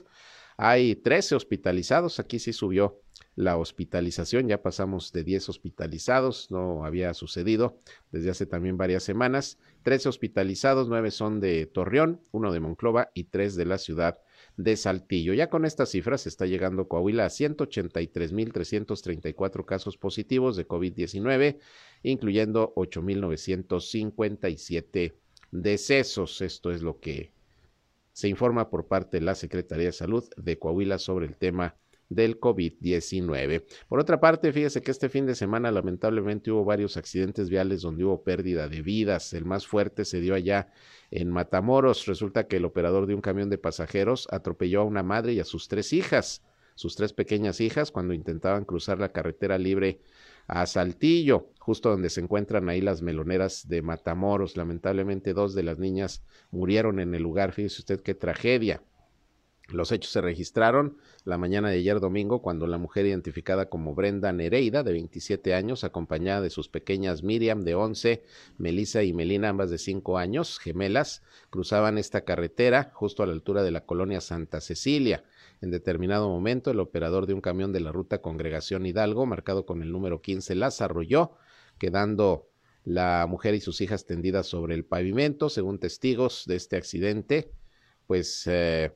Hay 0.56 0.94
13 0.96 1.34
hospitalizados, 1.34 2.20
aquí 2.20 2.38
sí 2.38 2.52
subió 2.52 3.00
la 3.36 3.56
hospitalización, 3.56 4.46
ya 4.48 4.62
pasamos 4.62 5.12
de 5.12 5.24
10 5.24 5.48
hospitalizados, 5.48 6.50
no 6.50 6.84
había 6.84 7.12
sucedido 7.14 7.80
desde 8.12 8.30
hace 8.30 8.46
también 8.46 8.76
varias 8.76 9.02
semanas. 9.02 9.58
13 9.82 10.08
hospitalizados, 10.08 10.88
9 10.88 11.10
son 11.10 11.40
de 11.40 11.66
Torreón, 11.66 12.20
uno 12.30 12.52
de 12.52 12.60
Monclova 12.60 13.10
y 13.14 13.24
3 13.24 13.56
de 13.56 13.64
la 13.64 13.78
ciudad 13.78 14.20
de 14.56 14.76
Saltillo. 14.76 15.34
Ya 15.34 15.50
con 15.50 15.64
estas 15.64 15.90
cifras 15.90 16.26
está 16.26 16.46
llegando 16.46 16.86
Coahuila 16.88 17.26
a 17.26 17.28
183.334 17.28 19.64
casos 19.64 19.96
positivos 19.96 20.56
de 20.56 20.68
COVID-19, 20.68 21.58
incluyendo 22.02 22.72
8.957 22.76 25.14
decesos. 25.50 26.40
Esto 26.40 26.70
es 26.70 26.82
lo 26.82 27.00
que 27.00 27.32
se 28.12 28.28
informa 28.28 28.70
por 28.70 28.86
parte 28.86 29.18
de 29.18 29.24
la 29.24 29.34
Secretaría 29.34 29.86
de 29.86 29.92
Salud 29.92 30.22
de 30.36 30.56
Coahuila 30.58 30.98
sobre 30.98 31.26
el 31.26 31.36
tema 31.36 31.74
del 32.08 32.38
COVID-19. 32.38 33.64
Por 33.88 34.00
otra 34.00 34.20
parte, 34.20 34.52
fíjese 34.52 34.82
que 34.82 34.90
este 34.90 35.08
fin 35.08 35.26
de 35.26 35.34
semana 35.34 35.70
lamentablemente 35.70 36.50
hubo 36.50 36.64
varios 36.64 36.96
accidentes 36.96 37.48
viales 37.48 37.82
donde 37.82 38.04
hubo 38.04 38.22
pérdida 38.22 38.68
de 38.68 38.82
vidas. 38.82 39.32
El 39.32 39.44
más 39.44 39.66
fuerte 39.66 40.04
se 40.04 40.20
dio 40.20 40.34
allá 40.34 40.68
en 41.10 41.30
Matamoros. 41.30 42.06
Resulta 42.06 42.46
que 42.46 42.56
el 42.56 42.64
operador 42.64 43.06
de 43.06 43.14
un 43.14 43.20
camión 43.20 43.50
de 43.50 43.58
pasajeros 43.58 44.28
atropelló 44.30 44.82
a 44.82 44.84
una 44.84 45.02
madre 45.02 45.32
y 45.32 45.40
a 45.40 45.44
sus 45.44 45.68
tres 45.68 45.92
hijas, 45.92 46.42
sus 46.74 46.96
tres 46.96 47.12
pequeñas 47.12 47.60
hijas, 47.60 47.90
cuando 47.90 48.14
intentaban 48.14 48.64
cruzar 48.64 48.98
la 48.98 49.12
carretera 49.12 49.58
libre 49.58 50.00
a 50.46 50.66
Saltillo, 50.66 51.50
justo 51.58 51.88
donde 51.90 52.10
se 52.10 52.20
encuentran 52.20 52.68
ahí 52.68 52.80
las 52.80 53.00
meloneras 53.00 53.68
de 53.68 53.82
Matamoros. 53.82 54.56
Lamentablemente 54.56 55.32
dos 55.32 55.54
de 55.54 55.62
las 55.62 55.78
niñas 55.78 56.22
murieron 56.50 57.00
en 57.00 57.14
el 57.14 57.22
lugar. 57.22 57.52
Fíjese 57.52 57.80
usted 57.80 58.00
qué 58.00 58.14
tragedia. 58.14 58.82
Los 59.68 59.92
hechos 59.92 60.12
se 60.12 60.20
registraron 60.20 60.98
la 61.24 61.38
mañana 61.38 61.70
de 61.70 61.76
ayer 61.76 61.98
domingo 61.98 62.42
cuando 62.42 62.66
la 62.66 62.76
mujer 62.76 63.06
identificada 63.06 63.70
como 63.70 63.94
Brenda 63.94 64.30
Nereida, 64.30 64.82
de 64.82 64.92
27 64.92 65.54
años, 65.54 65.84
acompañada 65.84 66.42
de 66.42 66.50
sus 66.50 66.68
pequeñas 66.68 67.22
Miriam, 67.22 67.62
de 67.62 67.74
11, 67.74 68.22
Melissa 68.58 69.02
y 69.02 69.14
Melina, 69.14 69.48
ambas 69.48 69.70
de 69.70 69.78
5 69.78 70.18
años, 70.18 70.58
gemelas, 70.58 71.22
cruzaban 71.48 71.96
esta 71.96 72.24
carretera 72.24 72.90
justo 72.94 73.22
a 73.22 73.26
la 73.26 73.32
altura 73.32 73.62
de 73.62 73.70
la 73.70 73.86
colonia 73.86 74.20
Santa 74.20 74.60
Cecilia. 74.60 75.24
En 75.62 75.70
determinado 75.70 76.28
momento, 76.28 76.70
el 76.70 76.80
operador 76.80 77.26
de 77.26 77.32
un 77.32 77.40
camión 77.40 77.72
de 77.72 77.80
la 77.80 77.90
ruta 77.90 78.20
Congregación 78.20 78.84
Hidalgo, 78.84 79.24
marcado 79.24 79.64
con 79.64 79.82
el 79.82 79.90
número 79.92 80.20
15, 80.20 80.56
las 80.56 80.82
arrolló, 80.82 81.38
quedando 81.78 82.50
la 82.84 83.26
mujer 83.26 83.54
y 83.54 83.60
sus 83.60 83.80
hijas 83.80 84.04
tendidas 84.04 84.46
sobre 84.46 84.74
el 84.74 84.84
pavimento, 84.84 85.48
según 85.48 85.78
testigos 85.78 86.44
de 86.46 86.56
este 86.56 86.76
accidente, 86.76 87.50
pues 88.06 88.46
eh, 88.46 88.92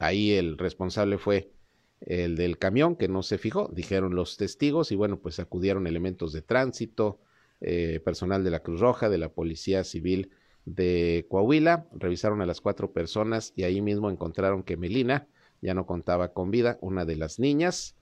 Ahí 0.00 0.32
el 0.32 0.56
responsable 0.58 1.18
fue 1.18 1.52
el 2.00 2.34
del 2.34 2.58
camión 2.58 2.96
que 2.96 3.06
no 3.06 3.22
se 3.22 3.36
fijó, 3.36 3.70
dijeron 3.72 4.14
los 4.14 4.38
testigos 4.38 4.90
y 4.92 4.96
bueno, 4.96 5.20
pues 5.20 5.38
acudieron 5.38 5.86
elementos 5.86 6.32
de 6.32 6.40
tránsito, 6.40 7.20
eh, 7.60 8.00
personal 8.02 8.42
de 8.42 8.50
la 8.50 8.60
Cruz 8.60 8.80
Roja, 8.80 9.10
de 9.10 9.18
la 9.18 9.28
Policía 9.28 9.84
Civil 9.84 10.30
de 10.64 11.26
Coahuila, 11.28 11.86
revisaron 11.92 12.40
a 12.40 12.46
las 12.46 12.62
cuatro 12.62 12.92
personas 12.94 13.52
y 13.54 13.64
ahí 13.64 13.82
mismo 13.82 14.10
encontraron 14.10 14.62
que 14.62 14.78
Melina 14.78 15.28
ya 15.60 15.74
no 15.74 15.84
contaba 15.84 16.32
con 16.32 16.50
vida, 16.50 16.78
una 16.80 17.04
de 17.04 17.16
las 17.16 17.38
niñas. 17.38 17.94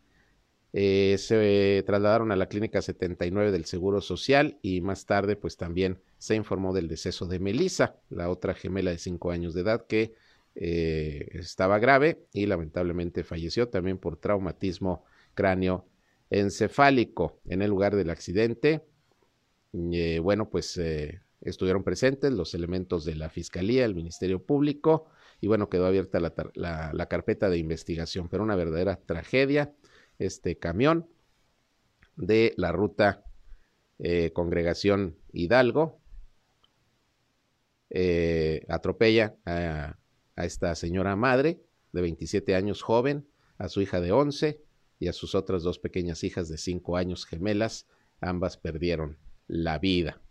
Eh, 0.73 1.17
se 1.19 1.83
trasladaron 1.85 2.31
a 2.31 2.37
la 2.37 2.47
clínica 2.47 2.81
79 2.81 3.51
del 3.51 3.65
Seguro 3.65 4.01
Social 4.01 4.59
y 4.63 4.81
más 4.83 5.05
tarde 5.05 5.35
pues 5.35 5.57
también 5.57 5.99
se 6.19 6.37
informó 6.37 6.73
del 6.73 6.87
deceso 6.87 7.27
de 7.27 7.41
Melissa, 7.41 7.97
la 8.09 8.31
otra 8.31 8.55
gemela 8.55 8.93
de 8.93 8.99
cinco 8.99 9.33
años 9.33 9.55
de 9.55 9.63
edad 9.63 9.87
que 9.87 10.15
eh, 10.55 11.29
estaba 11.35 11.79
grave 11.79 12.27
y 12.33 12.47
lamentablemente 12.47 13.23
falleció 13.23 13.69
también 13.69 13.99
por 13.99 14.17
traumatismo 14.17 15.05
cráneo 15.35 15.87
encefálico 16.31 17.41
en 17.45 17.63
el 17.63 17.71
lugar 17.71 17.95
del 17.95 18.11
accidente. 18.11 18.85
Eh, 19.73 20.19
bueno, 20.21 20.51
pues 20.51 20.77
eh, 20.79 21.21
estuvieron 21.43 21.85
presentes 21.85 22.33
los 22.33 22.55
elementos 22.55 23.05
de 23.05 23.15
la 23.15 23.29
Fiscalía, 23.29 23.85
el 23.85 23.95
Ministerio 23.95 24.43
Público 24.43 25.07
y 25.41 25.47
bueno, 25.47 25.69
quedó 25.69 25.87
abierta 25.87 26.19
la, 26.19 26.91
la 26.93 27.07
carpeta 27.07 27.49
de 27.49 27.59
investigación, 27.59 28.29
pero 28.29 28.43
una 28.43 28.57
verdadera 28.57 28.97
tragedia 28.97 29.73
este 30.19 30.59
camión 30.59 31.09
de 32.17 32.53
la 32.57 32.73
ruta 32.73 33.23
Congregación 34.33 35.17
Hidalgo 35.33 36.01
atropella 38.69 39.37
a 39.45 39.98
a 40.39 40.45
esta 40.45 40.75
señora 40.77 41.17
madre 41.17 41.61
de 41.93 42.01
27 42.01 42.55
años 42.55 42.83
joven, 42.83 43.27
a 43.59 43.69
su 43.69 43.83
hija 43.83 44.01
de 44.01 44.13
11 44.13 44.63
y 45.01 45.09
a 45.09 45.13
sus 45.13 45.35
otras 45.35 45.65
dos 45.65 45.81
pequeñas 45.81 46.23
hijas 46.23 46.49
de 46.49 46.59
5 46.59 46.97
años 46.97 47.27
gemelas. 47.27 47.89
Ambas 48.21 48.57
perdieron 48.57 49.19
la 49.49 49.79
vida. 49.79 50.23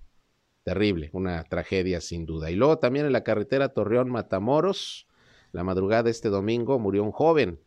Terrible, 0.64 1.10
una 1.12 1.44
tragedia 1.44 2.00
sin 2.00 2.26
duda. 2.26 2.50
Y 2.50 2.56
luego 2.56 2.80
también 2.80 3.06
en 3.06 3.12
la 3.12 3.24
carretera 3.24 3.70
Torreón 3.70 4.10
Matamoros, 4.10 5.08
la 5.52 5.66
madrugada 5.66 6.04
de 6.04 6.12
este 6.12 6.30
domingo 6.30 6.80
murió 6.80 7.04
un 7.04 7.12
joven 7.12 7.60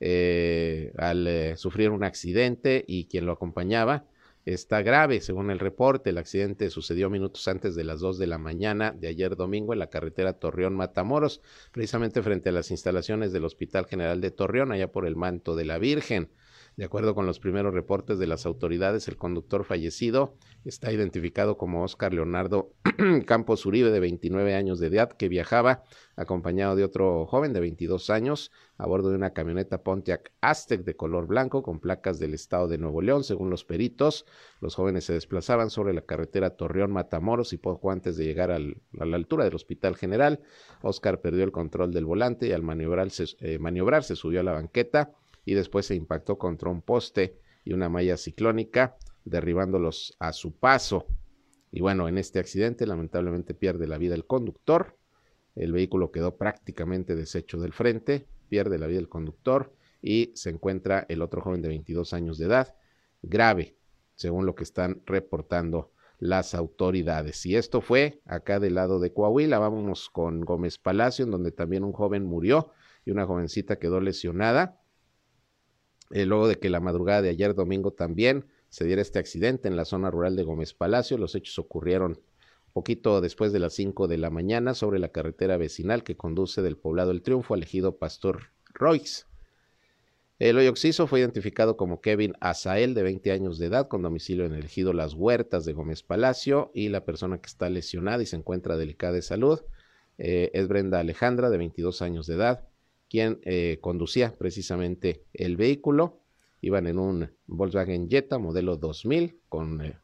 eh, 0.00 0.92
al 0.96 1.26
eh, 1.26 1.56
sufrir 1.58 1.90
un 1.90 2.02
accidente 2.02 2.82
y 2.88 3.06
quien 3.06 3.26
lo 3.26 3.32
acompañaba 3.32 4.06
está 4.44 4.82
grave, 4.82 5.20
según 5.20 5.50
el 5.50 5.58
reporte. 5.58 6.10
El 6.10 6.18
accidente 6.18 6.70
sucedió 6.70 7.10
minutos 7.10 7.46
antes 7.48 7.74
de 7.74 7.84
las 7.84 8.00
2 8.00 8.18
de 8.18 8.26
la 8.26 8.38
mañana 8.38 8.92
de 8.92 9.08
ayer 9.08 9.36
domingo 9.36 9.72
en 9.72 9.78
la 9.78 9.90
carretera 9.90 10.38
Torreón-Matamoros, 10.38 11.40
precisamente 11.70 12.22
frente 12.22 12.48
a 12.48 12.52
las 12.52 12.70
instalaciones 12.70 13.32
del 13.32 13.44
Hospital 13.44 13.86
General 13.86 14.20
de 14.20 14.30
Torreón, 14.30 14.72
allá 14.72 14.90
por 14.90 15.06
el 15.06 15.16
manto 15.16 15.54
de 15.56 15.64
la 15.64 15.78
Virgen. 15.78 16.30
De 16.76 16.86
acuerdo 16.86 17.14
con 17.14 17.26
los 17.26 17.38
primeros 17.38 17.74
reportes 17.74 18.18
de 18.18 18.26
las 18.26 18.46
autoridades, 18.46 19.06
el 19.06 19.18
conductor 19.18 19.64
fallecido 19.64 20.36
está 20.64 20.90
identificado 20.90 21.58
como 21.58 21.82
Oscar 21.84 22.14
Leonardo 22.14 22.72
Campos 23.26 23.66
Uribe, 23.66 23.90
de 23.90 24.00
29 24.00 24.54
años 24.54 24.78
de 24.78 24.86
edad, 24.86 25.12
que 25.12 25.28
viajaba 25.28 25.84
acompañado 26.16 26.74
de 26.74 26.84
otro 26.84 27.26
joven 27.26 27.52
de 27.52 27.60
22 27.60 28.08
años 28.08 28.50
a 28.78 28.86
bordo 28.86 29.10
de 29.10 29.16
una 29.16 29.34
camioneta 29.34 29.82
Pontiac 29.82 30.32
Aztec 30.40 30.82
de 30.84 30.96
color 30.96 31.26
blanco 31.26 31.62
con 31.62 31.78
placas 31.78 32.18
del 32.18 32.32
estado 32.32 32.68
de 32.68 32.78
Nuevo 32.78 33.02
León. 33.02 33.22
Según 33.22 33.50
los 33.50 33.64
peritos, 33.66 34.24
los 34.60 34.74
jóvenes 34.74 35.04
se 35.04 35.12
desplazaban 35.12 35.68
sobre 35.68 35.92
la 35.92 36.02
carretera 36.02 36.56
Torreón-Matamoros 36.56 37.52
y 37.52 37.58
poco 37.58 37.90
antes 37.90 38.16
de 38.16 38.24
llegar 38.24 38.50
a 38.50 38.58
la 38.58 39.16
altura 39.16 39.44
del 39.44 39.54
Hospital 39.54 39.96
General, 39.96 40.40
Oscar 40.80 41.20
perdió 41.20 41.44
el 41.44 41.52
control 41.52 41.92
del 41.92 42.06
volante 42.06 42.46
y 42.46 42.52
al 42.52 42.62
maniobrarse, 42.62 43.24
eh, 43.40 43.58
maniobrar 43.58 44.04
se 44.04 44.16
subió 44.16 44.40
a 44.40 44.44
la 44.44 44.52
banqueta 44.52 45.12
y 45.44 45.54
después 45.54 45.86
se 45.86 45.94
impactó 45.94 46.38
contra 46.38 46.70
un 46.70 46.82
poste 46.82 47.38
y 47.64 47.72
una 47.72 47.88
malla 47.88 48.16
ciclónica, 48.16 48.96
derribándolos 49.24 50.16
a 50.18 50.32
su 50.32 50.52
paso. 50.52 51.06
Y 51.70 51.80
bueno, 51.80 52.08
en 52.08 52.18
este 52.18 52.38
accidente 52.38 52.86
lamentablemente 52.86 53.54
pierde 53.54 53.86
la 53.86 53.98
vida 53.98 54.14
el 54.14 54.26
conductor, 54.26 54.96
el 55.54 55.72
vehículo 55.72 56.10
quedó 56.10 56.36
prácticamente 56.36 57.14
deshecho 57.14 57.58
del 57.60 57.72
frente, 57.72 58.26
pierde 58.48 58.78
la 58.78 58.86
vida 58.86 59.00
el 59.00 59.08
conductor 59.08 59.72
y 60.00 60.32
se 60.34 60.50
encuentra 60.50 61.06
el 61.08 61.22
otro 61.22 61.42
joven 61.42 61.62
de 61.62 61.68
22 61.68 62.12
años 62.12 62.38
de 62.38 62.46
edad, 62.46 62.74
grave, 63.22 63.76
según 64.14 64.46
lo 64.46 64.54
que 64.54 64.64
están 64.64 65.02
reportando 65.06 65.92
las 66.18 66.54
autoridades. 66.54 67.44
Y 67.46 67.56
esto 67.56 67.80
fue 67.80 68.20
acá 68.26 68.60
del 68.60 68.76
lado 68.76 69.00
de 69.00 69.12
Coahuila, 69.12 69.58
vámonos 69.58 70.08
con 70.08 70.42
Gómez 70.42 70.78
Palacio, 70.78 71.24
en 71.24 71.30
donde 71.30 71.50
también 71.50 71.84
un 71.84 71.92
joven 71.92 72.24
murió 72.24 72.70
y 73.04 73.10
una 73.10 73.26
jovencita 73.26 73.76
quedó 73.76 74.00
lesionada. 74.00 74.81
Eh, 76.12 76.26
luego 76.26 76.46
de 76.46 76.56
que 76.56 76.70
la 76.70 76.80
madrugada 76.80 77.22
de 77.22 77.30
ayer 77.30 77.54
domingo 77.54 77.92
también 77.92 78.46
se 78.68 78.84
diera 78.84 79.02
este 79.02 79.18
accidente 79.18 79.68
en 79.68 79.76
la 79.76 79.84
zona 79.84 80.10
rural 80.10 80.36
de 80.36 80.44
Gómez 80.44 80.74
Palacio. 80.74 81.18
Los 81.18 81.34
hechos 81.34 81.58
ocurrieron 81.58 82.20
poquito 82.72 83.20
después 83.20 83.52
de 83.52 83.58
las 83.58 83.74
5 83.74 84.08
de 84.08 84.18
la 84.18 84.30
mañana 84.30 84.74
sobre 84.74 84.98
la 84.98 85.08
carretera 85.08 85.56
vecinal 85.56 86.04
que 86.04 86.16
conduce 86.16 86.62
del 86.62 86.76
poblado 86.76 87.10
El 87.10 87.22
Triunfo 87.22 87.54
al 87.54 87.62
ejido 87.62 87.96
Pastor 87.96 88.50
Royce. 88.74 89.24
El 90.38 90.58
hoyo 90.58 90.70
oxiso 90.70 91.06
fue 91.06 91.20
identificado 91.20 91.76
como 91.76 92.00
Kevin 92.00 92.34
Azael, 92.40 92.94
de 92.94 93.04
20 93.04 93.30
años 93.30 93.58
de 93.58 93.66
edad, 93.66 93.88
con 93.88 94.02
domicilio 94.02 94.44
en 94.44 94.54
el 94.54 94.64
ejido 94.64 94.92
Las 94.92 95.14
Huertas 95.14 95.64
de 95.64 95.72
Gómez 95.72 96.02
Palacio, 96.02 96.72
y 96.74 96.88
la 96.88 97.04
persona 97.04 97.38
que 97.38 97.46
está 97.46 97.70
lesionada 97.70 98.22
y 98.22 98.26
se 98.26 98.36
encuentra 98.36 98.76
delicada 98.76 99.12
de 99.12 99.22
salud 99.22 99.60
eh, 100.18 100.50
es 100.52 100.66
Brenda 100.66 100.98
Alejandra, 100.98 101.48
de 101.48 101.58
22 101.58 102.02
años 102.02 102.26
de 102.26 102.34
edad, 102.34 102.64
quien 103.12 103.40
eh, 103.42 103.76
conducía 103.82 104.32
precisamente 104.38 105.26
el 105.34 105.58
vehículo. 105.58 106.22
Iban 106.62 106.86
en 106.86 106.98
un 106.98 107.30
Volkswagen 107.46 108.08
Jetta 108.08 108.38
modelo 108.38 108.78
2000 108.78 109.38
con 109.50 109.82
eh, 109.82 109.98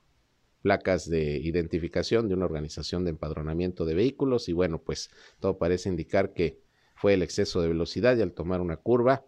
placas 0.61 1.09
de 1.09 1.38
identificación 1.38 2.29
de 2.29 2.35
una 2.35 2.44
organización 2.44 3.05
de 3.05 3.11
empadronamiento 3.11 3.87
de 3.87 3.94
vehículos 3.94 4.51
y 4.51 4.53
bueno, 4.53 4.83
pues 4.83 5.09
todo 5.40 5.57
parece 5.57 5.88
indicar 5.88 6.35
que 6.35 6.61
fue 6.97 7.14
el 7.14 7.23
exceso 7.23 7.62
de 7.62 7.68
velocidad 7.68 8.14
y 8.14 8.21
al 8.21 8.33
tomar 8.33 8.61
una 8.61 8.77
curva 8.77 9.25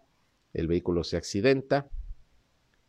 el 0.53 0.67
vehículo 0.67 1.03
se 1.03 1.17
accidenta, 1.17 1.89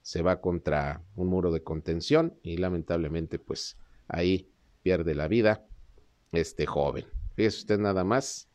se 0.02 0.20
va 0.20 0.42
contra 0.42 1.02
un 1.16 1.28
muro 1.28 1.52
de 1.52 1.62
contención 1.62 2.38
y 2.42 2.58
lamentablemente 2.58 3.38
pues 3.38 3.78
ahí 4.08 4.50
pierde 4.82 5.14
la 5.14 5.26
vida 5.26 5.66
este 6.32 6.66
joven. 6.66 7.06
Fíjese 7.34 7.60
usted 7.60 7.78
nada 7.78 8.04
más, 8.04 8.50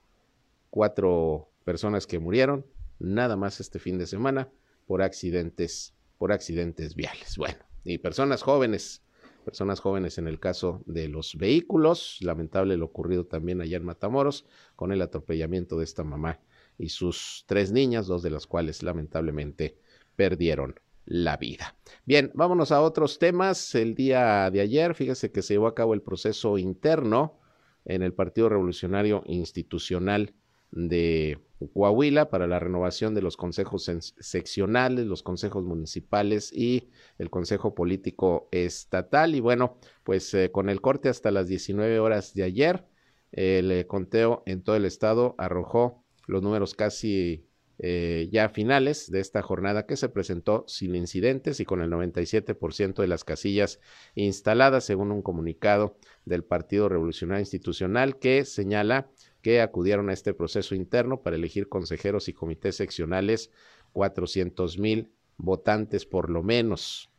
cuatro 0.70 1.50
personas 1.68 2.08
que 2.08 2.18
murieron 2.18 2.66
nada 2.98 3.36
más 3.36 3.60
este 3.60 3.78
fin 3.78 3.98
de 3.98 4.08
semana 4.08 4.48
por 4.86 5.02
accidentes, 5.02 5.94
por 6.18 6.32
accidentes 6.32 6.96
viales. 6.96 7.36
Bueno, 7.36 7.58
y 7.84 7.98
personas 7.98 8.42
jóvenes, 8.42 9.04
personas 9.44 9.82
jóvenes 9.82 10.18
en 10.18 10.30
el 10.30 10.40
caso 10.40 10.82
de 10.86 11.10
los 11.10 11.36
vehículos, 11.36 12.20
lamentable 12.22 12.78
lo 12.78 12.86
ocurrido 12.86 13.26
también 13.26 13.60
allá 13.60 13.76
en 13.76 13.84
Matamoros 13.84 14.46
con 14.78 14.94
el 14.94 15.02
atropellamiento 15.02 15.78
de 15.78 15.84
esta 15.84 16.06
mamá 16.06 16.40
y 16.78 16.88
sus 16.88 17.44
tres 17.48 17.74
niñas, 17.74 18.08
dos 18.08 18.24
de 18.24 18.30
las 18.30 18.48
cuales 18.48 18.82
lamentablemente 18.82 19.78
perdieron 20.16 20.80
la 21.04 21.36
vida. 21.36 21.76
Bien, 22.06 22.32
vámonos 22.34 22.72
a 22.72 22.80
otros 22.80 23.20
temas. 23.20 23.76
El 23.76 23.94
día 23.94 24.50
de 24.52 24.62
ayer, 24.62 24.96
fíjese 24.96 25.34
que 25.34 25.42
se 25.42 25.56
llevó 25.56 25.68
a 25.68 25.76
cabo 25.76 25.94
el 25.94 26.02
proceso 26.02 26.58
interno 26.58 27.42
en 27.84 28.04
el 28.04 28.14
Partido 28.14 28.48
Revolucionario 28.48 29.22
Institucional 29.26 30.34
de 30.72 31.40
Coahuila 31.74 32.30
para 32.30 32.48
la 32.48 32.60
renovación 32.60 33.16
de 33.16 33.22
los 33.22 33.38
consejos 33.38 33.92
seccionales, 34.20 35.06
los 35.06 35.24
consejos 35.24 35.64
municipales 35.64 36.52
y 36.54 36.90
el 37.18 37.30
consejo 37.30 37.74
político 37.74 38.48
estatal. 38.52 39.36
Y 39.36 39.40
bueno, 39.40 39.78
pues 40.04 40.34
eh, 40.34 40.52
con 40.52 40.70
el 40.70 40.82
corte 40.82 41.10
hasta 41.10 41.32
las 41.32 41.48
19 41.48 42.00
horas 42.00 42.34
de 42.34 42.44
ayer, 42.44 42.86
el 43.32 43.72
eh, 43.72 43.88
conteo 43.88 44.44
en 44.46 44.62
todo 44.62 44.76
el 44.76 44.86
estado 44.86 45.36
arrojó 45.38 46.04
los 46.28 46.44
números 46.44 46.76
casi 46.76 47.48
eh, 47.80 48.28
ya 48.32 48.50
finales 48.50 49.12
de 49.12 49.20
esta 49.20 49.44
jornada 49.44 49.86
que 49.86 49.98
se 49.98 50.10
presentó 50.10 50.66
sin 50.68 50.96
incidentes 50.96 51.60
y 51.60 51.66
con 51.66 51.82
el 51.82 51.92
97% 51.92 52.96
de 52.96 53.08
las 53.08 53.24
casillas 53.24 53.80
instaladas, 54.16 54.84
según 54.84 55.12
un 55.12 55.22
comunicado 55.22 55.98
del 56.26 56.44
Partido 56.44 56.90
Revolucionario 56.90 57.42
Institucional 57.42 58.18
que 58.18 58.46
señala 58.46 59.10
que 59.42 59.62
acudieron 59.62 60.10
a 60.10 60.14
este 60.14 60.34
proceso 60.34 60.76
interno 60.76 61.22
para 61.22 61.36
elegir 61.36 61.70
consejeros 61.70 62.28
y 62.28 62.34
comités 62.34 62.76
seccionales 62.76 63.52
400 63.94 64.78
mil 64.78 65.12
votantes 65.38 66.06
por 66.06 66.30
lo 66.30 66.44
menos, 66.44 67.10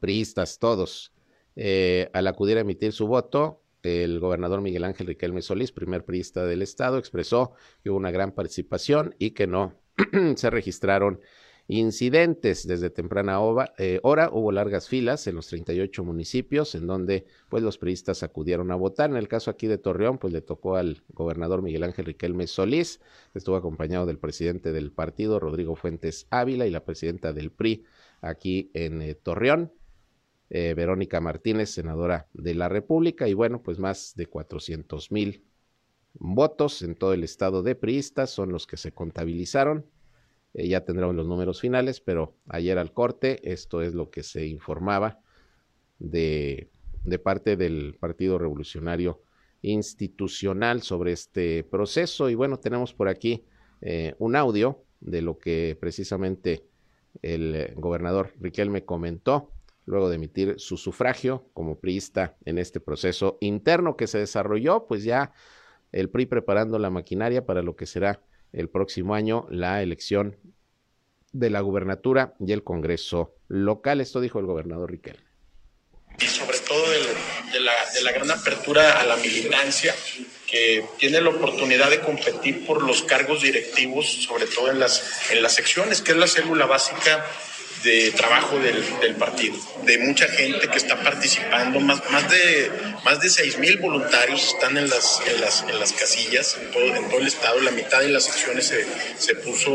priistas 0.00 0.58
todos. 0.58 1.12
Eh, 1.56 2.08
al 2.12 2.26
acudir 2.26 2.56
a 2.56 2.60
emitir 2.60 2.92
su 2.92 3.06
voto, 3.06 3.62
el 3.82 4.20
gobernador 4.20 4.60
Miguel 4.60 4.84
Ángel 4.84 5.06
Riquelme 5.06 5.42
Solís, 5.42 5.72
primer 5.72 6.04
priista 6.04 6.44
del 6.46 6.62
estado, 6.62 6.98
expresó 6.98 7.52
que 7.82 7.90
hubo 7.90 7.96
una 7.96 8.10
gran 8.10 8.32
participación 8.32 9.14
y 9.18 9.32
que 9.32 9.46
no 9.46 9.74
se 10.36 10.50
registraron 10.50 11.20
incidentes 11.68 12.66
desde 12.66 12.88
temprana 12.88 13.38
eh, 13.76 14.00
hora. 14.02 14.30
Hubo 14.32 14.50
largas 14.50 14.88
filas 14.88 15.26
en 15.26 15.36
los 15.36 15.46
38 15.48 16.02
municipios 16.02 16.74
en 16.74 16.86
donde 16.86 17.26
pues 17.50 17.62
los 17.62 17.76
priistas 17.76 18.22
acudieron 18.22 18.72
a 18.72 18.74
votar. 18.74 19.10
En 19.10 19.16
el 19.16 19.28
caso 19.28 19.50
aquí 19.50 19.66
de 19.66 19.76
Torreón, 19.76 20.18
pues 20.18 20.32
le 20.32 20.40
tocó 20.40 20.76
al 20.76 21.02
gobernador 21.10 21.62
Miguel 21.62 21.84
Ángel 21.84 22.06
Riquelme 22.06 22.46
Solís, 22.46 23.00
estuvo 23.34 23.56
acompañado 23.56 24.06
del 24.06 24.18
presidente 24.18 24.72
del 24.72 24.90
partido, 24.90 25.38
Rodrigo 25.38 25.76
Fuentes 25.76 26.26
Ávila, 26.30 26.66
y 26.66 26.70
la 26.70 26.84
presidenta 26.84 27.34
del 27.34 27.52
PRI 27.52 27.84
aquí 28.22 28.70
en 28.74 29.02
eh, 29.02 29.14
Torreón. 29.14 29.72
Eh, 30.50 30.72
Verónica 30.72 31.20
Martínez, 31.20 31.68
senadora 31.68 32.26
de 32.32 32.54
la 32.54 32.70
República, 32.70 33.28
y 33.28 33.34
bueno, 33.34 33.62
pues 33.62 33.78
más 33.78 34.14
de 34.16 34.24
400 34.24 35.12
mil 35.12 35.44
votos 36.14 36.80
en 36.80 36.94
todo 36.94 37.12
el 37.12 37.22
estado 37.22 37.62
de 37.62 37.74
priistas 37.74 38.30
son 38.30 38.50
los 38.50 38.66
que 38.66 38.78
se 38.78 38.92
contabilizaron 38.92 39.84
eh, 40.58 40.66
ya 40.66 40.84
tendremos 40.84 41.14
los 41.14 41.28
números 41.28 41.60
finales, 41.60 42.00
pero 42.00 42.34
ayer 42.48 42.78
al 42.78 42.92
corte, 42.92 43.40
esto 43.50 43.80
es 43.80 43.94
lo 43.94 44.10
que 44.10 44.24
se 44.24 44.46
informaba 44.46 45.20
de, 46.00 46.68
de 47.04 47.18
parte 47.20 47.56
del 47.56 47.96
Partido 47.98 48.38
Revolucionario 48.38 49.22
Institucional 49.62 50.82
sobre 50.82 51.12
este 51.12 51.62
proceso. 51.62 52.28
Y 52.28 52.34
bueno, 52.34 52.58
tenemos 52.58 52.92
por 52.92 53.08
aquí 53.08 53.44
eh, 53.80 54.14
un 54.18 54.34
audio 54.34 54.82
de 55.00 55.22
lo 55.22 55.38
que 55.38 55.76
precisamente 55.80 56.64
el 57.22 57.72
gobernador 57.76 58.32
Riquelme 58.40 58.84
comentó 58.84 59.52
luego 59.84 60.08
de 60.08 60.16
emitir 60.16 60.54
su 60.58 60.76
sufragio 60.76 61.48
como 61.54 61.78
priista 61.78 62.36
en 62.44 62.58
este 62.58 62.80
proceso 62.80 63.38
interno 63.40 63.96
que 63.96 64.08
se 64.08 64.18
desarrolló, 64.18 64.86
pues 64.86 65.04
ya 65.04 65.32
el 65.92 66.10
PRI 66.10 66.26
preparando 66.26 66.78
la 66.78 66.90
maquinaria 66.90 67.46
para 67.46 67.62
lo 67.62 67.76
que 67.76 67.86
será 67.86 68.20
el 68.52 68.68
próximo 68.68 69.14
año 69.14 69.46
la 69.50 69.82
elección 69.82 70.36
de 71.32 71.50
la 71.50 71.60
gubernatura 71.60 72.34
y 72.40 72.52
el 72.52 72.64
Congreso 72.64 73.34
local. 73.48 74.00
Esto 74.00 74.20
dijo 74.20 74.38
el 74.38 74.46
gobernador 74.46 74.90
Riquel. 74.90 75.18
Y 76.20 76.26
sobre 76.26 76.58
todo 76.58 76.82
de, 77.52 77.60
la, 77.60 77.72
de 77.94 78.02
la 78.02 78.12
gran 78.12 78.30
apertura 78.30 79.00
a 79.00 79.06
la 79.06 79.16
militancia 79.16 79.94
que 80.48 80.84
tiene 80.98 81.20
la 81.20 81.30
oportunidad 81.30 81.90
de 81.90 82.00
competir 82.00 82.66
por 82.66 82.82
los 82.82 83.02
cargos 83.02 83.42
directivos, 83.42 84.24
sobre 84.24 84.46
todo 84.46 84.70
en 84.70 84.80
las, 84.80 85.30
en 85.30 85.42
las 85.42 85.54
secciones, 85.54 86.02
que 86.02 86.12
es 86.12 86.18
la 86.18 86.26
célula 86.26 86.66
básica 86.66 87.24
de 87.82 88.10
trabajo 88.12 88.58
del, 88.58 88.82
del, 89.00 89.14
partido, 89.16 89.56
de 89.84 89.98
mucha 89.98 90.28
gente 90.28 90.68
que 90.68 90.76
está 90.76 91.00
participando, 91.02 91.80
más, 91.80 92.02
más 92.10 92.28
de 92.30 92.70
Más 93.04 93.20
de 93.20 93.30
6 93.30 93.58
mil 93.58 93.78
voluntarios 93.78 94.54
están 94.54 94.76
en 94.76 94.88
las, 94.88 95.20
en 95.26 95.40
las, 95.40 95.62
en 95.62 95.78
las 95.78 95.92
casillas, 95.92 96.56
en 96.60 96.70
todo, 96.70 96.84
en 96.84 97.08
todo 97.08 97.20
el 97.20 97.26
estado. 97.26 97.60
La 97.60 97.70
mitad 97.70 98.00
de 98.00 98.08
las 98.08 98.24
secciones 98.24 98.66
se, 98.66 98.84
se 99.18 99.34
puso, 99.36 99.70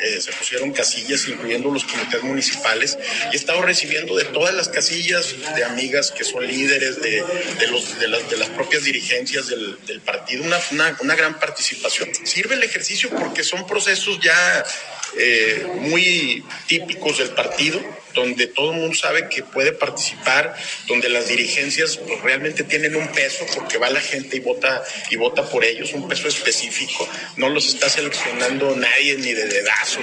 eh, 0.00 0.20
se 0.20 0.32
pusieron 0.32 0.72
casillas, 0.72 1.26
incluyendo 1.28 1.70
los 1.70 1.84
comités 1.84 2.22
municipales. 2.22 2.98
Y 3.30 3.34
he 3.34 3.36
estado 3.36 3.62
recibiendo 3.62 4.16
de 4.16 4.24
todas 4.24 4.54
las 4.54 4.68
casillas 4.68 5.34
de 5.54 5.64
amigas 5.64 6.12
que 6.12 6.24
son 6.24 6.46
líderes 6.46 7.02
de, 7.02 7.24
de, 7.58 7.66
los, 7.68 7.98
de, 7.98 8.08
las, 8.08 8.30
de 8.30 8.36
las 8.36 8.48
propias 8.50 8.84
dirigencias 8.84 9.48
del, 9.48 9.76
del 9.86 10.00
partido, 10.00 10.44
una, 10.44 10.58
una, 10.70 10.96
una 11.00 11.14
gran 11.16 11.38
participación. 11.38 12.08
Sirve 12.24 12.54
el 12.54 12.62
ejercicio 12.62 13.10
porque 13.10 13.42
son 13.42 13.66
procesos 13.66 14.18
ya 14.20 14.64
eh, 15.16 15.66
muy 15.80 16.44
típicos 16.66 17.18
del 17.18 17.30
partido, 17.30 17.80
donde 18.18 18.46
todo 18.48 18.72
el 18.72 18.78
mundo 18.78 18.94
sabe 18.94 19.28
que 19.28 19.42
puede 19.42 19.72
participar, 19.72 20.54
donde 20.86 21.08
las 21.08 21.28
dirigencias 21.28 21.96
pues, 21.96 22.20
realmente 22.22 22.64
tienen 22.64 22.96
un 22.96 23.08
peso 23.08 23.46
porque 23.54 23.78
va 23.78 23.90
la 23.90 24.00
gente 24.00 24.36
y 24.36 24.40
vota 24.40 24.82
y 25.10 25.16
vota 25.16 25.44
por 25.44 25.64
ellos, 25.64 25.92
un 25.92 26.08
peso 26.08 26.28
específico. 26.28 27.08
No 27.36 27.48
los 27.48 27.68
está 27.68 27.88
seleccionando 27.88 28.74
nadie 28.76 29.16
ni 29.16 29.32
de 29.32 29.46
dedazo, 29.46 30.00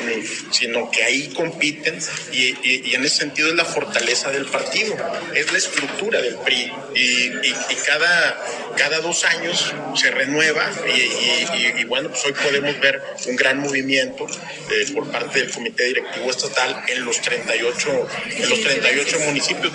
sino 0.51 0.89
que 0.91 1.03
ahí 1.03 1.27
compiten 1.33 1.99
y, 2.31 2.93
en 2.95 3.03
ese 3.03 3.17
sentido 3.17 3.49
es 3.49 3.55
la 3.55 3.65
fortaleza 3.65 4.31
del 4.31 4.45
partido, 4.45 4.95
es 5.33 5.51
la 5.51 5.57
estructura 5.57 6.21
del 6.21 6.35
PRI 6.37 6.71
y, 6.95 7.27
y 7.43 7.75
cada, 7.85 8.37
cada 8.77 8.99
dos 8.99 9.23
años 9.25 9.73
se 9.95 10.11
renueva 10.11 10.69
y, 10.87 11.83
bueno, 11.85 12.09
pues 12.09 12.25
hoy 12.25 12.33
podemos 12.33 12.79
ver 12.79 13.01
un 13.27 13.35
gran 13.35 13.59
movimiento 13.59 14.27
eh, 14.71 14.85
por 14.93 15.09
parte 15.11 15.39
del 15.39 15.51
Comité 15.51 15.85
Directivo 15.85 16.29
Estatal 16.29 16.83
en 16.87 17.05
los 17.05 17.21
38 17.21 18.04
en 18.37 18.49
los 18.49 18.61
38 18.61 19.17
municipios. 19.27 19.73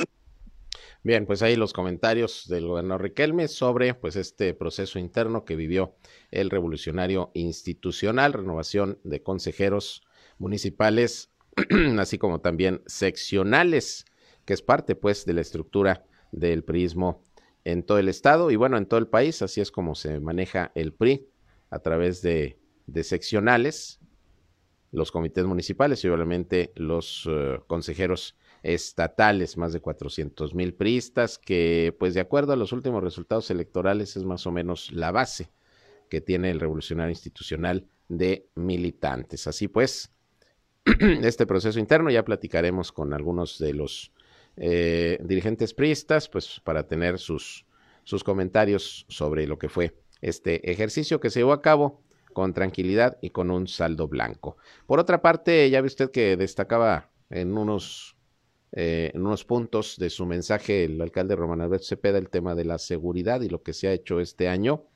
Bien, 1.02 1.24
pues 1.24 1.40
ahí 1.40 1.56
los 1.56 1.72
comentarios 1.72 2.46
del 2.46 2.66
gobernador 2.66 3.02
Riquelme 3.02 3.48
sobre 3.48 3.94
pues 3.94 4.16
este 4.16 4.52
proceso 4.52 4.98
interno 4.98 5.46
que 5.46 5.56
vivió 5.56 5.94
el 6.30 6.50
revolucionario 6.50 7.30
institucional, 7.32 8.34
renovación 8.34 8.98
de 9.02 9.22
consejeros 9.22 10.02
municipales, 10.36 11.30
así 11.98 12.18
como 12.18 12.42
también 12.42 12.82
seccionales, 12.86 14.04
que 14.44 14.52
es 14.52 14.60
parte 14.60 14.94
pues 14.94 15.24
de 15.24 15.32
la 15.32 15.40
estructura 15.40 16.04
del 16.32 16.64
prismo 16.64 17.24
en 17.64 17.82
todo 17.82 17.98
el 17.98 18.10
estado 18.10 18.50
y 18.50 18.56
bueno, 18.56 18.76
en 18.76 18.84
todo 18.84 19.00
el 19.00 19.06
país, 19.06 19.40
así 19.40 19.62
es 19.62 19.70
como 19.70 19.94
se 19.94 20.20
maneja 20.20 20.70
el 20.74 20.92
PRI 20.92 21.26
a 21.70 21.78
través 21.78 22.20
de, 22.20 22.58
de 22.86 23.04
seccionales 23.04 23.99
los 24.92 25.12
comités 25.12 25.44
municipales 25.44 26.04
y 26.04 26.08
obviamente 26.08 26.72
los 26.74 27.26
uh, 27.26 27.62
consejeros 27.66 28.36
estatales, 28.62 29.56
más 29.56 29.72
de 29.72 29.80
400 29.80 30.54
mil 30.54 30.74
priistas, 30.74 31.38
que 31.38 31.94
pues 31.98 32.14
de 32.14 32.20
acuerdo 32.20 32.52
a 32.52 32.56
los 32.56 32.72
últimos 32.72 33.02
resultados 33.02 33.50
electorales 33.50 34.16
es 34.16 34.24
más 34.24 34.46
o 34.46 34.52
menos 34.52 34.90
la 34.92 35.12
base 35.12 35.50
que 36.08 36.20
tiene 36.20 36.50
el 36.50 36.60
revolucionario 36.60 37.10
institucional 37.10 37.86
de 38.08 38.48
militantes. 38.56 39.46
Así 39.46 39.68
pues, 39.68 40.10
este 40.84 41.46
proceso 41.46 41.78
interno 41.78 42.10
ya 42.10 42.24
platicaremos 42.24 42.92
con 42.92 43.14
algunos 43.14 43.58
de 43.58 43.72
los 43.74 44.12
eh, 44.56 45.18
dirigentes 45.22 45.72
priistas, 45.72 46.28
pues 46.28 46.60
para 46.64 46.86
tener 46.86 47.18
sus, 47.18 47.64
sus 48.04 48.24
comentarios 48.24 49.06
sobre 49.08 49.46
lo 49.46 49.58
que 49.58 49.68
fue 49.68 49.94
este 50.20 50.70
ejercicio 50.70 51.20
que 51.20 51.30
se 51.30 51.40
llevó 51.40 51.52
a 51.52 51.62
cabo 51.62 52.02
con 52.40 52.54
tranquilidad 52.54 53.18
y 53.20 53.28
con 53.28 53.50
un 53.50 53.68
saldo 53.68 54.08
blanco. 54.08 54.56
Por 54.86 54.98
otra 54.98 55.20
parte, 55.20 55.68
ya 55.68 55.82
ve 55.82 55.88
usted 55.88 56.10
que 56.10 56.38
destacaba 56.38 57.10
en 57.28 57.58
unos, 57.58 58.16
eh, 58.72 59.10
en 59.12 59.26
unos 59.26 59.44
puntos 59.44 59.98
de 59.98 60.08
su 60.08 60.24
mensaje 60.24 60.84
el 60.84 60.98
alcalde 61.02 61.36
Román 61.36 61.60
Alberto 61.60 61.84
Cepeda 61.84 62.16
el 62.16 62.30
tema 62.30 62.54
de 62.54 62.64
la 62.64 62.78
seguridad 62.78 63.42
y 63.42 63.50
lo 63.50 63.62
que 63.62 63.74
se 63.74 63.88
ha 63.88 63.92
hecho 63.92 64.20
este 64.20 64.48
año 64.48 64.86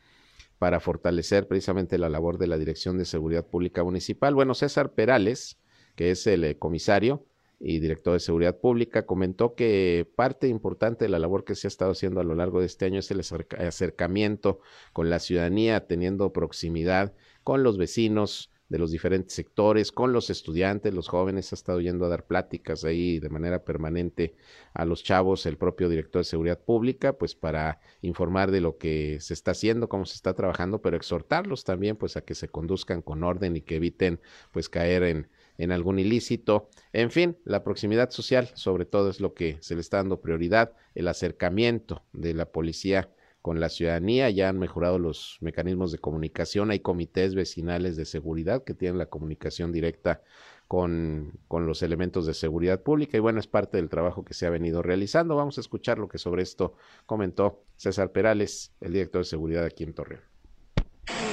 para 0.58 0.80
fortalecer 0.80 1.46
precisamente 1.46 1.98
la 1.98 2.08
labor 2.08 2.38
de 2.38 2.46
la 2.46 2.56
Dirección 2.56 2.96
de 2.96 3.04
Seguridad 3.04 3.44
Pública 3.44 3.84
Municipal. 3.84 4.34
Bueno, 4.34 4.54
César 4.54 4.94
Perales, 4.94 5.58
que 5.96 6.12
es 6.12 6.26
el 6.26 6.44
eh, 6.44 6.56
comisario, 6.56 7.26
y 7.60 7.78
director 7.78 8.14
de 8.14 8.20
Seguridad 8.20 8.58
Pública, 8.58 9.06
comentó 9.06 9.54
que 9.54 10.10
parte 10.16 10.48
importante 10.48 11.04
de 11.04 11.08
la 11.08 11.18
labor 11.18 11.44
que 11.44 11.54
se 11.54 11.66
ha 11.66 11.68
estado 11.68 11.92
haciendo 11.92 12.20
a 12.20 12.24
lo 12.24 12.34
largo 12.34 12.60
de 12.60 12.66
este 12.66 12.84
año 12.84 13.00
es 13.00 13.10
el 13.10 13.20
acercamiento 13.20 14.60
con 14.92 15.08
la 15.08 15.18
ciudadanía, 15.18 15.86
teniendo 15.86 16.32
proximidad 16.32 17.14
con 17.44 17.62
los 17.62 17.78
vecinos 17.78 18.50
de 18.68 18.78
los 18.78 18.90
diferentes 18.90 19.34
sectores, 19.34 19.92
con 19.92 20.12
los 20.12 20.30
estudiantes, 20.30 20.94
los 20.94 21.08
jóvenes, 21.08 21.52
ha 21.52 21.54
estado 21.54 21.80
yendo 21.80 22.06
a 22.06 22.08
dar 22.08 22.26
pláticas 22.26 22.84
ahí 22.84 23.20
de 23.20 23.28
manera 23.28 23.62
permanente 23.62 24.34
a 24.72 24.84
los 24.84 25.04
chavos, 25.04 25.46
el 25.46 25.58
propio 25.58 25.88
director 25.88 26.20
de 26.20 26.24
Seguridad 26.24 26.58
Pública, 26.58 27.12
pues 27.12 27.34
para 27.34 27.80
informar 28.00 28.50
de 28.50 28.62
lo 28.62 28.78
que 28.78 29.18
se 29.20 29.34
está 29.34 29.52
haciendo, 29.52 29.88
cómo 29.88 30.06
se 30.06 30.16
está 30.16 30.34
trabajando, 30.34 30.80
pero 30.80 30.96
exhortarlos 30.96 31.62
también 31.62 31.96
pues 31.96 32.16
a 32.16 32.22
que 32.22 32.34
se 32.34 32.48
conduzcan 32.48 33.02
con 33.02 33.22
orden 33.22 33.54
y 33.54 33.60
que 33.60 33.76
eviten 33.76 34.18
pues 34.50 34.68
caer 34.68 35.02
en 35.04 35.28
en 35.58 35.72
algún 35.72 35.98
ilícito. 35.98 36.68
En 36.92 37.10
fin, 37.10 37.36
la 37.44 37.62
proximidad 37.62 38.10
social 38.10 38.50
sobre 38.54 38.86
todo 38.86 39.10
es 39.10 39.20
lo 39.20 39.34
que 39.34 39.58
se 39.60 39.74
le 39.74 39.80
está 39.80 39.98
dando 39.98 40.20
prioridad, 40.20 40.72
el 40.94 41.08
acercamiento 41.08 42.04
de 42.12 42.34
la 42.34 42.46
policía 42.46 43.10
con 43.44 43.60
la 43.60 43.68
ciudadanía, 43.68 44.30
ya 44.30 44.48
han 44.48 44.58
mejorado 44.58 44.98
los 44.98 45.36
mecanismos 45.42 45.92
de 45.92 45.98
comunicación, 45.98 46.70
hay 46.70 46.80
comités 46.80 47.34
vecinales 47.34 47.94
de 47.94 48.06
seguridad 48.06 48.64
que 48.64 48.72
tienen 48.72 48.96
la 48.96 49.04
comunicación 49.04 49.70
directa 49.70 50.22
con, 50.66 51.38
con, 51.46 51.66
los 51.66 51.82
elementos 51.82 52.24
de 52.24 52.32
seguridad 52.32 52.80
pública 52.80 53.18
y 53.18 53.20
bueno, 53.20 53.40
es 53.40 53.46
parte 53.46 53.76
del 53.76 53.90
trabajo 53.90 54.24
que 54.24 54.32
se 54.32 54.46
ha 54.46 54.50
venido 54.50 54.80
realizando. 54.80 55.36
Vamos 55.36 55.58
a 55.58 55.60
escuchar 55.60 55.98
lo 55.98 56.08
que 56.08 56.16
sobre 56.16 56.42
esto 56.42 56.74
comentó 57.04 57.62
César 57.76 58.12
Perales, 58.12 58.72
el 58.80 58.94
director 58.94 59.20
de 59.20 59.26
seguridad 59.26 59.66
aquí 59.66 59.84
en 59.84 59.92
Torreón. 59.92 60.22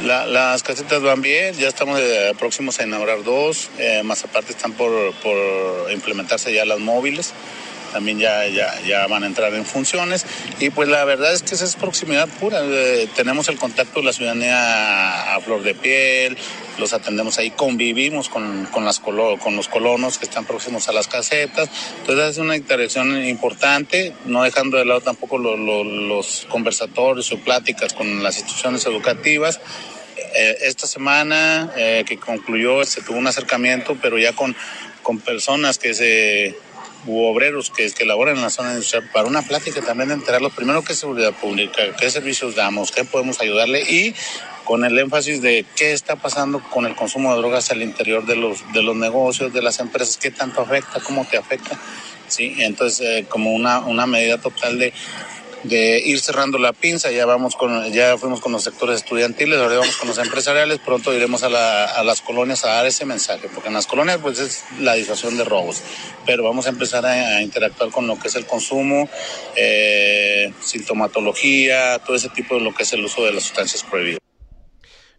La, 0.03 0.25
las 0.25 0.63
casetas 0.63 1.01
van 1.01 1.21
bien, 1.21 1.53
ya 1.53 1.69
estamos 1.69 1.97
próximos 2.37 2.77
a 2.81 2.85
inaugurar 2.85 3.23
dos, 3.23 3.69
eh, 3.77 4.01
más 4.03 4.25
aparte 4.25 4.51
están 4.51 4.73
por, 4.73 4.91
por, 5.23 5.37
implementarse 5.93 6.53
ya 6.53 6.65
las 6.65 6.79
móviles, 6.79 7.33
también 7.91 8.19
ya, 8.19 8.47
ya, 8.47 8.79
ya, 8.81 9.07
van 9.07 9.23
a 9.23 9.27
entrar 9.27 9.53
en 9.53 9.65
funciones. 9.65 10.25
Y 10.59 10.69
pues 10.69 10.89
la 10.89 11.03
verdad 11.05 11.33
es 11.33 11.43
que 11.43 11.55
esa 11.55 11.65
es 11.65 11.75
proximidad 11.75 12.27
pura, 12.39 12.59
eh, 12.63 13.07
tenemos 13.15 13.47
el 13.49 13.57
contacto 13.57 13.99
de 13.99 14.05
la 14.05 14.13
ciudadanía 14.13 15.35
a 15.35 15.39
flor 15.41 15.63
de 15.63 15.75
piel, 15.75 16.37
los 16.77 16.93
atendemos 16.93 17.37
ahí, 17.37 17.51
convivimos 17.51 18.29
con, 18.29 18.65
con, 18.71 18.85
las 18.85 18.99
colo 18.99 19.37
con 19.37 19.55
los 19.55 19.67
colonos 19.67 20.17
que 20.17 20.25
están 20.25 20.45
próximos 20.45 20.87
a 20.89 20.93
las 20.93 21.07
casetas, 21.07 21.69
entonces 21.99 22.31
es 22.31 22.37
una 22.37 22.55
interacción 22.55 23.23
importante, 23.25 24.13
no 24.25 24.43
dejando 24.43 24.77
de 24.77 24.85
lado 24.85 25.01
tampoco 25.01 25.37
lo, 25.37 25.57
lo, 25.57 25.83
los 25.83 26.47
conversatorios 26.49 27.31
o 27.31 27.37
pláticas 27.37 27.93
con 27.93 28.23
las 28.23 28.37
instituciones 28.37 28.85
educativas, 28.85 29.59
eh, 30.33 30.57
esta 30.61 30.87
semana 30.87 31.71
eh, 31.75 32.03
que 32.07 32.17
concluyó 32.17 32.85
se 32.85 33.01
tuvo 33.01 33.17
un 33.17 33.27
acercamiento, 33.27 33.97
pero 34.01 34.17
ya 34.17 34.33
con, 34.33 34.55
con 35.03 35.19
personas 35.19 35.77
que 35.77 35.93
se 35.93 36.55
u 37.05 37.23
obreros 37.23 37.69
que, 37.69 37.89
que 37.91 38.05
laboran 38.05 38.37
en 38.37 38.43
la 38.43 38.49
zona 38.49 38.71
industrial 38.71 39.09
para 39.11 39.27
una 39.27 39.41
plática 39.41 39.81
también 39.81 40.09
de 40.09 40.15
enterarlos 40.15 40.53
primero 40.53 40.83
qué 40.83 40.93
seguridad 40.93 41.33
pública, 41.33 41.95
qué 41.99 42.09
servicios 42.09 42.55
damos, 42.55 42.91
qué 42.91 43.03
podemos 43.03 43.41
ayudarle 43.41 43.81
y 43.81 44.15
con 44.63 44.85
el 44.85 44.97
énfasis 44.97 45.41
de 45.41 45.65
qué 45.75 45.91
está 45.91 46.15
pasando 46.15 46.61
con 46.69 46.85
el 46.85 46.95
consumo 46.95 47.33
de 47.33 47.39
drogas 47.39 47.71
al 47.71 47.81
interior 47.81 48.25
de 48.25 48.35
los, 48.35 48.71
de 48.73 48.83
los 48.83 48.95
negocios, 48.95 49.51
de 49.53 49.61
las 49.61 49.79
empresas, 49.79 50.17
qué 50.17 50.31
tanto 50.31 50.61
afecta, 50.61 50.99
cómo 51.01 51.25
te 51.25 51.37
afecta. 51.37 51.79
Sí, 52.27 52.55
entonces 52.59 53.01
eh, 53.05 53.25
como 53.27 53.51
una, 53.51 53.79
una 53.79 54.05
medida 54.05 54.37
total 54.37 54.79
de 54.79 54.93
de 55.63 56.01
ir 56.03 56.19
cerrando 56.19 56.57
la 56.57 56.73
pinza, 56.73 57.11
ya 57.11 57.25
vamos 57.25 57.55
con, 57.55 57.91
ya 57.91 58.17
fuimos 58.17 58.41
con 58.41 58.51
los 58.51 58.63
sectores 58.63 58.97
estudiantiles, 58.97 59.59
ahora 59.59 59.77
vamos 59.77 59.95
con 59.97 60.07
los 60.07 60.17
empresariales, 60.17 60.79
pronto 60.79 61.13
iremos 61.13 61.43
a, 61.43 61.49
la, 61.49 61.85
a 61.85 62.03
las 62.03 62.21
colonias 62.21 62.65
a 62.65 62.69
dar 62.69 62.85
ese 62.85 63.05
mensaje, 63.05 63.49
porque 63.53 63.69
en 63.69 63.75
las 63.75 63.87
colonias 63.87 64.19
pues 64.21 64.39
es 64.39 64.63
la 64.79 64.95
disuasión 64.95 65.37
de 65.37 65.43
robos, 65.43 65.81
pero 66.25 66.43
vamos 66.43 66.65
a 66.65 66.69
empezar 66.69 67.05
a, 67.05 67.37
a 67.37 67.41
interactuar 67.41 67.91
con 67.91 68.07
lo 68.07 68.17
que 68.17 68.27
es 68.27 68.35
el 68.35 68.45
consumo, 68.45 69.09
eh, 69.55 70.51
sintomatología, 70.61 71.99
todo 71.99 72.15
ese 72.15 72.29
tipo 72.29 72.55
de 72.55 72.61
lo 72.61 72.73
que 72.73 72.83
es 72.83 72.93
el 72.93 73.03
uso 73.05 73.23
de 73.23 73.33
las 73.33 73.43
sustancias 73.43 73.83
prohibidas. 73.83 74.30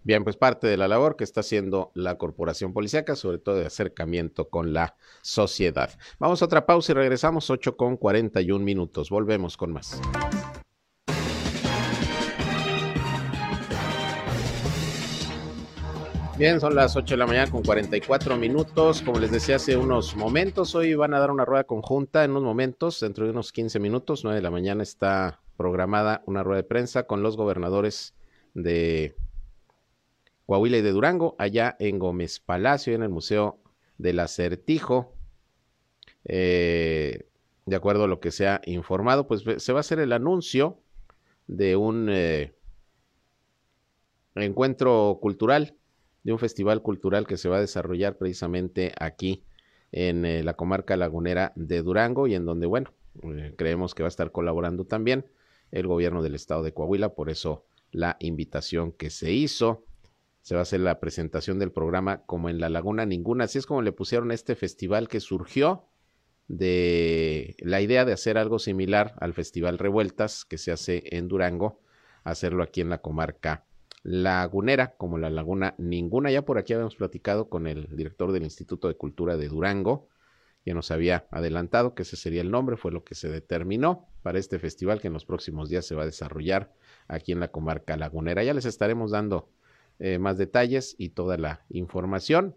Bien, 0.04 0.24
pues 0.24 0.36
parte 0.36 0.66
de 0.66 0.76
la 0.76 0.88
labor 0.88 1.14
que 1.14 1.22
está 1.22 1.40
haciendo 1.40 1.92
la 1.94 2.18
corporación 2.18 2.72
policíaca, 2.72 3.14
sobre 3.14 3.38
todo 3.38 3.54
de 3.56 3.66
acercamiento 3.66 4.48
con 4.48 4.72
la 4.72 4.96
sociedad. 5.22 5.90
Vamos 6.18 6.42
a 6.42 6.46
otra 6.46 6.66
pausa 6.66 6.90
y 6.90 6.94
regresamos 6.96 7.50
8 7.50 7.76
con 7.76 7.96
41 7.96 8.64
minutos. 8.64 9.10
Volvemos 9.10 9.56
con 9.56 9.72
más. 9.72 10.00
Bien, 16.36 16.59
son 16.59 16.74
las 16.74 16.96
8 16.96 17.14
de 17.14 17.18
la 17.18 17.26
mañana 17.26 17.48
con 17.48 17.62
44 17.62 18.36
minutos. 18.36 19.03
Como 19.03 19.20
les 19.20 19.30
decía 19.30 19.57
hace 19.57 19.76
unos 19.76 20.16
momentos, 20.16 20.74
hoy 20.74 20.94
van 20.96 21.14
a 21.14 21.20
dar 21.20 21.30
una 21.30 21.44
rueda 21.44 21.62
conjunta 21.62 22.24
en 22.24 22.32
unos 22.32 22.42
momentos, 22.42 22.98
dentro 22.98 23.26
de 23.26 23.30
unos 23.30 23.53
15 23.53 23.78
minutos, 23.78 24.24
9 24.24 24.34
de 24.34 24.42
la 24.42 24.50
mañana 24.50 24.82
está 24.82 25.40
programada 25.57 26.24
una 26.26 26.42
rueda 26.42 26.62
de 26.62 26.68
prensa 26.68 27.05
con 27.05 27.22
los 27.22 27.36
gobernadores 27.36 28.14
de 28.55 29.14
Coahuila 30.47 30.78
y 30.78 30.82
de 30.82 30.93
Durango, 30.93 31.36
allá 31.38 31.76
en 31.78 31.99
Gómez 31.99 32.40
Palacio, 32.40 32.95
en 32.95 33.03
el 33.03 33.09
Museo 33.09 33.59
del 33.99 34.20
Acertijo. 34.20 35.14
Eh, 36.24 37.26
de 37.66 37.76
acuerdo 37.76 38.05
a 38.05 38.09
lo 38.09 38.20
que 38.20 38.30
se 38.30 38.49
ha 38.49 38.61
informado, 38.66 39.26
pues 39.26 39.45
se 39.57 39.72
va 39.72 39.78
a 39.78 39.80
hacer 39.80 39.99
el 40.01 40.12
anuncio 40.12 40.80
de 41.47 41.76
un 41.76 42.09
eh, 42.11 42.55
encuentro 44.34 45.18
cultural, 45.20 45.76
de 46.24 46.32
un 46.32 46.38
festival 46.38 46.82
cultural 46.82 47.26
que 47.26 47.36
se 47.36 47.49
va 47.49 47.59
a 47.59 47.61
desarrollar 47.61 48.16
precisamente 48.16 48.93
aquí 48.99 49.45
en 49.93 50.24
eh, 50.24 50.43
la 50.43 50.55
comarca 50.55 50.97
lagunera 50.97 51.53
de 51.55 51.82
Durango 51.82 52.26
y 52.26 52.34
en 52.34 52.45
donde, 52.45 52.66
bueno, 52.66 52.93
creemos 53.57 53.95
que 53.95 54.03
va 54.03 54.07
a 54.07 54.09
estar 54.09 54.32
colaborando 54.32 54.84
también 54.84 55.26
el 55.70 55.86
gobierno 55.86 56.22
del 56.22 56.34
estado 56.34 56.62
de 56.62 56.72
Coahuila, 56.72 57.14
por 57.14 57.30
eso 57.30 57.64
la 57.90 58.16
invitación 58.20 58.93
que 58.93 59.11
se 59.11 59.32
hizo. 59.32 59.84
Se 60.43 60.55
va 60.55 60.61
a 60.61 60.62
hacer 60.62 60.80
la 60.80 61.01
presentación 61.01 61.59
del 61.59 61.72
programa 61.72 62.24
como 62.26 62.49
en 62.49 62.61
la 62.61 62.68
Laguna 62.68 63.07
Ninguna, 63.07 63.45
así 63.45 63.59
es 63.59 63.66
como 63.66 63.82
le 63.82 63.93
pusieron 63.93 64.32
este 64.32 64.55
festival 64.57 65.09
que 65.09 65.20
surgió 65.20 65.86
de 66.49 67.57
la 67.61 67.80
idea 67.80 68.05
de 68.05 68.12
hacer 68.12 68.36
algo 68.36 68.59
similar 68.59 69.14
al 69.20 69.32
Festival 69.32 69.78
Revueltas 69.78 70.45
que 70.45 70.59
se 70.59 70.72
hace 70.72 71.03
en 71.16 71.28
Durango, 71.28 71.80
hacerlo 72.24 72.62
aquí 72.62 72.80
en 72.80 72.90
la 72.90 72.99
comarca 72.99 73.64
lagunera, 74.03 74.97
como 74.97 75.18
la 75.18 75.30
laguna 75.30 75.74
ninguna. 75.78 76.30
Ya 76.30 76.43
por 76.43 76.59
aquí 76.59 76.72
habíamos 76.72 76.97
platicado 76.97 77.49
con 77.49 77.66
el 77.66 77.97
director 77.97 78.32
del 78.32 78.43
Instituto 78.43 78.88
de 78.88 78.97
Cultura 78.97 79.36
de 79.36 79.49
Durango, 79.49 80.09
que 80.64 80.74
nos 80.74 80.90
había 80.90 81.26
adelantado 81.30 81.95
que 81.95 82.03
ese 82.03 82.16
sería 82.16 82.40
el 82.40 82.51
nombre, 82.51 82.76
fue 82.76 82.93
lo 82.93 83.05
que 83.05 83.14
se 83.14 83.28
determinó 83.28 84.09
para 84.22 84.38
este 84.38 84.59
festival 84.59 85.01
que 85.01 85.09
en 85.09 85.12
los 85.12 85.24
próximos 85.24 85.68
días 85.68 85.86
se 85.86 85.95
va 85.95 86.03
a 86.03 86.07
desarrollar 86.07 86.72
aquí 87.09 87.32
en 87.32 87.40
la 87.40 87.49
comarca 87.49 87.97
lagunera. 87.97 88.45
Ya 88.45 88.55
les 88.55 88.64
estaremos 88.64 89.11
dando 89.11 89.49
eh, 90.05 90.18
más 90.18 90.36
detalles 90.36 90.96
y 90.98 91.11
toda 91.11 91.36
la 91.36 91.64
información 91.68 92.57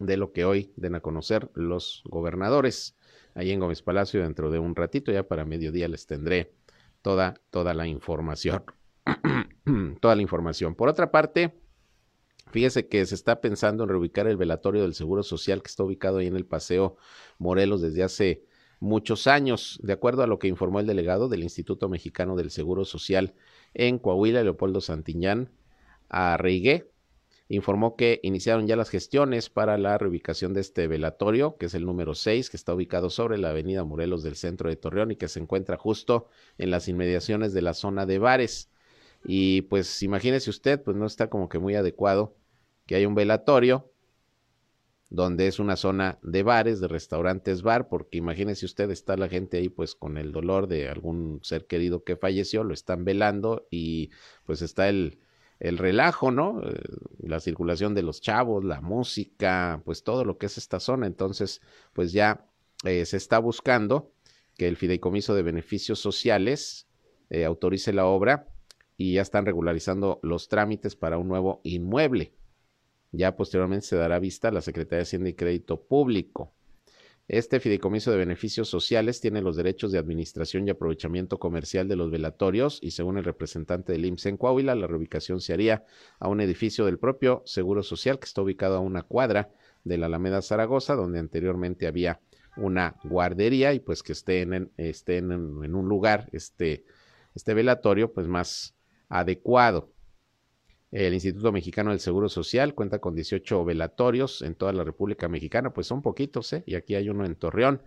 de 0.00 0.16
lo 0.16 0.32
que 0.32 0.44
hoy 0.44 0.72
den 0.74 0.96
a 0.96 1.00
conocer 1.00 1.48
los 1.54 2.02
gobernadores 2.06 2.96
ahí 3.36 3.52
en 3.52 3.60
Gómez 3.60 3.80
Palacio 3.80 4.20
dentro 4.22 4.50
de 4.50 4.58
un 4.58 4.74
ratito, 4.74 5.12
ya 5.12 5.22
para 5.22 5.44
mediodía 5.44 5.86
les 5.86 6.08
tendré 6.08 6.52
toda, 7.00 7.40
toda 7.50 7.74
la 7.74 7.86
información. 7.86 8.64
toda 10.00 10.16
la 10.16 10.22
información. 10.22 10.74
Por 10.74 10.88
otra 10.88 11.12
parte, 11.12 11.54
fíjese 12.50 12.88
que 12.88 13.06
se 13.06 13.14
está 13.14 13.40
pensando 13.40 13.84
en 13.84 13.90
reubicar 13.90 14.26
el 14.26 14.36
velatorio 14.36 14.82
del 14.82 14.94
Seguro 14.94 15.22
Social 15.22 15.62
que 15.62 15.68
está 15.68 15.84
ubicado 15.84 16.18
ahí 16.18 16.26
en 16.26 16.34
el 16.34 16.44
Paseo 16.44 16.96
Morelos 17.38 17.82
desde 17.82 18.02
hace 18.02 18.44
muchos 18.80 19.28
años, 19.28 19.78
de 19.84 19.92
acuerdo 19.92 20.24
a 20.24 20.26
lo 20.26 20.40
que 20.40 20.48
informó 20.48 20.80
el 20.80 20.88
delegado 20.88 21.28
del 21.28 21.44
Instituto 21.44 21.88
Mexicano 21.88 22.34
del 22.34 22.50
Seguro 22.50 22.84
Social 22.84 23.34
en 23.74 24.00
Coahuila, 24.00 24.42
Leopoldo 24.42 24.80
Arrigué, 26.10 26.90
informó 27.48 27.96
que 27.96 28.20
iniciaron 28.22 28.66
ya 28.66 28.76
las 28.76 28.90
gestiones 28.90 29.48
para 29.48 29.78
la 29.78 29.96
reubicación 29.96 30.52
de 30.52 30.60
este 30.60 30.86
velatorio, 30.86 31.56
que 31.56 31.66
es 31.66 31.74
el 31.74 31.86
número 31.86 32.14
6, 32.14 32.50
que 32.50 32.56
está 32.56 32.74
ubicado 32.74 33.10
sobre 33.10 33.38
la 33.38 33.50
avenida 33.50 33.84
Morelos 33.84 34.22
del 34.22 34.36
centro 34.36 34.68
de 34.68 34.76
Torreón 34.76 35.12
y 35.12 35.16
que 35.16 35.28
se 35.28 35.40
encuentra 35.40 35.76
justo 35.76 36.28
en 36.58 36.70
las 36.70 36.88
inmediaciones 36.88 37.52
de 37.54 37.62
la 37.62 37.74
zona 37.74 38.06
de 38.06 38.18
bares. 38.18 38.70
Y 39.24 39.62
pues 39.62 40.02
imagínese 40.02 40.50
usted, 40.50 40.82
pues 40.82 40.96
no 40.96 41.06
está 41.06 41.30
como 41.30 41.48
que 41.48 41.58
muy 41.58 41.74
adecuado 41.74 42.36
que 42.86 42.96
haya 42.96 43.08
un 43.08 43.14
velatorio 43.14 43.90
donde 45.10 45.48
es 45.48 45.58
una 45.58 45.74
zona 45.74 46.20
de 46.22 46.44
bares, 46.44 46.80
de 46.80 46.86
restaurantes 46.86 47.62
bar, 47.62 47.88
porque 47.88 48.18
imagínese 48.18 48.64
usted, 48.64 48.90
está 48.90 49.16
la 49.16 49.28
gente 49.28 49.58
ahí 49.58 49.68
pues 49.68 49.96
con 49.96 50.16
el 50.16 50.30
dolor 50.30 50.68
de 50.68 50.88
algún 50.88 51.40
ser 51.42 51.66
querido 51.66 52.04
que 52.04 52.16
falleció, 52.16 52.62
lo 52.62 52.72
están 52.72 53.04
velando 53.04 53.66
y 53.70 54.10
pues 54.44 54.62
está 54.62 54.88
el, 54.88 55.18
el 55.60 55.76
relajo, 55.76 56.30
¿no? 56.30 56.62
Eh, 56.62 56.80
la 57.22 57.38
circulación 57.38 57.94
de 57.94 58.02
los 58.02 58.20
chavos, 58.20 58.64
la 58.64 58.80
música, 58.80 59.82
pues 59.84 60.02
todo 60.02 60.24
lo 60.24 60.38
que 60.38 60.46
es 60.46 60.58
esta 60.58 60.80
zona. 60.80 61.06
Entonces, 61.06 61.60
pues 61.92 62.12
ya 62.12 62.46
eh, 62.84 63.04
se 63.04 63.18
está 63.18 63.38
buscando 63.38 64.12
que 64.56 64.66
el 64.66 64.76
Fideicomiso 64.76 65.34
de 65.34 65.42
Beneficios 65.42 66.00
Sociales 66.00 66.88
eh, 67.28 67.44
autorice 67.44 67.92
la 67.92 68.06
obra 68.06 68.48
y 68.96 69.14
ya 69.14 69.22
están 69.22 69.46
regularizando 69.46 70.18
los 70.22 70.48
trámites 70.48 70.96
para 70.96 71.18
un 71.18 71.28
nuevo 71.28 71.60
inmueble. 71.62 72.32
Ya 73.12 73.36
posteriormente 73.36 73.86
se 73.86 73.96
dará 73.96 74.18
vista 74.18 74.48
a 74.48 74.52
la 74.52 74.60
Secretaría 74.62 74.98
de 74.98 75.02
Hacienda 75.02 75.28
y 75.28 75.34
Crédito 75.34 75.82
Público. 75.82 76.54
Este 77.32 77.60
fideicomiso 77.60 78.10
de 78.10 78.16
beneficios 78.16 78.68
sociales 78.68 79.20
tiene 79.20 79.40
los 79.40 79.54
derechos 79.54 79.92
de 79.92 80.00
administración 80.00 80.66
y 80.66 80.70
aprovechamiento 80.70 81.38
comercial 81.38 81.86
de 81.86 81.94
los 81.94 82.10
velatorios 82.10 82.80
y 82.82 82.90
según 82.90 83.18
el 83.18 83.24
representante 83.24 83.92
del 83.92 84.04
IMSS 84.04 84.26
en 84.26 84.36
Coahuila, 84.36 84.74
la 84.74 84.88
reubicación 84.88 85.40
se 85.40 85.52
haría 85.52 85.84
a 86.18 86.26
un 86.26 86.40
edificio 86.40 86.86
del 86.86 86.98
propio 86.98 87.44
Seguro 87.46 87.84
Social 87.84 88.18
que 88.18 88.24
está 88.24 88.42
ubicado 88.42 88.74
a 88.78 88.80
una 88.80 89.04
cuadra 89.04 89.52
de 89.84 89.96
la 89.96 90.06
Alameda 90.06 90.42
Zaragoza, 90.42 90.96
donde 90.96 91.20
anteriormente 91.20 91.86
había 91.86 92.18
una 92.56 92.96
guardería 93.04 93.74
y 93.74 93.78
pues 93.78 94.02
que 94.02 94.10
esté 94.10 94.40
en, 94.40 94.72
esté 94.76 95.18
en, 95.18 95.30
en 95.30 95.76
un 95.76 95.88
lugar, 95.88 96.28
este, 96.32 96.84
este 97.36 97.54
velatorio, 97.54 98.12
pues 98.12 98.26
más 98.26 98.74
adecuado. 99.08 99.92
El 100.90 101.14
Instituto 101.14 101.52
Mexicano 101.52 101.90
del 101.90 102.00
Seguro 102.00 102.28
Social 102.28 102.74
cuenta 102.74 102.98
con 102.98 103.14
18 103.14 103.64
velatorios 103.64 104.42
en 104.42 104.54
toda 104.54 104.72
la 104.72 104.84
República 104.84 105.28
Mexicana, 105.28 105.72
pues 105.72 105.86
son 105.86 106.02
poquitos, 106.02 106.52
¿eh? 106.52 106.64
Y 106.66 106.74
aquí 106.74 106.96
hay 106.96 107.08
uno 107.08 107.24
en 107.24 107.36
Torreón, 107.36 107.82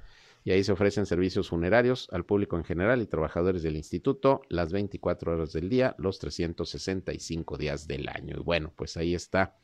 y 0.45 0.51
ahí 0.51 0.63
se 0.63 0.73
ofrecen 0.73 1.05
servicios 1.05 1.49
funerarios 1.49 2.07
al 2.11 2.25
público 2.25 2.57
en 2.57 2.65
general 2.65 3.01
y 3.01 3.05
trabajadores 3.05 3.63
del 3.63 3.77
instituto 3.77 4.41
las 4.49 4.73
24 4.73 5.33
horas 5.33 5.53
del 5.53 5.69
día, 5.69 5.95
los 5.97 6.19
365 6.19 7.57
días 7.57 7.87
del 7.87 8.09
año. 8.09 8.35
Y 8.37 8.43
bueno, 8.43 8.73
pues 8.75 8.97
ahí 8.97 9.15
está 9.15 9.55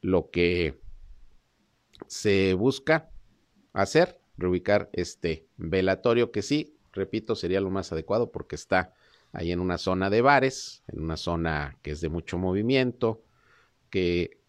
lo 0.00 0.30
que 0.30 0.80
se 2.08 2.54
busca 2.54 3.10
hacer, 3.72 4.18
reubicar 4.36 4.90
este 4.92 5.46
velatorio 5.56 6.32
que 6.32 6.42
sí, 6.42 6.76
repito, 6.92 7.36
sería 7.36 7.60
lo 7.60 7.70
más 7.70 7.92
adecuado 7.92 8.32
porque 8.32 8.56
está 8.56 8.94
ahí 9.32 9.52
en 9.52 9.60
una 9.60 9.78
zona 9.78 10.10
de 10.10 10.22
bares, 10.22 10.82
en 10.88 11.02
una 11.02 11.16
zona 11.16 11.78
que 11.82 11.92
es 11.92 12.00
de 12.00 12.08
mucho 12.08 12.38
movimiento, 12.38 13.22
que 13.90 14.40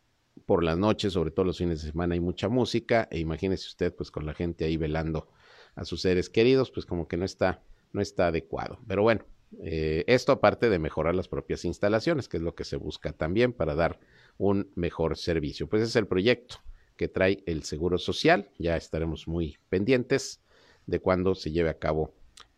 por 0.45 0.63
las 0.63 0.77
noches, 0.77 1.13
sobre 1.13 1.32
todo 1.32 1.45
los 1.45 1.57
fines 1.57 1.82
de 1.82 1.91
semana, 1.91 2.13
hay 2.13 2.19
mucha 2.19 2.49
música, 2.49 3.07
e 3.11 3.19
imagínese 3.19 3.67
usted, 3.67 3.93
pues 3.93 4.11
con 4.11 4.25
la 4.25 4.34
gente 4.34 4.65
ahí 4.65 4.77
velando 4.77 5.29
a 5.75 5.86
sus 5.86 6.01
seres 6.01 6.29
queridos, 6.29 6.71
pues 6.71 6.86
como 6.86 7.07
que 7.07 7.17
no 7.17 7.25
está, 7.25 7.63
no 7.93 8.01
está 8.01 8.27
adecuado. 8.27 8.79
Pero 8.88 9.03
bueno, 9.03 9.25
eh, 9.59 10.03
esto 10.07 10.32
aparte 10.32 10.69
de 10.69 10.79
mejorar 10.79 11.15
las 11.15 11.27
propias 11.27 11.65
instalaciones, 11.65 12.27
que 12.27 12.38
es 12.38 12.43
lo 12.43 12.55
que 12.55 12.63
se 12.63 12.77
busca 12.77 13.13
también 13.13 13.53
para 13.53 13.75
dar 13.75 13.99
un 14.38 14.71
mejor 14.75 15.17
servicio. 15.17 15.67
Pues 15.67 15.84
es 15.84 15.95
el 15.95 16.07
proyecto 16.07 16.57
que 16.95 17.07
trae 17.07 17.43
el 17.45 17.63
Seguro 17.63 17.97
Social, 17.97 18.49
ya 18.57 18.77
estaremos 18.77 19.27
muy 19.27 19.57
pendientes 19.69 20.41
de 20.86 20.99
cuándo 20.99 21.36
se 21.36 21.51
lleve 21.51 21.69
a 21.69 21.79
cabo 21.79 22.13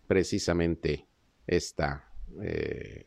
precisamente 0.08 1.08
esta, 1.48 2.12
eh, 2.42 3.06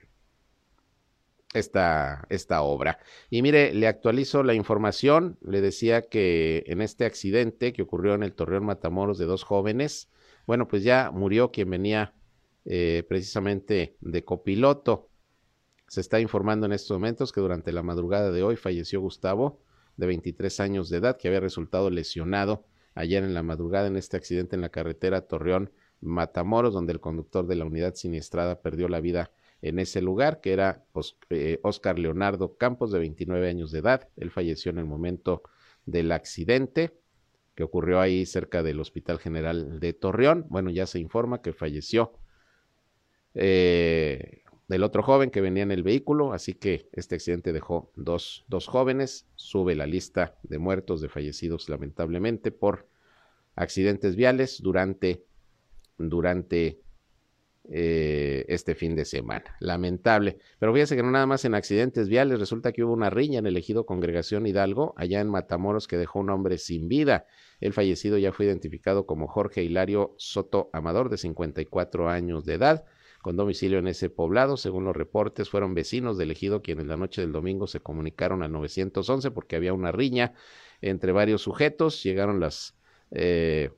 esta, 1.55 2.27
esta 2.29 2.62
obra. 2.62 2.99
Y 3.31 3.43
mire, 3.43 3.74
le 3.74 3.87
actualizo 3.87 4.43
la 4.43 4.55
información. 4.55 5.39
Le 5.43 5.61
decía 5.61 6.03
que 6.03 6.64
en 6.66 6.83
este 6.83 7.05
accidente 7.05 7.72
que 7.72 7.83
ocurrió 7.83 8.14
en 8.14 8.22
el 8.22 8.35
Torreón 8.35 8.66
Matamoros 8.66 9.18
de 9.18 9.27
dos 9.27 9.43
jóvenes, 9.43 10.11
bueno, 10.47 10.68
pues 10.68 10.85
ya 10.85 11.11
murió 11.12 11.51
quien 11.51 11.70
venía 11.70 12.14
eh, 12.64 13.05
precisamente 13.09 13.97
de 14.01 14.24
copiloto. 14.24 15.09
Se 15.89 16.01
está 16.01 16.20
informando 16.20 16.66
en 16.66 16.72
estos 16.72 16.97
momentos 16.97 17.33
que 17.33 17.41
durante 17.41 17.72
la 17.72 17.83
madrugada 17.83 18.33
de 18.33 18.43
hoy 18.43 18.57
falleció 18.57 19.01
Gustavo, 19.01 19.61
de 19.97 20.07
23 20.07 20.61
años 20.61 20.91
de 20.91 20.99
edad, 20.99 21.16
que 21.16 21.29
había 21.29 21.41
resultado 21.41 21.91
lesionado 21.91 22.66
ayer 22.95 23.22
en 23.22 23.35
la 23.35 23.43
madrugada 23.43 23.87
en 23.87 23.97
este 23.97 24.16
accidente 24.16 24.57
en 24.57 24.62
la 24.62 24.70
carretera 24.70 25.22
Torreón 25.22 25.70
Matamoros, 26.01 26.74
donde 26.74 26.92
el 26.92 27.01
conductor 27.01 27.47
de 27.47 27.57
la 27.57 27.64
unidad 27.64 27.94
siniestrada 27.94 28.61
perdió 28.61 28.88
la 28.88 29.01
vida 29.01 29.30
en 29.62 29.78
ese 29.78 30.03
lugar, 30.03 30.40
que 30.40 30.53
era 30.53 30.84
Oscar 30.92 31.99
eh, 31.99 32.01
Leonardo 32.01 32.57
Campos, 32.57 32.92
de 32.92 32.99
29 32.99 33.49
años 33.49 33.70
de 33.72 33.78
edad. 33.78 34.09
Él 34.16 34.30
falleció 34.30 34.70
en 34.70 34.78
el 34.78 34.84
momento 34.84 35.42
del 35.86 36.12
accidente 36.12 36.92
que 37.55 37.64
ocurrió 37.64 38.01
ahí 38.01 38.26
cerca 38.26 38.62
del 38.62 38.78
Hospital 38.80 39.18
General 39.18 39.80
de 39.80 39.94
Torreón. 39.94 40.47
Bueno, 40.51 40.70
ya 40.70 40.86
se 40.86 40.99
informa 40.99 41.40
que 41.40 41.55
falleció 41.55 42.12
eh, 43.34 44.42
el 44.68 44.82
otro 44.82 45.03
joven 45.03 45.30
que 45.30 45.40
venía 45.40 45.62
en 45.62 45.72
el 45.72 45.82
vehículo, 45.82 46.32
así 46.32 46.53
que 46.53 46.88
este 46.92 47.14
accidente 47.14 47.53
dejó 47.53 47.90
dos, 47.97 48.44
dos 48.49 48.66
jóvenes. 48.66 49.26
Sube 49.36 49.74
la 49.74 49.86
lista 49.86 50.36
de 50.42 50.59
muertos, 50.59 51.01
de 51.01 51.09
fallecidos, 51.09 51.68
lamentablemente, 51.68 52.51
por 52.51 52.88
accidentes 53.55 54.16
viales 54.16 54.61
durante 54.61 55.24
durante 55.99 56.80
eh, 57.68 58.44
este 58.49 58.76
fin 58.76 58.94
de 58.94 59.05
semana. 59.05 59.57
Lamentable. 59.59 60.38
Pero 60.61 60.72
fíjese 60.72 60.94
que 60.94 61.03
no 61.03 61.11
nada 61.11 61.26
más 61.26 61.44
en 61.44 61.55
accidentes 61.55 62.09
viales, 62.09 62.38
resulta 62.38 62.70
que 62.70 62.84
hubo 62.84 62.92
una 62.92 63.11
riña 63.11 63.40
en 63.40 63.47
el 63.47 63.57
ejido 63.57 63.86
Congregación 63.86 64.47
Hidalgo, 64.47 64.94
allá 64.97 65.20
en 65.20 65.28
Matamoros, 65.28 65.88
que 65.88 65.97
dejó 65.97 66.20
un 66.20 66.30
hombre 66.30 66.59
sin 66.59 66.86
vida. 66.86 67.26
El 67.61 67.72
fallecido 67.72 68.18
ya 68.18 68.30
fue 68.30 68.47
identificado 68.47 69.05
como 69.05 69.26
Jorge 69.26 69.64
Hilario 69.64 70.14
Soto 70.16 70.70
Amador, 70.72 71.09
de 71.09 71.16
54 71.16 72.09
años 72.09 72.44
de 72.44 72.55
edad, 72.55 72.84
con 73.20 73.36
domicilio 73.36 73.80
en 73.80 73.88
ese 73.88 74.11
poblado. 74.11 74.57
Según 74.57 74.84
los 74.84 74.94
reportes, 74.94 75.51
fueron 75.51 75.74
vecinos 75.74 76.16
del 76.18 76.30
ejido 76.30 76.62
quienes 76.62 76.86
la 76.86 76.97
noche 76.97 77.20
del 77.20 77.32
domingo 77.32 77.66
se 77.66 77.80
comunicaron 77.80 78.44
al 78.44 78.53
911 78.53 79.32
porque 79.32 79.57
había 79.57 79.72
una 79.72 79.90
riña 79.90 80.34
entre 80.82 81.11
varios 81.11 81.42
sujetos. 81.42 82.05
Llegaron 82.05 82.38
las 82.38 82.78
eh, 83.11 83.70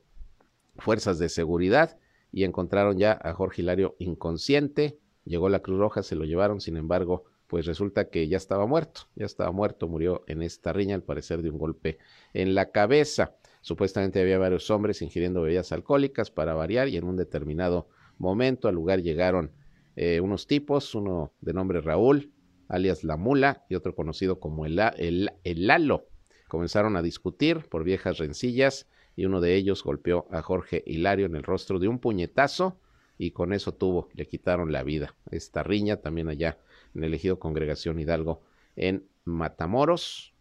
fuerzas 0.77 1.17
de 1.17 1.29
seguridad 1.29 1.98
y 2.31 2.43
encontraron 2.43 2.97
ya 2.97 3.19
a 3.21 3.33
Jorge 3.33 3.61
Hilario 3.61 3.95
inconsciente, 3.99 4.99
llegó 5.25 5.49
la 5.49 5.61
Cruz 5.61 5.79
Roja, 5.79 6.03
se 6.03 6.15
lo 6.15 6.25
llevaron, 6.25 6.61
sin 6.61 6.77
embargo, 6.77 7.25
pues 7.47 7.65
resulta 7.65 8.09
que 8.09 8.27
ya 8.27 8.37
estaba 8.37 8.67
muerto, 8.67 9.01
ya 9.15 9.25
estaba 9.25 9.51
muerto, 9.51 9.87
murió 9.87 10.23
en 10.27 10.43
esta 10.43 10.71
riña, 10.71 10.95
al 10.95 11.03
parecer 11.03 11.41
de 11.41 11.49
un 11.49 11.57
golpe 11.57 11.97
en 12.33 12.53
la 12.53 12.71
cabeza. 12.71 13.35
Supuestamente 13.61 14.21
había 14.21 14.37
varios 14.37 14.69
hombres 14.69 15.01
ingiriendo 15.01 15.41
bebidas 15.41 15.71
alcohólicas 15.71 16.29
para 16.29 16.53
variar 16.53 16.87
y 16.89 16.97
en 16.97 17.05
un 17.05 17.17
determinado 17.17 17.87
momento 18.19 18.67
al 18.67 18.75
lugar 18.75 19.01
llegaron 19.01 19.51
eh, 19.95 20.21
unos 20.21 20.45
tipos, 20.45 20.93
uno 20.93 21.33
de 21.41 21.53
nombre 21.53 21.81
Raúl, 21.81 22.31
alias 22.67 23.03
La 23.03 23.17
Mula, 23.17 23.65
y 23.67 23.75
otro 23.75 23.95
conocido 23.95 24.39
como 24.39 24.67
el, 24.67 24.79
el, 24.97 25.31
el 25.43 25.67
Lalo. 25.67 26.05
Comenzaron 26.47 26.95
a 26.95 27.01
discutir 27.01 27.67
por 27.67 27.83
viejas 27.83 28.19
rencillas 28.19 28.87
y 29.19 29.25
uno 29.25 29.41
de 29.41 29.55
ellos 29.55 29.83
golpeó 29.83 30.27
a 30.31 30.41
Jorge 30.41 30.81
Hilario 30.85 31.25
en 31.25 31.35
el 31.35 31.43
rostro 31.43 31.77
de 31.77 31.89
un 31.89 31.99
puñetazo 31.99 32.79
y 33.17 33.31
con 33.31 33.51
eso 33.51 33.73
tuvo, 33.73 34.07
le 34.13 34.25
quitaron 34.25 34.71
la 34.71 34.81
vida. 34.81 35.13
Esta 35.29 35.61
riña 35.61 35.97
también 35.97 36.29
allá 36.29 36.57
en 36.95 37.03
el 37.03 37.13
ejido 37.13 37.37
Congregación 37.37 37.99
Hidalgo 37.99 38.43
en 38.77 39.09
Matamoros. 39.25 40.33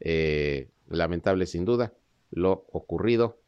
Eh, 0.00 0.68
lamentable 0.88 1.46
sin 1.46 1.64
duda 1.64 1.94
lo 2.30 2.66
ocurrido 2.72 3.40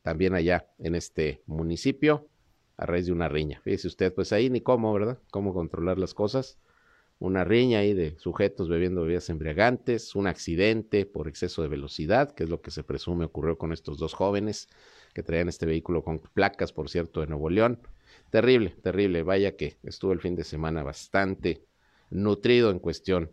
también 0.00 0.32
allá 0.32 0.70
en 0.78 0.94
este 0.94 1.42
municipio 1.44 2.28
a 2.78 2.86
raíz 2.86 3.04
de 3.04 3.12
una 3.12 3.28
riña. 3.28 3.60
Fíjese 3.62 3.88
usted, 3.88 4.14
pues 4.14 4.32
ahí 4.32 4.48
ni 4.48 4.62
cómo, 4.62 4.90
¿verdad? 4.94 5.18
Cómo 5.30 5.52
controlar 5.52 5.98
las 5.98 6.14
cosas. 6.14 6.58
Una 7.20 7.44
riña 7.44 7.80
ahí 7.80 7.92
de 7.92 8.18
sujetos 8.18 8.70
bebiendo 8.70 9.02
bebidas 9.02 9.28
embriagantes, 9.28 10.14
un 10.14 10.26
accidente 10.26 11.04
por 11.04 11.28
exceso 11.28 11.60
de 11.60 11.68
velocidad, 11.68 12.32
que 12.32 12.44
es 12.44 12.50
lo 12.50 12.62
que 12.62 12.70
se 12.70 12.82
presume 12.82 13.26
ocurrió 13.26 13.58
con 13.58 13.74
estos 13.74 13.98
dos 13.98 14.14
jóvenes 14.14 14.68
que 15.12 15.22
traían 15.22 15.50
este 15.50 15.66
vehículo 15.66 16.02
con 16.02 16.18
placas, 16.18 16.72
por 16.72 16.88
cierto, 16.88 17.20
de 17.20 17.26
Nuevo 17.26 17.50
León. 17.50 17.78
Terrible, 18.30 18.70
terrible. 18.82 19.22
Vaya 19.22 19.54
que 19.54 19.76
estuvo 19.82 20.14
el 20.14 20.20
fin 20.20 20.34
de 20.34 20.44
semana 20.44 20.82
bastante 20.82 21.66
nutrido 22.08 22.70
en 22.70 22.78
cuestión 22.78 23.30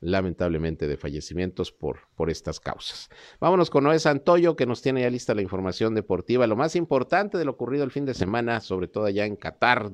lamentablemente 0.00 0.88
de 0.88 0.96
fallecimientos 0.96 1.70
por, 1.70 2.00
por 2.16 2.30
estas 2.30 2.58
causas. 2.58 3.08
Vámonos 3.38 3.70
con 3.70 3.84
Noé 3.84 4.00
Santoyo, 4.00 4.56
que 4.56 4.66
nos 4.66 4.82
tiene 4.82 5.02
ya 5.02 5.10
lista 5.10 5.34
la 5.34 5.42
información 5.42 5.94
deportiva, 5.94 6.48
lo 6.48 6.56
más 6.56 6.74
importante 6.74 7.38
de 7.38 7.44
lo 7.44 7.52
ocurrido 7.52 7.84
el 7.84 7.92
fin 7.92 8.04
de 8.04 8.14
semana, 8.14 8.60
sobre 8.60 8.88
todo 8.88 9.04
allá 9.04 9.26
en 9.26 9.36
Qatar 9.36 9.92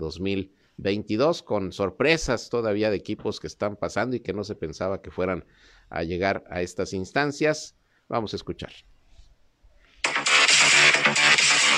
2022, 0.76 1.42
con 1.42 1.72
sorpresas 1.72 2.48
todavía 2.50 2.90
de 2.90 2.96
equipos 2.96 3.40
que 3.40 3.46
están 3.46 3.76
pasando 3.76 4.16
y 4.16 4.20
que 4.20 4.32
no 4.32 4.44
se 4.44 4.54
pensaba 4.54 5.02
que 5.02 5.10
fueran 5.10 5.44
a 5.88 6.02
llegar 6.02 6.44
a 6.50 6.62
estas 6.62 6.92
instancias. 6.92 7.76
Vamos 8.08 8.32
a 8.32 8.36
escuchar. 8.36 8.72